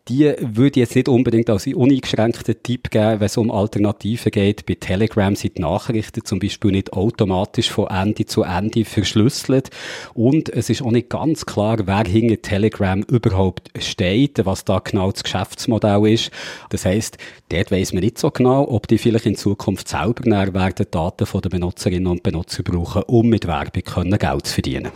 die 0.10 0.34
würde 0.40 0.82
jetzt 0.82 0.96
nicht 0.96 1.08
unbedingt 1.08 1.50
als 1.50 1.66
uneingeschränkten 1.66 2.56
Tipp 2.62 2.92
geben, 2.92 3.20
wenn 3.22 3.26
es 3.26 3.38
um 3.38 3.50
Alternativen 3.50 4.32
geht. 4.32 4.66
Bei 4.66 4.76
Telegram 4.76 5.36
sind 5.36 5.58
die 5.58 5.62
Nachrichten 5.62 6.26
zum 6.26 6.40
Beispiel 6.40 6.72
nicht 6.72 6.92
automatisch 6.92 7.70
von 7.70 7.88
Ende 7.88 8.26
zu 8.26 8.44
Ende 8.44 8.84
verschlüsselt. 8.84 9.70
Und 10.14 10.50
es 10.50 10.70
ist 10.70 10.82
auch 10.82 10.92
nicht 10.92 11.10
ganz 11.10 11.46
klar, 11.46 11.78
wer 11.86 12.04
hinter 12.04 12.42
Telegram 12.42 13.02
überhaupt 13.04 13.70
steht, 13.80 14.46
was 14.46 14.66
da 14.66 14.80
genau 14.80 15.12
das 15.12 15.24
Geschäftsmodell 15.24 16.06
ist. 16.08 16.32
Das 16.70 16.84
heisst, 16.84 17.18
dort 17.50 17.72
weiss 17.72 17.94
man 17.94 18.04
nicht 18.04 18.18
so 18.18 18.30
genau, 18.30 18.68
ob 18.68 18.88
die 18.88 18.98
vielleicht 18.98 19.26
in 19.26 19.36
Zukunft 19.36 19.88
selber 19.88 20.26
werden 20.26 20.86
Daten 20.92 21.26
den 21.42 21.50
Benutzerinnen 21.50 22.08
und 22.08 22.24
Benutzer 22.24 22.64
brauchen, 22.64 23.04
um 23.04 23.30
mit 23.30 23.48
Werbung 23.48 23.84
Geld 24.20 24.46
zu 24.46 24.54
verdienen. 24.54 24.92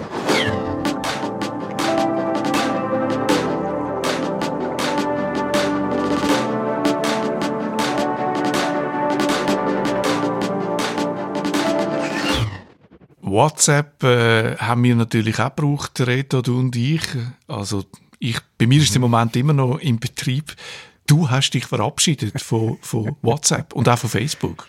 WhatsApp 13.29 14.03
äh, 14.03 14.55
haben 14.57 14.83
wir 14.83 14.95
natürlich 14.95 15.39
auch 15.39 15.55
gebraucht, 15.55 15.99
Reto, 16.01 16.41
du 16.41 16.59
und 16.59 16.75
ich. 16.75 17.01
Also 17.47 17.85
ich, 18.19 18.39
bei 18.57 18.67
mir 18.67 18.81
ist 18.81 18.89
es 18.89 18.95
im 18.95 19.01
Moment 19.01 19.35
immer 19.35 19.53
noch 19.53 19.79
im 19.79 19.99
Betrieb. 19.99 20.55
Du 21.05 21.29
hast 21.29 21.51
dich 21.51 21.65
verabschiedet 21.65 22.41
von, 22.41 22.77
von 22.81 23.15
WhatsApp 23.21 23.73
und 23.73 23.87
auch 23.87 23.97
von 23.97 24.09
Facebook. 24.09 24.67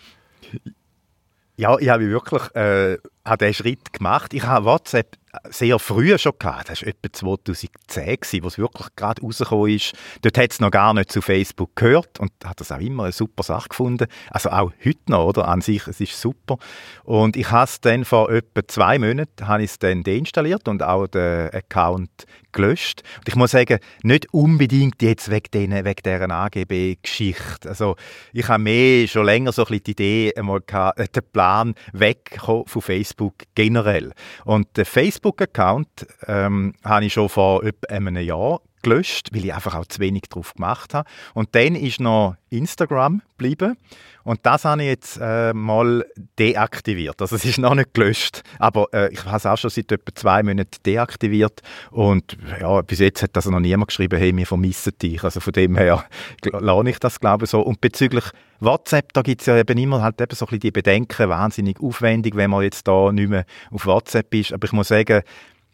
Ja, 1.57 1.77
ich 1.77 1.89
habe 1.89 2.09
wirklich 2.09 2.55
äh, 2.55 2.97
diesen 3.37 3.53
Schritt 3.53 3.93
gemacht. 3.93 4.33
Ich 4.33 4.43
habe 4.43 4.65
WhatsApp 4.65 5.17
sehr 5.49 5.77
früh 5.79 6.17
schon 6.17 6.33
gehabt. 6.39 6.69
Das 6.69 6.81
war 6.81 6.89
etwa 6.89 7.11
2010, 7.11 8.43
wo 8.43 8.47
es 8.47 8.57
wirklich 8.57 8.87
gerade 8.95 9.21
rausgekommen 9.21 9.75
ist. 9.75 9.93
Dort 10.21 10.37
hat 10.37 10.51
es 10.51 10.59
noch 10.59 10.71
gar 10.71 10.93
nicht 10.93 11.11
zu 11.11 11.21
Facebook 11.21 11.75
gehört 11.75 12.19
und 12.19 12.31
hat 12.43 12.59
das 12.59 12.71
auch 12.71 12.79
immer 12.79 13.03
eine 13.03 13.11
super 13.11 13.43
Sache 13.43 13.69
gefunden. 13.69 14.07
Also 14.31 14.49
auch 14.49 14.71
heute 14.83 14.99
noch, 15.07 15.25
oder? 15.25 15.47
An 15.47 15.61
sich, 15.61 15.87
es 15.87 15.99
ist 15.99 16.19
super. 16.19 16.57
Und 17.03 17.35
ich 17.35 17.51
habe 17.51 17.65
es 17.65 17.79
dann 17.81 18.05
vor 18.05 18.31
etwa 18.31 18.67
zwei 18.67 18.97
Monaten 18.97 19.47
habe 19.47 19.63
ich 19.63 19.71
es 19.71 19.79
dann 19.79 20.03
deinstalliert 20.03 20.67
und 20.67 20.83
auch 20.83 21.07
den 21.07 21.49
Account 21.53 22.25
gelöscht. 22.51 23.03
Und 23.19 23.27
ich 23.27 23.35
muss 23.35 23.51
sagen, 23.51 23.79
nicht 24.01 24.33
unbedingt 24.33 25.01
jetzt 25.01 25.29
wegen 25.29 25.51
dieser 25.51 26.29
AGB-Geschichte. 26.29 27.69
Also 27.69 27.95
ich 28.33 28.47
habe 28.47 28.63
mehr 28.63 29.07
schon 29.07 29.25
länger 29.25 29.51
so 29.51 29.63
ein 29.63 29.67
bisschen 29.67 29.83
die 29.83 29.91
Idee, 29.91 30.33
einmal 30.35 30.61
gehabt, 30.61 30.99
äh, 30.99 31.07
den 31.07 31.23
Plan 31.31 31.75
weg 31.93 32.39
von 32.41 32.65
Facebook 32.65 33.18
generell. 33.55 34.13
Und 34.45 34.67
der 34.77 34.85
Facebook-Account 34.85 36.07
ähm, 36.27 36.73
habe 36.83 37.05
ich 37.05 37.13
schon 37.13 37.29
vor 37.29 37.63
etwa 37.63 37.87
einem 37.93 38.17
Jahr 38.17 38.61
gelöscht, 38.81 39.29
weil 39.33 39.45
ich 39.45 39.53
einfach 39.53 39.75
auch 39.75 39.85
zu 39.85 39.99
wenig 39.99 40.23
drauf 40.29 40.53
gemacht 40.53 40.93
habe. 40.93 41.09
Und 41.33 41.49
dann 41.53 41.75
ist 41.75 41.99
noch 41.99 42.35
Instagram 42.49 43.21
geblieben. 43.31 43.77
Und 44.23 44.39
das 44.43 44.65
habe 44.65 44.81
ich 44.81 44.89
jetzt 44.89 45.17
äh, 45.21 45.53
mal 45.53 46.05
deaktiviert. 46.37 47.21
Also 47.21 47.35
es 47.35 47.45
ist 47.45 47.57
noch 47.57 47.73
nicht 47.73 47.93
gelöscht, 47.93 48.43
aber 48.59 48.87
äh, 48.93 49.11
ich 49.11 49.23
habe 49.25 49.37
es 49.37 49.45
auch 49.45 49.57
schon 49.57 49.69
seit 49.69 49.91
etwa 49.91 50.13
zwei 50.13 50.43
Monaten 50.43 50.77
deaktiviert. 50.85 51.61
Und 51.89 52.37
ja, 52.59 52.81
bis 52.81 52.99
jetzt 52.99 53.23
hat 53.23 53.35
also 53.35 53.49
noch 53.49 53.59
niemand 53.59 53.87
geschrieben, 53.87 54.19
hey, 54.19 54.35
wir 54.35 54.45
vermissen 54.45 54.93
dich. 55.01 55.23
Also 55.23 55.39
von 55.39 55.53
dem 55.53 55.77
her 55.77 56.05
lerne 56.43 56.89
ich 56.89 56.99
das, 56.99 57.19
glaube 57.19 57.45
ich, 57.45 57.51
so. 57.51 57.61
Und 57.61 57.81
bezüglich 57.81 58.25
WhatsApp, 58.59 59.13
da 59.13 59.21
gibt 59.21 59.41
es 59.41 59.47
ja 59.47 59.57
eben 59.57 59.77
immer 59.77 60.01
halt 60.01 60.19
eben 60.19 60.35
so 60.35 60.45
ein 60.45 60.47
bisschen 60.47 60.59
die 60.59 60.71
Bedenken, 60.71 61.29
wahnsinnig 61.29 61.79
aufwendig, 61.79 62.35
wenn 62.35 62.51
man 62.51 62.63
jetzt 62.63 62.87
da 62.87 63.11
nicht 63.11 63.29
mehr 63.29 63.45
auf 63.71 63.85
WhatsApp 63.85 64.33
ist. 64.35 64.53
Aber 64.53 64.65
ich 64.65 64.73
muss 64.73 64.89
sagen, 64.89 65.23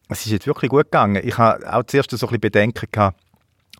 es 0.09 0.25
ist 0.25 0.31
jetzt 0.31 0.47
wirklich 0.47 0.69
gut 0.69 0.85
gegangen. 0.85 1.21
Ich 1.23 1.37
habe 1.37 1.73
auch 1.73 1.83
zuerst 1.83 2.11
so 2.11 2.17
ein 2.17 2.19
bisschen 2.19 2.41
Bedenken 2.41 2.87
gehabt, 2.91 3.19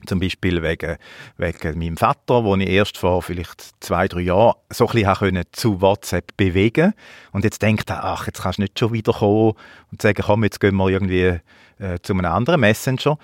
zum 0.06 0.20
Beispiel 0.20 0.62
wegen, 0.62 0.98
wegen 1.38 1.80
meinem 1.80 1.98
Vater, 1.98 2.44
wo 2.44 2.56
ich 2.56 2.70
erst 2.70 2.98
vor 2.98 3.22
vielleicht 3.22 3.72
zwei, 3.80 4.08
drei 4.08 4.22
Jahren 4.22 4.56
so 4.70 4.88
ein 4.88 4.94
bisschen 4.94 5.44
zu 5.52 5.82
WhatsApp 5.82 6.36
bewegen 6.38 6.94
Und 7.32 7.44
jetzt 7.44 7.62
denkt 7.62 7.90
er, 7.90 8.04
ach, 8.04 8.28
jetzt 8.28 8.42
kannst 8.42 8.60
du 8.60 8.64
nicht 8.64 8.78
schon 8.80 8.94
wieder 8.94 9.14
kommen 9.14 9.54
und 9.92 10.02
sagen, 10.02 10.22
komm, 10.26 10.44
jetzt 10.44 10.60
gehen 10.60 10.76
wir 10.76 10.90
irgendwie 10.90 11.40
äh, 11.80 12.00
zu 12.02 12.14
einem 12.14 12.26
anderen 12.26 12.62
Messenger. 12.62 13.18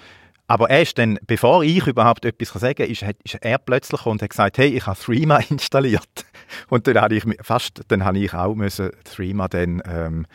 Aber 0.47 0.69
erst 0.69 0.97
dann, 0.97 1.17
bevor 1.27 1.63
ich 1.63 1.87
überhaupt 1.87 2.25
etwas 2.25 2.49
sagen 2.49 2.75
kann, 2.75 2.89
ist, 2.89 3.03
ist 3.23 3.35
er 3.35 3.57
plötzlich 3.57 4.05
und 4.05 4.21
hat 4.21 4.31
gesagt, 4.31 4.57
hey, 4.57 4.67
ich 4.67 4.85
habe 4.85 4.99
Threema 4.99 5.37
installiert. 5.49 6.25
Und 6.67 6.87
dann 6.87 6.99
habe 6.99 7.15
ich 7.15 7.23
fast, 7.41 7.81
dann 7.87 8.03
habe 8.03 8.19
ich 8.19 8.33
auch 8.33 8.55
müssen 8.55 8.91
Threema 9.05 9.47
dann 9.47 9.81
ähm, 9.85 10.25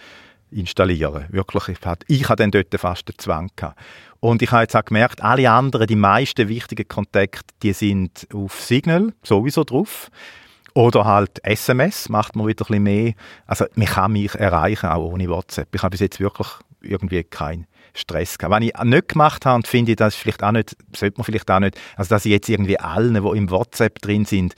installieren. 0.51 1.27
Wirklich, 1.31 1.69
ich 1.69 1.87
hatte, 1.87 2.07
ich 2.09 2.29
hatte 2.29 2.43
dann 2.43 2.51
dort 2.51 2.81
fast 2.81 3.09
den 3.09 3.19
Zwang 3.19 3.51
gehabt. 3.57 3.79
Und 4.21 4.43
ich 4.43 4.51
habe 4.51 4.63
jetzt 4.63 4.77
auch 4.77 4.85
gemerkt, 4.85 5.23
alle 5.23 5.51
anderen, 5.51 5.87
die 5.87 5.97
meisten 5.97 6.49
wichtigen 6.49 6.89
Kontakte, 6.89 7.55
die 7.63 7.73
sind 7.73 8.27
auf 8.33 8.61
Signal 8.61 9.13
sowieso 9.23 9.65
drauf. 9.65 10.11
Oder 10.75 11.05
halt 11.05 11.43
SMS 11.43 12.09
macht 12.09 12.37
man 12.37 12.47
wieder 12.47 12.65
ein 12.65 12.69
bisschen 12.69 12.83
mehr. 12.83 13.13
Also 13.47 13.65
man 13.77 13.87
kann 13.87 14.13
mich 14.13 14.35
erreichen, 14.35 14.87
auch 14.87 15.13
ohne 15.13 15.29
WhatsApp. 15.29 15.75
Ich 15.75 15.83
habe 15.83 15.93
bis 15.93 16.01
jetzt 16.01 16.21
wirklich 16.21 16.49
irgendwie 16.83 17.25
keinen 17.25 17.67
Stress 17.95 18.37
gehabt. 18.37 18.53
Was 18.53 18.63
ich 18.63 18.85
nicht 18.85 19.09
gemacht 19.09 19.47
habe 19.47 19.57
und 19.57 19.67
finde, 19.67 19.97
das 19.97 20.15
vielleicht 20.15 20.43
auch 20.43 20.53
nicht, 20.53 20.77
sollte 20.95 21.19
man 21.19 21.25
vielleicht 21.25 21.51
auch 21.51 21.61
nicht, 21.61 21.79
also 21.97 22.11
dass 22.11 22.27
ich 22.27 22.33
jetzt 22.33 22.49
irgendwie 22.49 22.79
allen, 22.79 23.15
die 23.15 23.39
im 23.39 23.51
WhatsApp 23.51 24.01
drin 24.01 24.25
sind, 24.25 24.55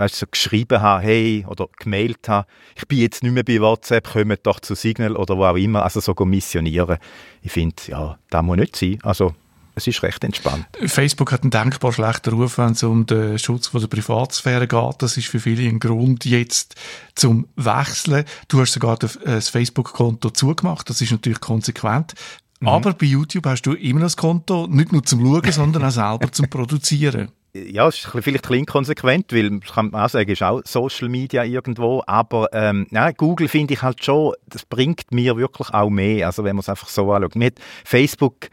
weißt, 0.00 0.16
so 0.16 0.26
geschrieben 0.30 0.80
habe, 0.80 1.02
hey, 1.02 1.44
oder 1.46 1.68
gemailt 1.78 2.28
habe, 2.28 2.46
ich 2.74 2.88
bin 2.88 2.98
jetzt 2.98 3.22
nicht 3.22 3.32
mehr 3.32 3.44
bei 3.44 3.60
WhatsApp, 3.60 4.12
kommt 4.12 4.40
doch 4.44 4.60
zu 4.60 4.74
Signal 4.74 5.16
oder 5.16 5.36
wo 5.36 5.44
auch 5.44 5.56
immer, 5.56 5.82
also 5.82 6.00
so 6.00 6.14
missionieren. 6.24 6.98
Ich 7.42 7.52
finde, 7.52 7.76
ja, 7.86 8.18
das 8.30 8.42
muss 8.42 8.56
nicht 8.56 8.76
sein. 8.76 8.98
Also 9.02 9.34
es 9.74 9.86
ist 9.86 10.02
recht 10.02 10.24
entspannt. 10.24 10.66
Facebook 10.86 11.32
hat 11.32 11.42
einen 11.42 11.50
denkbar 11.50 11.92
schlechten 11.92 12.34
Ruf, 12.34 12.58
wenn 12.58 12.72
es 12.72 12.82
um 12.82 13.06
den 13.06 13.38
Schutz 13.38 13.68
von 13.68 13.80
der 13.80 13.88
Privatsphäre 13.88 14.66
geht. 14.66 14.94
Das 14.98 15.16
ist 15.16 15.28
für 15.28 15.38
viele 15.38 15.68
ein 15.68 15.80
Grund 15.80 16.24
jetzt 16.24 16.74
zum 17.14 17.46
Wechseln. 17.56 18.24
Du 18.48 18.60
hast 18.60 18.72
sogar 18.72 18.96
das 18.98 19.48
Facebook-Konto 19.48 20.30
zugemacht. 20.30 20.88
Das 20.90 21.00
ist 21.00 21.12
natürlich 21.12 21.40
konsequent. 21.40 22.14
Mhm. 22.60 22.68
Aber 22.68 22.94
bei 22.94 23.06
YouTube 23.06 23.46
hast 23.46 23.62
du 23.62 23.74
immer 23.74 24.00
das 24.00 24.16
Konto, 24.16 24.66
nicht 24.66 24.92
nur 24.92 25.02
zum 25.04 25.20
Schauen, 25.20 25.52
sondern 25.52 25.84
auch 25.84 25.90
selber 25.90 26.32
zum 26.32 26.48
Produzieren. 26.48 27.30
Ja, 27.52 27.88
es 27.88 27.96
ist 27.96 28.06
vielleicht 28.06 28.28
ein 28.28 28.32
bisschen 28.32 28.56
inkonsequent, 28.58 29.32
weil, 29.32 29.58
kann 29.60 29.90
man 29.90 30.04
auch 30.04 30.08
sagen, 30.08 30.30
ist 30.30 30.42
auch 30.42 30.60
Social 30.64 31.08
Media 31.08 31.42
irgendwo, 31.42 32.02
aber 32.06 32.48
ähm, 32.52 32.86
ja, 32.90 33.10
Google 33.10 33.48
finde 33.48 33.74
ich 33.74 33.82
halt 33.82 34.04
schon, 34.04 34.34
das 34.46 34.64
bringt 34.64 35.12
mir 35.12 35.36
wirklich 35.36 35.74
auch 35.74 35.90
mehr, 35.90 36.26
also 36.26 36.44
wenn 36.44 36.54
man 36.54 36.60
es 36.60 36.68
einfach 36.68 36.88
so 36.88 37.12
anschaut. 37.12 37.34
Mit 37.34 37.58
Facebook 37.84 38.50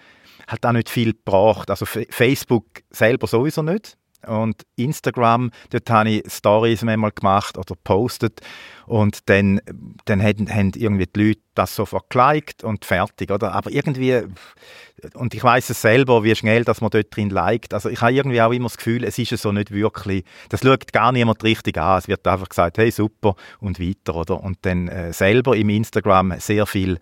hat 0.47 0.65
auch 0.65 0.71
nicht 0.71 0.89
viel 0.89 1.13
gebracht. 1.13 1.69
Also 1.69 1.85
Facebook 1.85 2.65
selber 2.89 3.27
sowieso 3.27 3.61
nicht. 3.61 3.97
Und 4.25 4.63
Instagram, 4.75 5.51
dort 5.69 5.89
habe 5.89 6.09
ich 6.09 6.31
Stories 6.31 6.81
manchmal 6.81 7.11
gemacht 7.11 7.57
oder 7.57 7.75
postet 7.83 8.41
und 8.85 9.29
dann, 9.29 9.61
dann 10.05 10.21
haben, 10.21 10.49
haben 10.49 10.71
irgendwie 10.75 11.05
die 11.05 11.27
Leute 11.27 11.41
das 11.53 11.75
sofort 11.75 12.09
geliked 12.09 12.63
und 12.63 12.83
fertig, 12.83 13.31
oder? 13.31 13.53
Aber 13.53 13.69
irgendwie, 13.71 14.23
und 15.13 15.33
ich 15.33 15.43
weiß 15.43 15.69
es 15.69 15.81
selber, 15.81 16.23
wie 16.23 16.35
schnell 16.35 16.63
dass 16.63 16.81
man 16.81 16.89
dort 16.89 17.15
drin 17.15 17.29
liked. 17.29 17.73
Also 17.73 17.89
ich 17.89 18.01
habe 18.01 18.13
irgendwie 18.13 18.41
auch 18.41 18.51
immer 18.51 18.65
das 18.65 18.77
Gefühl, 18.77 19.03
es 19.03 19.19
ist 19.19 19.29
so 19.37 19.51
nicht 19.51 19.71
wirklich, 19.71 20.23
das 20.49 20.61
schaut 20.61 20.91
gar 20.91 21.11
niemand 21.11 21.43
richtig 21.43 21.77
an. 21.77 21.99
Es 21.99 22.07
wird 22.07 22.27
einfach 22.27 22.49
gesagt, 22.49 22.79
hey, 22.79 22.91
super 22.91 23.35
und 23.59 23.79
weiter, 23.79 24.15
oder? 24.15 24.43
Und 24.43 24.57
dann 24.63 24.87
äh, 24.87 25.13
selber 25.13 25.55
im 25.55 25.69
Instagram 25.69 26.33
sehr 26.39 26.65
viel 26.65 26.99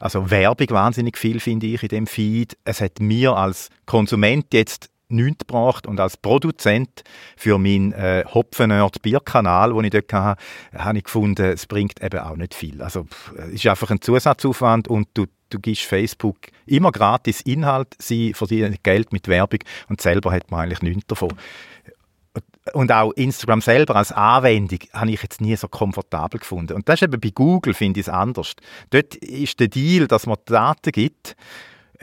also 0.00 0.30
Werbung 0.30 0.70
wahnsinnig 0.70 1.18
viel, 1.18 1.40
finde 1.40 1.66
ich, 1.66 1.82
in 1.82 1.88
dem 1.90 2.06
Feed. 2.06 2.56
Es 2.64 2.80
hat 2.80 3.00
mir 3.00 3.36
als 3.36 3.68
Konsument 3.84 4.46
jetzt 4.52 4.88
nichts 5.10 5.46
gebracht 5.46 5.86
und 5.86 6.00
als 6.00 6.16
Produzent 6.16 7.02
für 7.36 7.58
meinen 7.58 7.92
äh, 7.92 8.24
Hopfennerd 8.26 9.02
Bierkanal, 9.02 9.72
den 9.72 9.84
ich 9.84 9.90
dort 9.90 10.12
hatte, 10.12 10.42
habe 10.74 10.98
ich 10.98 11.04
gefunden, 11.04 11.46
es 11.46 11.66
bringt 11.66 12.02
eben 12.02 12.20
auch 12.20 12.36
nicht 12.36 12.54
viel. 12.54 12.82
Also 12.82 13.06
es 13.36 13.54
ist 13.54 13.66
einfach 13.66 13.90
ein 13.90 14.00
Zusatzaufwand 14.00 14.88
und 14.88 15.08
du, 15.14 15.26
du 15.50 15.58
gibst 15.58 15.82
Facebook 15.82 16.38
immer 16.66 16.92
gratis 16.92 17.40
Inhalt, 17.42 17.88
sie 17.98 18.34
verdienen 18.34 18.76
Geld 18.82 19.12
mit 19.12 19.28
Werbung 19.28 19.60
und 19.88 20.00
selber 20.00 20.32
hat 20.32 20.50
man 20.50 20.60
eigentlich 20.60 20.82
nichts 20.82 21.06
davon 21.08 21.36
und 22.72 22.92
auch 22.92 23.12
Instagram 23.12 23.60
selber 23.60 23.96
als 23.96 24.12
Anwendung 24.12 24.78
habe 24.92 25.10
ich 25.10 25.22
jetzt 25.22 25.40
nie 25.40 25.56
so 25.56 25.68
komfortabel 25.68 26.40
gefunden. 26.40 26.74
Und 26.74 26.88
das 26.88 26.96
ist 26.96 27.02
eben 27.02 27.20
bei 27.20 27.30
Google, 27.30 27.74
finde 27.74 28.00
ich 28.00 28.06
es 28.06 28.12
anders. 28.12 28.54
Dort 28.90 29.14
ist 29.16 29.60
der 29.60 29.68
Deal, 29.68 30.06
dass 30.06 30.26
man 30.26 30.36
Daten 30.44 30.92
gibt, 30.92 31.36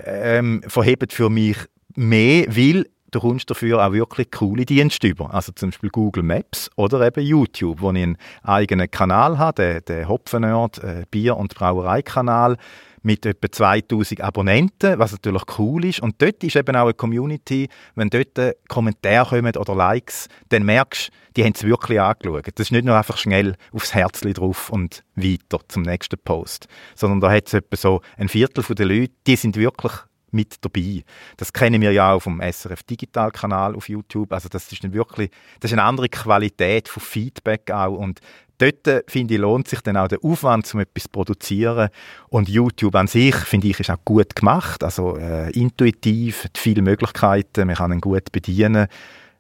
ähm, 0.04 0.62
verhebt 0.68 1.14
für 1.14 1.30
mich 1.30 1.58
mehr, 1.96 2.46
weil 2.50 2.88
du 3.12 3.20
kommst 3.20 3.50
dafür 3.50 3.86
auch 3.86 3.94
wirklich 3.94 4.32
coole 4.32 4.66
Dienste 4.66 5.08
über. 5.08 5.34
Also 5.34 5.52
zum 5.54 5.70
Beispiel 5.70 5.90
Google 5.90 6.24
Maps 6.24 6.70
oder 6.76 7.06
eben 7.06 7.24
YouTube, 7.24 7.82
wo 7.82 7.92
ich 7.92 8.04
einen 8.04 8.18
eigenen 8.44 8.90
Kanal 8.90 9.38
habe, 9.38 9.62
den, 9.62 9.86
den 9.86 10.08
Hopfennerd, 10.08 10.84
äh, 10.84 11.04
Bier- 11.10 11.38
und 11.38 11.56
Brauereikanal 11.56 12.58
mit 13.04 13.26
etwa 13.26 13.50
2000 13.50 14.22
Abonnenten, 14.22 15.00
was 15.00 15.14
natürlich 15.14 15.44
cool 15.58 15.86
ist. 15.86 16.02
Und 16.02 16.22
dort 16.22 16.44
ist 16.44 16.56
eben 16.56 16.76
auch 16.76 16.84
eine 16.84 16.94
Community, 16.94 17.70
wenn 17.96 18.10
dort 18.10 18.38
Kommentare 18.68 19.38
kommen 19.38 19.56
oder 19.56 19.76
Likes, 19.76 20.28
dann 20.50 20.64
merkst 20.64 21.08
du, 21.08 21.12
die 21.38 21.44
haben 21.44 21.54
es 21.56 21.64
wirklich 21.64 22.02
angeschaut. 22.02 22.48
Das 22.56 22.68
ist 22.68 22.72
nicht 22.72 22.86
nur 22.86 22.98
einfach 22.98 23.18
schnell 23.18 23.56
aufs 23.72 23.94
Herzli 23.94 24.34
drauf 24.34 24.70
und 24.70 25.04
weiter 25.16 25.60
zum 25.68 25.84
nächsten 25.84 26.18
Post, 26.18 26.68
sondern 26.96 27.22
da 27.22 27.32
hat 27.32 27.48
es 27.48 27.54
etwa 27.54 27.78
so 27.78 28.02
ein 28.18 28.28
Viertel 28.28 28.64
der 28.76 28.86
Leute, 28.86 29.14
die 29.26 29.36
sind 29.36 29.56
wirklich 29.56 29.94
mit 30.32 30.56
dabei. 30.62 31.04
Das 31.38 31.54
kennen 31.54 31.82
wir 31.82 31.92
ja 31.92 32.14
auch 32.14 32.20
vom 32.20 32.42
SRF 32.42 32.84
Digital 32.84 33.32
Kanal 33.32 33.76
auf 33.76 33.90
YouTube. 33.90 34.34
Also 34.34 34.50
das 34.50 34.72
ist 34.72 34.84
dann 34.84 34.94
wirklich, 34.94 35.32
das 35.60 35.72
ist 35.72 35.78
eine 35.78 35.88
andere 35.88 36.10
Qualität 36.10 36.90
von 36.90 37.02
Feedback 37.02 37.72
auch 37.72 37.98
und 37.98 38.20
dort, 38.58 38.88
äh, 38.88 39.04
finde 39.08 39.36
ich, 39.36 39.40
lohnt 39.40 39.68
sich 39.68 39.82
dann 39.82 39.98
auch 39.98 40.08
der 40.08 40.24
Aufwand, 40.24 40.72
um 40.74 40.80
etwas 40.80 41.04
zu 41.04 41.10
produzieren. 41.10 41.90
Und 42.30 42.50
YouTube 42.50 42.96
an 42.96 43.08
sich, 43.08 43.36
finde 43.36 43.68
ich, 43.68 43.80
ist 43.80 43.90
auch 43.90 44.04
gut 44.04 44.36
gemacht. 44.36 44.84
Also 44.84 45.18
äh, 45.18 45.52
intuitiv, 45.52 46.46
hat 46.46 46.58
viele 46.58 46.82
Möglichkeiten, 46.82 47.68
man 47.68 47.76
kann 47.76 47.92
ihn 47.92 48.02
gut 48.02 48.32
bedienen. 48.32 48.88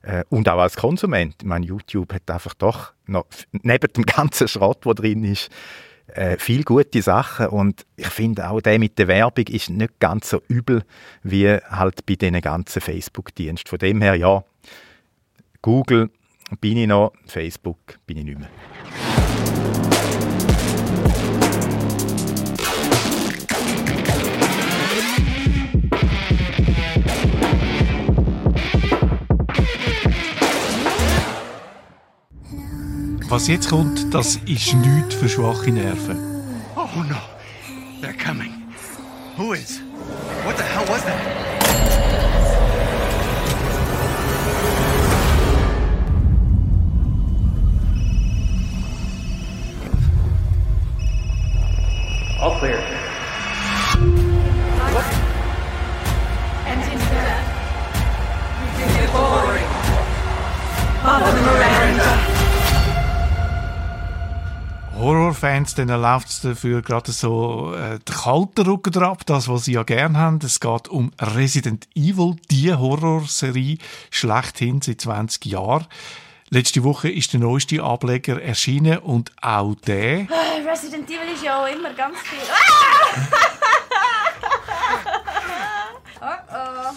Äh, 0.01 0.23
und 0.29 0.47
auch 0.49 0.59
als 0.59 0.75
Konsument. 0.75 1.35
Ich 1.41 1.47
meine, 1.47 1.65
YouTube 1.65 2.13
hat 2.13 2.29
einfach 2.29 2.53
doch 2.53 2.93
noch, 3.05 3.25
neben 3.51 3.91
dem 3.93 4.05
ganzen 4.05 4.47
Schrott, 4.47 4.85
der 4.85 4.93
drin 4.93 5.23
ist, 5.23 5.49
äh, 6.13 6.37
viel 6.37 6.63
gute 6.63 7.01
Sachen 7.01 7.47
und 7.47 7.85
ich 7.95 8.07
finde 8.07 8.49
auch 8.49 8.61
der 8.61 8.79
mit 8.79 8.97
der 8.97 9.07
Werbung 9.07 9.47
ist 9.47 9.69
nicht 9.69 9.99
ganz 9.99 10.29
so 10.29 10.41
übel 10.47 10.83
wie 11.23 11.47
halt 11.49 12.05
bei 12.05 12.15
diesen 12.15 12.41
ganzen 12.41 12.81
Facebook-Diensten. 12.81 13.69
Von 13.69 13.79
dem 13.79 14.01
her, 14.01 14.15
ja, 14.15 14.43
Google 15.61 16.09
bin 16.61 16.77
ich 16.77 16.87
noch, 16.87 17.13
Facebook 17.25 17.99
bin 18.05 18.17
ich 18.17 18.23
nicht 18.23 18.39
mehr. 18.39 19.26
Was 33.37 33.47
jetzt 33.47 33.69
kommt, 33.69 34.11
das 34.11 34.37
ist 34.47 34.73
nichts 34.73 35.13
für 35.13 35.29
schwache 35.29 35.69
Nerven. 35.69 36.17
Oh 36.75 37.03
no, 37.07 37.17
they're 38.01 38.17
coming. 38.17 38.51
Who 39.37 39.53
is? 39.53 39.79
Horrorfans, 65.57 65.75
dann 65.75 65.89
läuft 65.89 66.29
es 66.29 66.41
dafür 66.41 66.81
gerade 66.81 67.11
so 67.11 67.73
äh, 67.73 67.99
der 67.99 68.15
kalte 68.15 68.65
Rücken 68.67 68.91
drauf, 68.91 69.19
das, 69.25 69.47
was 69.47 69.65
sie 69.65 69.73
ja 69.73 69.83
gerne 69.83 70.17
haben. 70.17 70.39
Es 70.43 70.59
geht 70.59 70.87
um 70.87 71.11
Resident 71.19 71.87
Evil, 71.95 72.35
die 72.51 72.73
Horrorserie 72.73 73.77
schlechthin 74.11 74.81
seit 74.81 75.01
20 75.01 75.45
Jahren. 75.45 75.85
Letzte 76.49 76.83
Woche 76.83 77.09
ist 77.09 77.33
der 77.33 77.39
neueste 77.39 77.83
Ableger 77.83 78.41
erschienen 78.41 78.99
und 78.99 79.31
auch 79.41 79.75
der. 79.85 80.27
Resident 80.65 81.09
Evil 81.09 81.33
ist 81.33 81.43
ja 81.43 81.63
auch 81.63 81.67
immer 81.67 81.93
ganz 81.93 82.19
viel. 82.19 82.39
oh 86.21 86.25
oh. 86.51 86.93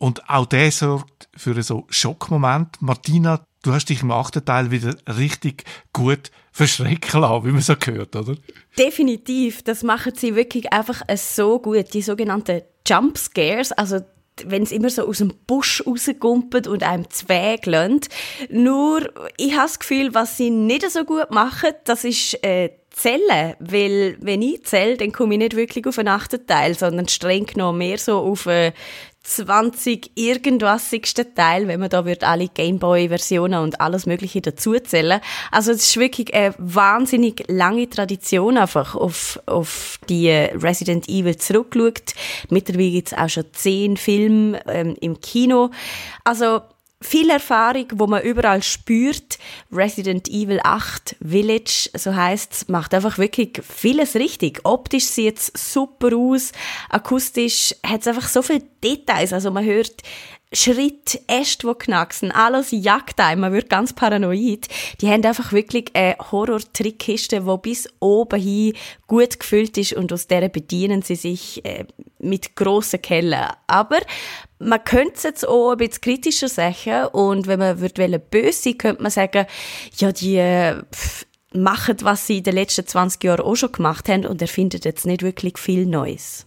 Und 0.00 0.30
auch 0.30 0.46
der 0.46 0.72
sorgt 0.72 1.28
für 1.36 1.50
einen 1.50 1.62
so 1.62 1.84
Schockmoment. 1.90 2.80
Martina, 2.80 3.44
du 3.62 3.74
hast 3.74 3.90
dich 3.90 4.00
im 4.00 4.10
achten 4.10 4.42
Teil 4.42 4.70
wieder 4.70 4.94
richtig 5.06 5.64
gut 5.92 6.30
verschrecken 6.52 7.20
lassen, 7.20 7.44
wie 7.44 7.52
man 7.52 7.60
so 7.60 7.76
gehört, 7.76 8.16
oder? 8.16 8.34
Definitiv. 8.78 9.62
Das 9.62 9.82
machen 9.82 10.12
sie 10.16 10.34
wirklich 10.34 10.72
einfach 10.72 11.02
so 11.16 11.58
gut. 11.58 11.92
Die 11.92 12.00
sogenannten 12.00 12.62
Jump 12.86 13.18
Scares, 13.18 13.72
also 13.72 14.00
wenn 14.46 14.62
es 14.62 14.72
immer 14.72 14.88
so 14.88 15.06
aus 15.06 15.18
dem 15.18 15.34
Busch 15.46 15.82
rauskumpelt 15.86 16.66
und 16.66 16.82
einem 16.82 17.10
Zweig 17.10 17.66
lässt. 17.66 18.08
Nur, 18.48 19.12
ich 19.36 19.52
habe 19.52 19.64
das 19.64 19.80
Gefühl, 19.80 20.14
was 20.14 20.38
sie 20.38 20.48
nicht 20.48 20.90
so 20.90 21.04
gut 21.04 21.30
machen, 21.30 21.72
das 21.84 22.04
ist 22.04 22.42
äh, 22.42 22.70
Zellen, 22.90 23.54
weil 23.60 24.16
wenn 24.20 24.42
ich 24.42 24.64
zähle, 24.64 24.96
dann 24.96 25.12
komme 25.12 25.34
ich 25.34 25.38
nicht 25.38 25.56
wirklich 25.56 25.86
auf 25.86 25.98
einen 25.98 26.08
achten 26.08 26.44
Teil, 26.46 26.74
sondern 26.76 27.06
streng 27.08 27.46
genommen 27.46 27.78
mehr 27.78 27.98
so 27.98 28.18
auf 28.18 28.46
äh, 28.46 28.72
20 29.22 30.12
irgendwasigsten 30.14 31.34
Teil, 31.34 31.68
wenn 31.68 31.80
man 31.80 31.90
da 31.90 32.04
wird 32.04 32.24
alle 32.24 32.48
Gameboy-Versionen 32.48 33.62
und 33.62 33.80
alles 33.80 34.06
Mögliche 34.06 34.40
dazuzählen. 34.40 35.20
Also 35.50 35.72
es 35.72 35.84
ist 35.84 35.96
wirklich 35.98 36.34
eine 36.34 36.54
wahnsinnig 36.58 37.44
lange 37.48 37.88
Tradition 37.88 38.56
einfach 38.56 38.94
auf, 38.94 39.38
auf 39.46 39.98
die 40.08 40.30
Resident 40.30 41.08
Evil 41.08 41.36
zurückgeschaut. 41.36 42.14
Mittlerweile 42.48 42.90
gibt 42.90 43.12
es 43.12 43.18
auch 43.18 43.28
schon 43.28 43.44
zehn 43.52 43.96
Filme 43.96 44.60
ähm, 44.66 44.96
im 45.00 45.20
Kino. 45.20 45.70
Also 46.24 46.62
viel 47.02 47.30
Erfahrung, 47.30 47.86
wo 47.94 48.06
man 48.06 48.22
überall 48.22 48.62
spürt. 48.62 49.38
Resident 49.72 50.28
Evil 50.28 50.60
8 50.62 51.16
Village, 51.26 51.90
so 51.94 52.14
heißt's, 52.14 52.68
macht 52.68 52.92
einfach 52.94 53.18
wirklich 53.18 53.60
vieles 53.62 54.14
richtig. 54.14 54.60
Optisch 54.64 55.06
sieht 55.06 55.38
es 55.38 55.52
super 55.56 56.14
aus, 56.14 56.52
akustisch 56.90 57.74
hat 57.84 58.02
es 58.02 58.06
einfach 58.06 58.28
so 58.28 58.42
viele 58.42 58.64
Details. 58.82 59.32
Also 59.32 59.50
man 59.50 59.64
hört 59.64 60.02
Schritt, 60.52 61.20
Äste, 61.28 61.68
die 61.68 61.78
knacksen, 61.78 62.32
alles 62.32 62.72
jagt 62.72 63.20
einem, 63.20 63.42
man 63.42 63.52
wird 63.52 63.70
ganz 63.70 63.92
paranoid. 63.92 64.66
Die 65.00 65.08
haben 65.08 65.24
einfach 65.24 65.52
wirklich 65.52 65.90
eine 65.94 66.16
Horror-Trickkiste, 66.18 67.42
die 67.42 67.58
bis 67.62 67.88
oben 68.00 68.40
hin 68.40 68.74
gut 69.06 69.38
gefüllt 69.38 69.78
ist 69.78 69.92
und 69.92 70.12
aus 70.12 70.26
der 70.26 70.48
bedienen 70.48 71.02
sie 71.02 71.14
sich 71.14 71.64
äh, 71.64 71.84
mit 72.18 72.56
grossen 72.56 73.00
Kellen. 73.00 73.46
Aber 73.68 74.00
man 74.60 74.84
könnte 74.84 75.14
es 75.16 75.22
jetzt 75.22 75.48
auch 75.48 75.72
ein 75.72 75.78
bisschen 75.78 76.02
kritischer 76.02 76.48
sagen 76.48 77.06
und 77.08 77.46
wenn 77.46 77.58
man 77.58 77.80
würde 77.80 78.18
böse 78.18 78.62
sein, 78.62 78.78
könnte 78.78 79.02
man 79.02 79.10
sagen, 79.10 79.46
ja, 79.96 80.12
die 80.12 80.36
äh, 80.36 80.82
machen, 81.52 81.96
was 82.02 82.26
sie 82.26 82.38
in 82.38 82.44
den 82.44 82.54
letzten 82.54 82.86
20 82.86 83.24
Jahren 83.24 83.40
auch 83.40 83.56
schon 83.56 83.72
gemacht 83.72 84.08
haben 84.08 84.26
und 84.26 84.40
erfinden 84.40 84.80
jetzt 84.84 85.06
nicht 85.06 85.22
wirklich 85.22 85.58
viel 85.58 85.86
Neues. 85.86 86.46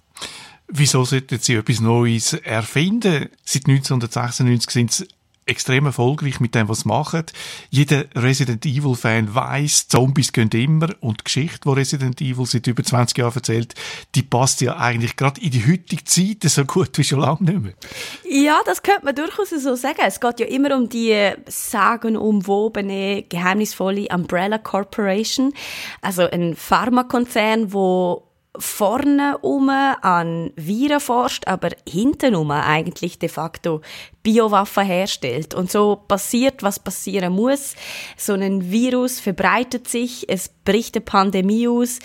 Wieso 0.67 1.03
sollten 1.03 1.39
sie 1.39 1.55
etwas 1.55 1.81
Neues 1.81 2.33
erfinden? 2.33 3.29
Seit 3.43 3.67
1996 3.67 4.69
sind 4.71 4.91
sie 4.91 5.07
extrem 5.45 5.85
erfolgreich 5.85 6.39
mit 6.39 6.55
dem, 6.55 6.69
was 6.69 6.81
sie 6.81 6.87
machen. 6.87 7.23
Jeder 7.69 8.05
Resident 8.15 8.65
Evil-Fan 8.65 9.33
weiß, 9.33 9.87
Zombies 9.87 10.31
gehen 10.31 10.49
immer 10.49 10.89
und 11.01 11.21
die 11.21 11.23
Geschichte, 11.25 11.59
die 11.65 11.69
Resident 11.69 12.21
Evil 12.21 12.45
seit 12.45 12.67
über 12.67 12.83
20 12.83 13.17
Jahren 13.17 13.35
erzählt, 13.35 13.75
die 14.15 14.23
passt 14.23 14.61
ja 14.61 14.77
eigentlich 14.77 15.15
gerade 15.15 15.41
in 15.41 15.51
die 15.51 15.65
heutige 15.65 16.03
Zeit 16.03 16.43
so 16.43 16.65
gut 16.65 16.97
wie 16.97 17.03
schon 17.03 17.19
lange 17.19 17.43
nicht 17.43 17.61
mehr. 17.61 17.73
Ja, 18.29 18.59
das 18.65 18.83
könnte 18.83 19.05
man 19.05 19.15
durchaus 19.15 19.49
so 19.49 19.75
sagen. 19.75 19.99
Es 20.05 20.19
geht 20.19 20.39
ja 20.39 20.45
immer 20.45 20.75
um 20.75 20.89
die 20.89 21.31
sagenumwobene, 21.47 23.23
geheimnisvolle 23.23 24.07
Umbrella 24.13 24.57
Corporation, 24.57 25.53
also 26.01 26.29
ein 26.29 26.55
Pharmakonzern, 26.55 27.73
wo 27.73 28.32
vorne 28.57 29.39
um 29.41 29.69
an 29.69 30.51
Viren 30.55 30.99
forscht, 30.99 31.47
aber 31.47 31.69
hinten 31.87 32.35
um 32.35 32.51
eigentlich 32.51 33.17
de 33.17 33.29
facto 33.29 33.81
Biowaffen 34.21 34.85
herstellt. 34.85 35.53
Und 35.53 35.71
so 35.71 35.95
passiert, 36.07 36.61
was 36.61 36.79
passieren 36.79 37.33
muss. 37.33 37.75
So 38.15 38.33
ein 38.33 38.71
Virus 38.71 39.19
verbreitet 39.19 39.87
sich, 39.87 40.29
es 40.29 40.49
bricht 40.49 40.95
eine 40.95 41.03
Pandemie 41.03 41.67
aus, 41.67 41.99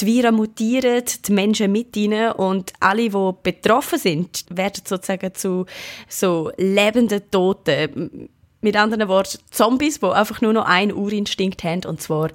die 0.00 0.06
Viren 0.06 0.36
mutieren, 0.36 1.04
die 1.26 1.32
Menschen 1.32 1.70
mit 1.70 1.94
ihnen 1.96 2.32
und 2.32 2.72
alle, 2.80 3.10
die 3.10 3.30
betroffen 3.42 3.98
sind, 3.98 4.46
werden 4.48 4.82
sozusagen 4.86 5.34
zu 5.34 5.66
so 6.08 6.50
lebenden 6.56 7.30
Toten. 7.30 8.30
Mit 8.62 8.76
anderen 8.76 9.08
Worten, 9.08 9.38
Zombies, 9.50 10.00
die 10.00 10.06
einfach 10.06 10.42
nur 10.42 10.52
noch 10.52 10.66
einen 10.66 10.92
Urinstinkt 10.92 11.64
haben, 11.64 11.82
und 11.86 12.02
zwar 12.02 12.28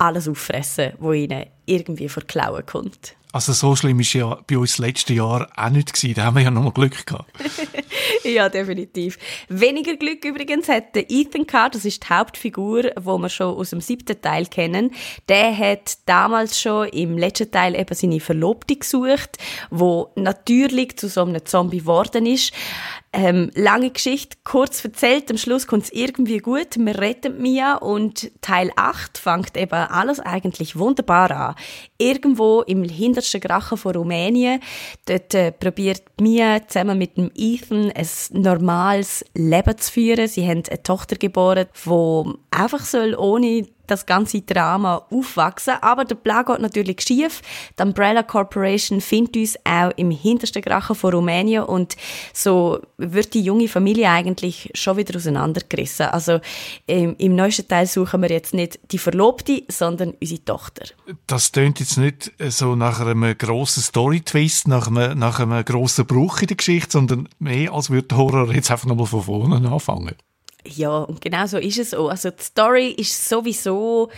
alles 0.00 0.28
auffressen, 0.28 0.92
wo 0.98 1.12
ihnen 1.12 1.46
irgendwie 1.66 2.08
vor 2.08 2.22
die 2.22 2.28
Klauen 2.28 2.64
kommt. 2.66 3.14
Also 3.32 3.52
so 3.52 3.76
schlimm 3.76 4.00
ist 4.00 4.12
ja 4.12 4.38
bei 4.48 4.58
uns 4.58 4.72
das 4.72 4.78
letzte 4.78 5.14
Jahr 5.14 5.48
auch 5.54 5.70
nicht 5.70 5.92
gewesen. 5.92 6.14
Da 6.14 6.24
haben 6.24 6.36
wir 6.36 6.42
ja 6.42 6.50
noch 6.50 6.64
mal 6.64 6.72
Glück 6.72 7.06
gehabt. 7.06 7.30
ja, 8.24 8.48
definitiv. 8.48 9.18
Weniger 9.48 9.94
Glück 9.96 10.24
übrigens 10.24 10.68
hat 10.68 10.96
Ethan 10.96 11.46
gehabt. 11.46 11.76
Das 11.76 11.84
ist 11.84 12.02
die 12.02 12.12
Hauptfigur, 12.12 12.90
wo 13.00 13.18
wir 13.18 13.28
schon 13.28 13.56
aus 13.56 13.70
dem 13.70 13.80
siebten 13.80 14.20
Teil 14.20 14.46
kennen. 14.46 14.90
Der 15.28 15.56
hat 15.56 15.98
damals 16.06 16.60
schon 16.60 16.88
im 16.88 17.16
letzten 17.16 17.52
Teil 17.52 17.76
eben 17.76 17.94
seine 17.94 18.18
Verlobte 18.18 18.74
gesucht, 18.74 19.38
wo 19.70 20.10
natürlich 20.16 20.96
zu 20.96 21.08
so 21.08 21.22
einem 21.22 21.44
Zombie 21.46 21.78
geworden 21.78 22.26
ist. 22.26 22.52
Ähm, 23.12 23.50
lange 23.56 23.90
Geschichte, 23.90 24.36
kurz 24.44 24.84
erzählt, 24.84 25.32
am 25.32 25.36
Schluss 25.36 25.66
kommt 25.66 25.82
es 25.82 25.92
irgendwie 25.92 26.38
gut, 26.38 26.76
wir 26.78 26.96
retten 26.96 27.42
Mia 27.42 27.74
und 27.74 28.30
Teil 28.40 28.70
8 28.76 29.18
fängt 29.18 29.56
eben 29.56 29.72
alles 29.72 30.20
eigentlich 30.20 30.78
wunderbar 30.78 31.30
an. 31.32 31.54
Irgendwo 31.98 32.62
im 32.62 32.84
hintersten 32.84 33.40
Grachen 33.40 33.78
von 33.78 33.96
Rumänien, 33.96 34.60
dort 35.06 35.34
äh, 35.34 35.50
probiert 35.50 36.02
Mia 36.20 36.64
zusammen 36.68 36.98
mit 36.98 37.16
dem 37.16 37.32
Ethan 37.34 37.90
ein 37.90 38.06
normales 38.30 39.24
Leben 39.34 39.76
zu 39.76 39.90
führen. 39.90 40.28
Sie 40.28 40.46
haben 40.46 40.62
eine 40.70 40.82
Tochter 40.84 41.16
geboren, 41.16 41.66
die 41.84 42.34
einfach 42.52 42.84
soll 42.84 43.16
ohne 43.16 43.66
das 43.90 44.06
ganze 44.06 44.42
Drama 44.42 45.06
aufwachsen. 45.10 45.74
Aber 45.80 46.04
der 46.04 46.14
Plan 46.14 46.44
geht 46.44 46.60
natürlich 46.60 47.00
schief. 47.00 47.42
Die 47.78 47.82
Umbrella 47.82 48.22
Corporation 48.22 49.00
findet 49.00 49.36
uns 49.36 49.56
auch 49.64 49.90
im 49.96 50.10
hintersten 50.10 50.62
Grachen 50.62 50.96
von 50.96 51.14
Rumänien 51.14 51.64
und 51.64 51.96
so 52.32 52.80
wird 52.96 53.34
die 53.34 53.42
junge 53.42 53.68
Familie 53.68 54.08
eigentlich 54.10 54.70
schon 54.74 54.96
wieder 54.96 55.16
auseinandergerissen. 55.16 56.06
Also 56.06 56.40
im, 56.86 57.16
im 57.18 57.34
neuesten 57.34 57.68
Teil 57.68 57.86
suchen 57.86 58.22
wir 58.22 58.30
jetzt 58.30 58.54
nicht 58.54 58.78
die 58.92 58.98
Verlobte, 58.98 59.62
sondern 59.68 60.14
unsere 60.20 60.44
Tochter. 60.44 60.86
Das 61.26 61.52
tönt 61.52 61.80
jetzt 61.80 61.96
nicht 61.96 62.32
so 62.48 62.76
nach 62.76 63.00
einem 63.00 63.36
grossen 63.36 63.82
Story-Twist, 63.82 64.68
nach 64.68 64.88
einem, 64.88 65.18
nach 65.18 65.40
einem 65.40 65.64
grossen 65.64 66.06
Bruch 66.06 66.40
in 66.42 66.48
der 66.48 66.56
Geschichte, 66.56 66.92
sondern 66.92 67.28
mehr 67.38 67.72
als 67.72 67.90
würde 67.90 68.16
Horror 68.16 68.52
jetzt 68.52 68.70
einfach 68.70 68.86
nochmal 68.86 69.06
von 69.06 69.22
vorne 69.22 69.70
anfangen. 69.70 70.14
Ja, 70.66 70.98
und 70.98 71.20
genau 71.20 71.46
so 71.46 71.58
ist 71.58 71.78
es 71.78 71.94
auch. 71.94 72.10
Also 72.10 72.30
die 72.30 72.42
Story 72.42 72.88
ist 72.88 73.28
sowieso 73.28 74.10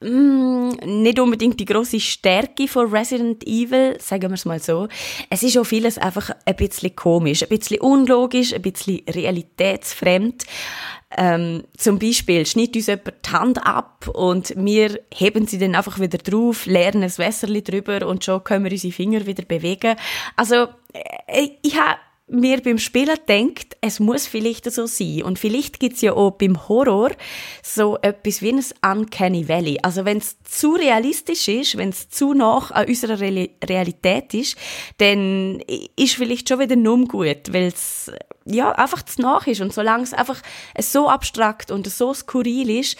mm, 0.00 0.70
nicht 0.84 1.18
unbedingt 1.18 1.58
die 1.60 1.64
große 1.64 2.00
Stärke 2.00 2.68
von 2.68 2.90
Resident 2.90 3.46
Evil, 3.46 3.96
sagen 4.00 4.30
wir 4.30 4.34
es 4.34 4.44
mal 4.44 4.60
so. 4.60 4.88
Es 5.30 5.42
ist 5.42 5.56
auch 5.56 5.64
vieles 5.64 5.98
einfach 5.98 6.30
ein 6.44 6.56
bisschen 6.56 6.94
komisch, 6.94 7.42
ein 7.42 7.48
bisschen 7.48 7.80
unlogisch, 7.80 8.52
ein 8.52 8.62
bisschen 8.62 9.00
realitätsfremd. 9.08 10.44
Ähm, 11.16 11.64
zum 11.74 11.98
Beispiel 11.98 12.44
schnitt 12.44 12.76
uns 12.76 12.86
jemand 12.86 13.14
die 13.24 13.30
Hand 13.30 13.66
ab 13.66 14.08
und 14.12 14.52
wir 14.56 15.00
heben 15.14 15.46
sie 15.46 15.58
dann 15.58 15.74
einfach 15.74 15.98
wieder 15.98 16.18
drauf, 16.18 16.66
lernen 16.66 17.02
ein 17.02 17.18
Wässerli 17.18 17.62
drüber 17.62 18.06
und 18.06 18.24
schon 18.24 18.44
können 18.44 18.64
wir 18.64 18.72
unsere 18.72 18.92
Finger 18.92 19.24
wieder 19.24 19.44
bewegen. 19.44 19.96
Also, 20.36 20.68
äh, 20.92 21.48
ich 21.62 21.80
habe 21.80 21.96
mir 22.30 22.60
beim 22.62 22.78
Spielen 22.78 23.18
denkt, 23.28 23.76
es 23.80 24.00
muss 24.00 24.26
vielleicht 24.26 24.70
so 24.70 24.86
sein. 24.86 25.22
Und 25.22 25.38
vielleicht 25.38 25.80
gibt's 25.80 26.00
ja 26.00 26.12
auch 26.12 26.32
beim 26.32 26.68
Horror 26.68 27.10
so 27.62 27.98
etwas 28.02 28.42
wie 28.42 28.52
ein 28.52 28.98
Uncanny 28.98 29.48
Valley. 29.48 29.78
Also 29.82 30.04
wenn 30.04 30.18
es 30.18 30.36
zu 30.42 30.72
realistisch 30.72 31.48
ist, 31.48 31.76
wenn 31.76 31.90
es 31.90 32.08
zu 32.08 32.34
nah 32.34 32.58
an 32.70 32.86
unserer 32.86 33.20
Re 33.20 33.50
Realität 33.64 34.34
ist, 34.34 34.56
dann 34.98 35.60
ist 35.96 36.14
vielleicht 36.14 36.48
schon 36.48 36.60
wieder 36.60 36.76
nur 36.76 37.06
gut, 37.06 37.52
weil 37.52 37.68
es 37.68 38.10
ja, 38.50 38.72
einfach 38.72 39.02
zu 39.02 39.20
nach 39.20 39.46
ist. 39.46 39.60
Und 39.60 39.72
solange 39.72 40.04
es 40.04 40.14
einfach 40.14 40.40
so 40.80 41.08
abstrakt 41.08 41.70
und 41.70 41.86
so 41.86 42.14
skurril 42.14 42.70
ist, 42.70 42.96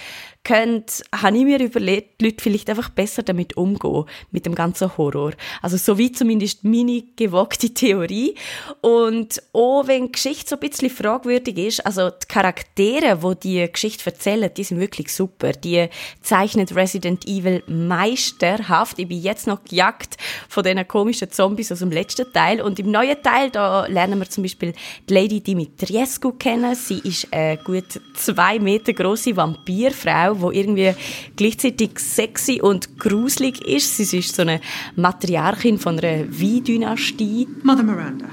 könnt, 0.49 1.03
habe 1.15 1.37
ich 1.37 1.45
mir 1.45 1.61
überlegt, 1.61 2.23
die 2.23 2.27
Leute 2.27 2.43
vielleicht 2.43 2.71
einfach 2.71 2.89
besser 2.89 3.23
damit 3.23 3.59
umgehen, 3.59 4.05
mit 4.31 4.47
dem 4.47 4.55
ganzen 4.55 4.97
Horror. 4.97 5.33
Also 5.61 5.77
so 5.77 5.99
wie 5.99 6.11
zumindest 6.11 6.65
meine 6.65 7.03
gewagte 7.17 7.69
Theorie. 7.69 8.35
Und 8.81 9.43
auch 9.53 9.87
wenn 9.87 10.07
die 10.07 10.13
Geschichte 10.13 10.49
so 10.49 10.57
ein 10.57 10.61
bisschen 10.61 10.89
fragwürdig 10.89 11.59
ist, 11.59 11.85
also 11.85 12.09
die 12.09 12.27
Charaktere, 12.27 13.19
die 13.19 13.41
die 13.67 13.71
Geschichte 13.71 14.07
erzählen, 14.07 14.51
die 14.57 14.65
sind 14.65 14.81
wirklich 14.81 15.13
super. 15.13 15.53
Die 15.53 15.89
zeichnet 16.23 16.75
Resident 16.75 17.27
Evil 17.27 17.63
meisterhaft. 17.67 18.99
Ich 18.99 19.07
bin 19.07 19.21
jetzt 19.21 19.47
noch 19.47 19.63
gejagt 19.65 20.17
von 20.49 20.65
diesen 20.65 20.89
komischen 20.89 21.31
Zombies 21.31 21.71
aus 21.73 21.81
dem 21.81 21.91
letzten 21.91 22.33
Teil. 22.33 22.63
Und 22.63 22.79
im 22.79 22.91
neuen 22.91 23.23
Teil, 23.23 23.51
da 23.51 23.85
lernen 23.87 24.19
wir 24.19 24.31
zum 24.31 24.45
Beispiel 24.45 24.73
die 25.11 25.13
Lady 25.13 25.43
Dimitriescu 25.43 26.33
kennen. 26.33 26.75
Sie 26.75 27.01
ist 27.01 27.31
eine 27.35 27.59
gut 27.59 28.01
zwei 28.15 28.59
Meter 28.59 28.95
große 28.95 29.37
Vampirfrau, 29.37 30.38
wo 30.41 30.51
irgendwie 30.51 30.93
gleichzeitig 31.36 31.99
sexy 31.99 32.61
und 32.62 32.99
gruselig 32.99 33.62
ist. 33.66 33.97
Sie 33.97 34.18
ist 34.18 34.34
so 34.34 34.43
eine 34.43 34.61
Matriarchin 34.97 35.78
von 35.78 35.99
einer 35.99 36.26
Wie-Dynastie. 36.30 37.49
Mother 37.62 37.82
Miranda, 37.82 38.26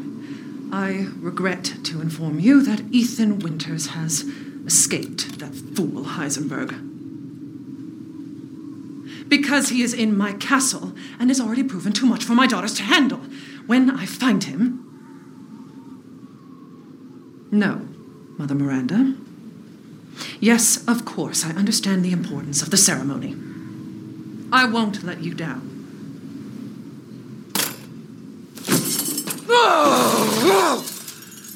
I 0.72 1.08
regret 1.22 1.84
to 1.84 2.02
inform 2.02 2.40
you 2.40 2.62
that 2.64 2.82
Ethan 2.92 3.42
Winters 3.44 3.96
has 3.96 4.26
escaped 4.66 5.40
that 5.40 5.54
fool 5.76 6.04
Heisenberg. 6.18 6.74
Because 9.28 9.70
he 9.70 9.82
is 9.82 9.94
in 9.94 10.16
my 10.18 10.34
castle 10.34 10.94
and 11.20 11.30
has 11.30 11.40
already 11.40 11.64
proven 11.64 11.94
too 11.94 12.06
much 12.06 12.24
for 12.24 12.34
my 12.34 12.46
daughters 12.46 12.74
to 12.76 12.84
handle. 12.84 13.20
When 13.68 13.90
I 13.90 14.06
find 14.06 14.44
him. 14.44 14.82
No, 17.52 17.82
Mother 18.38 18.54
Miranda. 18.54 19.16
Yes, 20.40 20.84
of 20.88 21.06
course, 21.06 21.46
I 21.46 21.52
understand 21.52 22.04
the 22.04 22.12
importance 22.12 22.62
of 22.62 22.70
the 22.70 22.78
ceremony. 22.78 23.36
I 24.52 24.66
won't 24.66 25.04
let 25.04 25.24
you 25.24 25.34
down. 25.34 25.72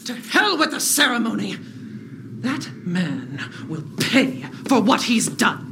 To 0.05 0.13
hell 0.31 0.57
with 0.57 0.71
the 0.71 0.79
ceremony! 0.79 1.57
That 2.41 2.69
man 2.83 3.39
will 3.67 3.83
pay 3.97 4.43
for 4.67 4.81
what 4.81 5.03
he's 5.03 5.27
done. 5.29 5.65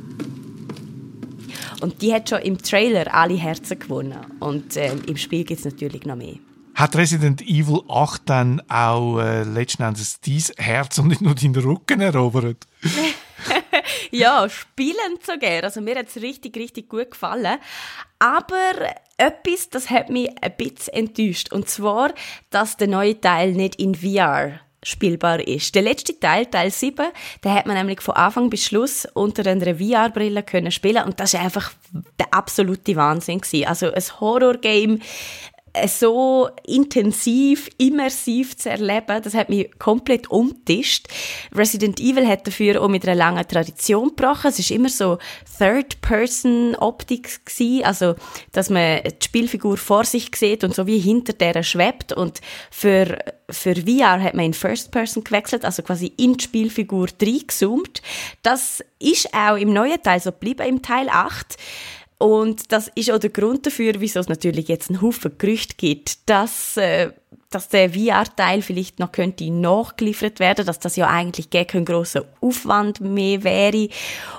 Und 1.82 2.02
die 2.02 2.14
hat 2.14 2.30
schon 2.30 2.42
im 2.42 2.58
Trailer 2.58 3.14
alle 3.14 3.36
Herzen 3.36 3.80
gewonnen. 3.80 4.18
Und 4.40 4.76
ähm, 4.78 5.02
im 5.08 5.18
Spiel 5.18 5.44
gibt 5.44 5.60
es 5.60 5.66
natürlich 5.66 6.06
noch 6.06 6.16
mehr. 6.16 6.38
Hat 6.78 6.96
Resident 6.96 7.42
Evil 7.42 7.82
8 7.90 8.22
dann 8.30 8.62
auch 8.70 9.18
äh, 9.18 9.42
letzten 9.42 9.82
Endes 9.82 10.22
dein 10.22 10.44
Herz 10.64 11.00
und 11.00 11.08
nicht 11.08 11.22
nur 11.22 11.34
deinen 11.34 11.56
Rücken 11.56 12.02
erobert? 12.02 12.68
ja, 14.12 14.48
spielend 14.48 15.26
sogar. 15.26 15.64
Also 15.64 15.82
mir 15.82 15.96
hat 15.96 16.08
es 16.08 16.22
richtig, 16.22 16.56
richtig 16.56 16.88
gut 16.88 17.10
gefallen. 17.10 17.58
Aber 18.20 18.74
etwas, 19.18 19.72
das 19.72 19.90
hat 19.90 20.12
mich 20.12 20.30
ein 20.40 20.54
bisschen 20.56 20.94
enttäuscht. 20.94 21.52
Und 21.52 21.68
zwar, 21.68 22.14
dass 22.52 22.78
der 22.78 22.90
neue 22.90 23.20
Teil 23.20 23.54
nicht 23.54 23.78
in 23.82 23.96
VR 23.96 24.60
spielbar 24.84 25.40
ist. 25.48 25.74
Der 25.74 25.82
letzte 25.82 26.20
Teil, 26.20 26.46
Teil 26.46 26.70
7, 26.70 27.08
da 27.42 27.56
hat 27.56 27.66
man 27.66 27.76
nämlich 27.76 28.02
von 28.02 28.16
Anfang 28.16 28.52
bis 28.52 28.66
Schluss 28.66 29.08
unter 29.16 29.50
einer 29.50 29.78
VR-Brille 29.78 30.44
können 30.44 30.72
spielen 30.72 31.06
und 31.06 31.20
das 31.20 31.34
ist 31.34 31.40
einfach 31.40 31.74
der 32.20 32.32
absolute 32.32 32.96
Wahnsinn 32.96 33.42
gewesen. 33.42 33.68
Also 33.68 33.92
ein 33.92 34.20
Horror-Game 34.20 35.02
so 35.88 36.50
intensiv, 36.66 37.70
immersiv 37.78 38.58
zu 38.58 38.70
erleben, 38.70 39.22
das 39.22 39.34
hat 39.34 39.50
mich 39.50 39.70
komplett 39.80 40.30
umtischt. 40.32 41.08
Resident 41.54 42.00
Evil 42.00 42.28
hat 42.28 42.48
dafür 42.48 42.82
auch 42.82 42.88
mit 42.88 43.08
einer 43.08 43.16
langen 43.16 43.48
Tradition 43.48 44.10
gebrochen. 44.10 44.48
Es 44.48 44.60
ist 44.60 44.72
immer 44.72 44.90
so 44.90 45.18
Third-Person-Optik 45.58 47.46
gewesen, 47.46 47.86
also 47.86 48.16
dass 48.52 48.70
man 48.70 49.02
die 49.04 49.26
Spielfigur 49.26 49.78
vor 49.78 50.06
sich 50.06 50.32
sieht 50.36 50.64
und 50.64 50.74
so 50.74 50.88
wie 50.88 51.00
hinter 51.00 51.34
der 51.34 51.64
schwebt. 51.64 52.14
Und 52.14 52.42
für 52.72 53.18
für 53.50 53.76
VR 53.76 54.22
hat 54.22 54.34
man 54.34 54.46
in 54.46 54.54
First 54.54 54.92
Person 54.92 55.24
gewechselt, 55.24 55.64
also 55.64 55.82
quasi 55.82 56.12
in 56.18 56.36
die 56.36 56.44
Spielfigur 56.44 57.08
reingezoomt. 57.22 58.02
Das 58.44 58.84
ist 59.00 59.34
auch 59.34 59.56
im 59.56 59.72
neuen 59.72 60.02
Teil 60.02 60.20
so 60.20 60.32
geblieben, 60.32 60.68
im 60.68 60.82
Teil 60.82 61.08
8. 61.10 61.56
Und 62.20 62.72
das 62.72 62.88
ist 62.96 63.12
auch 63.12 63.20
der 63.20 63.30
Grund 63.30 63.68
dafür, 63.68 63.94
wieso 64.00 64.20
es 64.20 64.28
natürlich 64.28 64.68
jetzt 64.68 64.90
einen 64.90 65.02
Haufen 65.04 65.38
Gerüchte 65.38 65.76
gibt, 65.78 66.28
dass, 66.28 66.76
äh, 66.76 67.12
dass 67.52 67.70
der 67.70 67.92
VR-Teil 67.92 68.64
vielleicht 68.64 68.98
noch 68.98 69.12
könnte 69.12 69.52
nachgeliefert 69.52 70.40
werden, 70.40 70.66
dass 70.66 70.80
das 70.80 70.96
ja 70.96 71.08
eigentlich 71.08 71.52
gar 71.52 71.66
kein 71.66 71.86
grosser 71.86 72.26
Aufwand 72.42 73.02
mehr 73.02 73.44
wäre. 73.44 73.90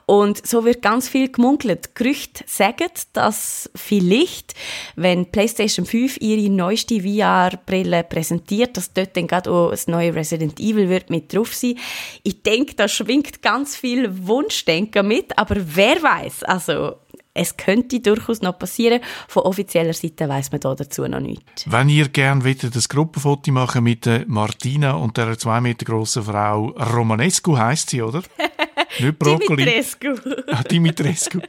Und 0.07 0.45
so 0.45 0.65
wird 0.65 0.83
ganz 0.83 1.09
viel 1.09 1.31
gemunkelt. 1.31 1.95
Gerüchte 1.95 2.43
sagen, 2.49 2.91
dass 3.13 3.71
vielleicht, 3.77 4.55
wenn 4.97 5.31
PlayStation 5.31 5.87
5 5.87 6.21
ihre 6.21 6.51
neueste 6.51 7.01
VR-Brille 7.01 8.03
präsentiert, 8.03 8.77
dass 8.77 8.93
dort 8.93 9.17
dann 9.17 9.29
gerade 9.29 9.53
auch 9.53 9.71
das 9.71 9.87
neue 9.87 10.17
Resident 10.17 10.59
Evil 10.59 10.89
wird 10.89 11.11
mit 11.11 11.33
drauf 11.33 11.55
sein. 11.55 11.79
Ich 12.25 12.43
denke, 12.43 12.75
da 12.75 12.89
schwingt 12.89 13.41
ganz 13.41 13.77
viel 13.77 14.27
Wunschdenken 14.27 15.07
mit, 15.07 15.39
aber 15.39 15.55
wer 15.59 16.03
weiß, 16.03 16.43
also 16.43 16.97
es 17.39 17.57
könnte 17.57 18.01
durchaus 18.01 18.43
noch 18.43 18.59
passieren. 18.59 19.01
Von 19.29 19.45
offizieller 19.45 19.95
Seite 19.95 20.29
weiß 20.29 20.51
man 20.53 20.61
da 20.61 20.75
dazu 20.75 21.07
noch 21.07 21.21
nichts. 21.21 21.65
Wenn 21.67 21.89
ihr 21.89 22.09
gerne 22.09 22.45
wollt, 22.45 22.75
das 22.75 22.89
Gruppenfoto 22.89 23.53
machen 23.53 23.85
mit 23.85 24.09
Martina 24.27 24.93
und 24.93 25.17
der 25.17 25.39
zwei 25.39 25.61
Meter 25.61 25.85
grossen 25.85 26.25
Frau 26.25 26.69
Romanescu 26.71 27.57
heißt 27.57 27.91
sie, 27.91 28.03
oder? 28.03 28.23
Nicht 28.99 29.19
Brokkoli. 29.19 29.65
Dimitrescu. 29.65 30.15
ah, 30.49 30.63
Dimitrescu. 30.63 31.41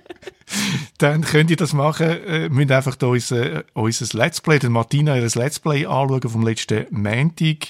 Dann 0.98 1.22
könnt 1.22 1.50
ihr 1.52 1.58
das 1.58 1.74
machen. 1.74 2.08
Äh, 2.08 2.50
müsst 2.50 2.72
einfach 2.72 2.96
da 2.96 3.08
unser, 3.08 3.64
unser 3.74 4.18
Let's 4.18 4.42
Play, 4.42 4.60
den 4.60 4.72
Martina 4.72 5.16
ihr 5.16 5.24
Let's 5.24 5.60
Play 5.60 5.86
anschauen 5.86 6.22
vom 6.22 6.44
letzten 6.46 6.86
Montag 6.92 7.68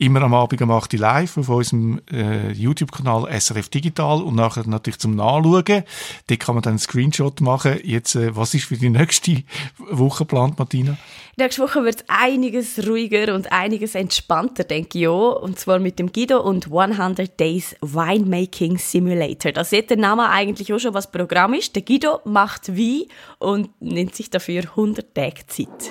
immer 0.00 0.22
am 0.22 0.34
Abend 0.34 0.60
um 0.62 0.70
8 0.70 0.94
Uhr 0.94 1.00
live 1.00 1.36
auf 1.36 1.48
unserem 1.50 2.00
äh, 2.10 2.50
YouTube-Kanal 2.52 3.28
SRF 3.38 3.68
Digital 3.68 4.22
und 4.22 4.34
nachher 4.34 4.66
natürlich 4.66 4.98
zum 4.98 5.14
Nachschauen. 5.14 5.84
Dort 6.26 6.40
kann 6.40 6.54
man 6.54 6.62
dann 6.62 6.72
einen 6.72 6.78
Screenshot 6.78 7.40
machen. 7.42 7.78
Jetzt, 7.84 8.14
äh, 8.16 8.34
was 8.34 8.54
ist 8.54 8.64
für 8.64 8.76
die 8.76 8.88
nächste 8.88 9.42
Woche 9.78 10.24
geplant, 10.24 10.58
Martina? 10.58 10.96
Nächste 11.36 11.62
Woche 11.62 11.84
wird 11.84 11.96
es 11.96 12.04
einiges 12.08 12.86
ruhiger 12.86 13.34
und 13.34 13.52
einiges 13.52 13.94
entspannter, 13.94 14.64
denke 14.64 14.98
ich 14.98 15.08
auch. 15.08 15.42
Und 15.42 15.58
zwar 15.58 15.78
mit 15.78 15.98
dem 15.98 16.12
Guido 16.12 16.40
und 16.40 16.72
100 16.72 17.38
Days 17.38 17.76
Winemaking 17.82 18.78
Simulator. 18.78 19.52
Da 19.52 19.64
sieht 19.64 19.90
der 19.90 19.98
Name 19.98 20.30
eigentlich 20.30 20.72
auch 20.72 20.78
schon, 20.78 20.94
was 20.94 21.10
Programm 21.10 21.54
ist. 21.54 21.76
Der 21.76 21.82
Guido 21.82 22.20
macht 22.24 22.76
Wein 22.76 23.04
und 23.38 23.70
nimmt 23.80 24.14
sich 24.14 24.30
dafür 24.30 24.62
100 24.62 25.14
Tage 25.14 25.46
Zeit. 25.46 25.90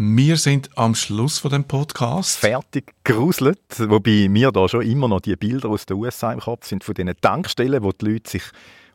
Wir 0.00 0.36
sind 0.36 0.70
am 0.76 0.94
Schluss 0.94 1.38
von 1.38 1.50
dem 1.50 1.64
Podcast. 1.64 2.38
Fertig 2.38 2.94
geruselt, 3.02 3.58
wobei 3.78 4.28
mir 4.28 4.52
da 4.52 4.68
schon 4.68 4.82
immer 4.82 5.08
noch 5.08 5.20
die 5.20 5.34
Bilder 5.34 5.70
aus 5.70 5.86
den 5.86 5.96
USA 5.96 6.32
im 6.32 6.38
Kopf 6.38 6.68
sind 6.68 6.84
von 6.84 6.94
diesen 6.94 7.20
Tankstellen, 7.20 7.82
wo 7.82 7.90
die 7.90 8.12
Leute 8.12 8.30
sich 8.30 8.44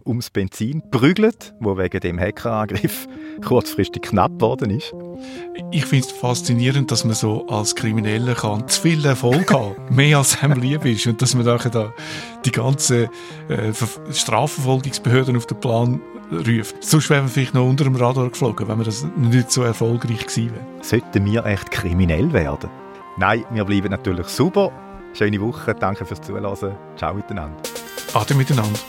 ums 0.06 0.30
Benzin 0.30 0.82
prügeln, 0.92 1.34
wo 1.60 1.78
wegen 1.78 2.00
dem 2.00 2.18
Hackerangriff 2.18 3.10
kurzfristig 3.46 4.04
knapp 4.04 4.40
geworden 4.40 4.70
ist. 4.70 4.94
Ich 5.72 5.86
finde 5.86 6.08
es 6.08 6.14
faszinierend, 6.14 6.90
dass 6.90 7.04
man 7.04 7.16
so 7.16 7.48
als 7.48 7.76
Krimineller 7.76 8.36
kann 8.36 8.66
zu 8.70 8.84
viel 8.84 9.04
Erfolg 9.06 9.52
haben, 9.52 9.76
mehr 9.94 10.20
als 10.20 10.42
einem 10.42 10.62
lieb 10.62 10.86
ist 10.86 11.06
und 11.06 11.22
dass 11.22 11.36
man 11.36 11.44
da 11.44 11.94
die 12.46 12.52
ganzen 12.52 13.10
äh, 13.50 13.74
Strafverfolgungsbehörden 14.10 15.36
auf 15.36 15.48
den 15.48 15.60
Plan 15.60 16.00
ruft. 16.32 16.84
Sonst 16.84 17.10
wären 17.10 17.26
wir 17.26 17.30
vielleicht 17.30 17.54
noch 17.54 17.68
unter 17.68 17.84
dem 17.84 17.96
Radar 17.96 18.30
geflogen, 18.30 18.68
wenn 18.68 18.78
wir 18.78 18.86
das 18.86 19.06
nicht 19.16 19.52
so 19.52 19.64
erfolgreich 19.64 20.26
gewesen 20.26 20.54
wären. 20.54 20.66
Sollten 20.82 21.26
wir 21.26 21.46
echt 21.46 21.72
kriminell 21.72 22.32
werden? 22.34 22.70
Nein, 23.18 23.46
wir 23.52 23.66
bleiben 23.66 23.90
natürlich 23.90 24.28
super. 24.28 24.72
Schöne 25.14 25.40
Woche, 25.40 25.76
danke 25.76 26.06
fürs 26.06 26.22
Zuhören. 26.22 26.76
Ciao 26.98 27.14
miteinander. 27.14 27.58
Ade 28.14 28.34
miteinander. 28.36 28.80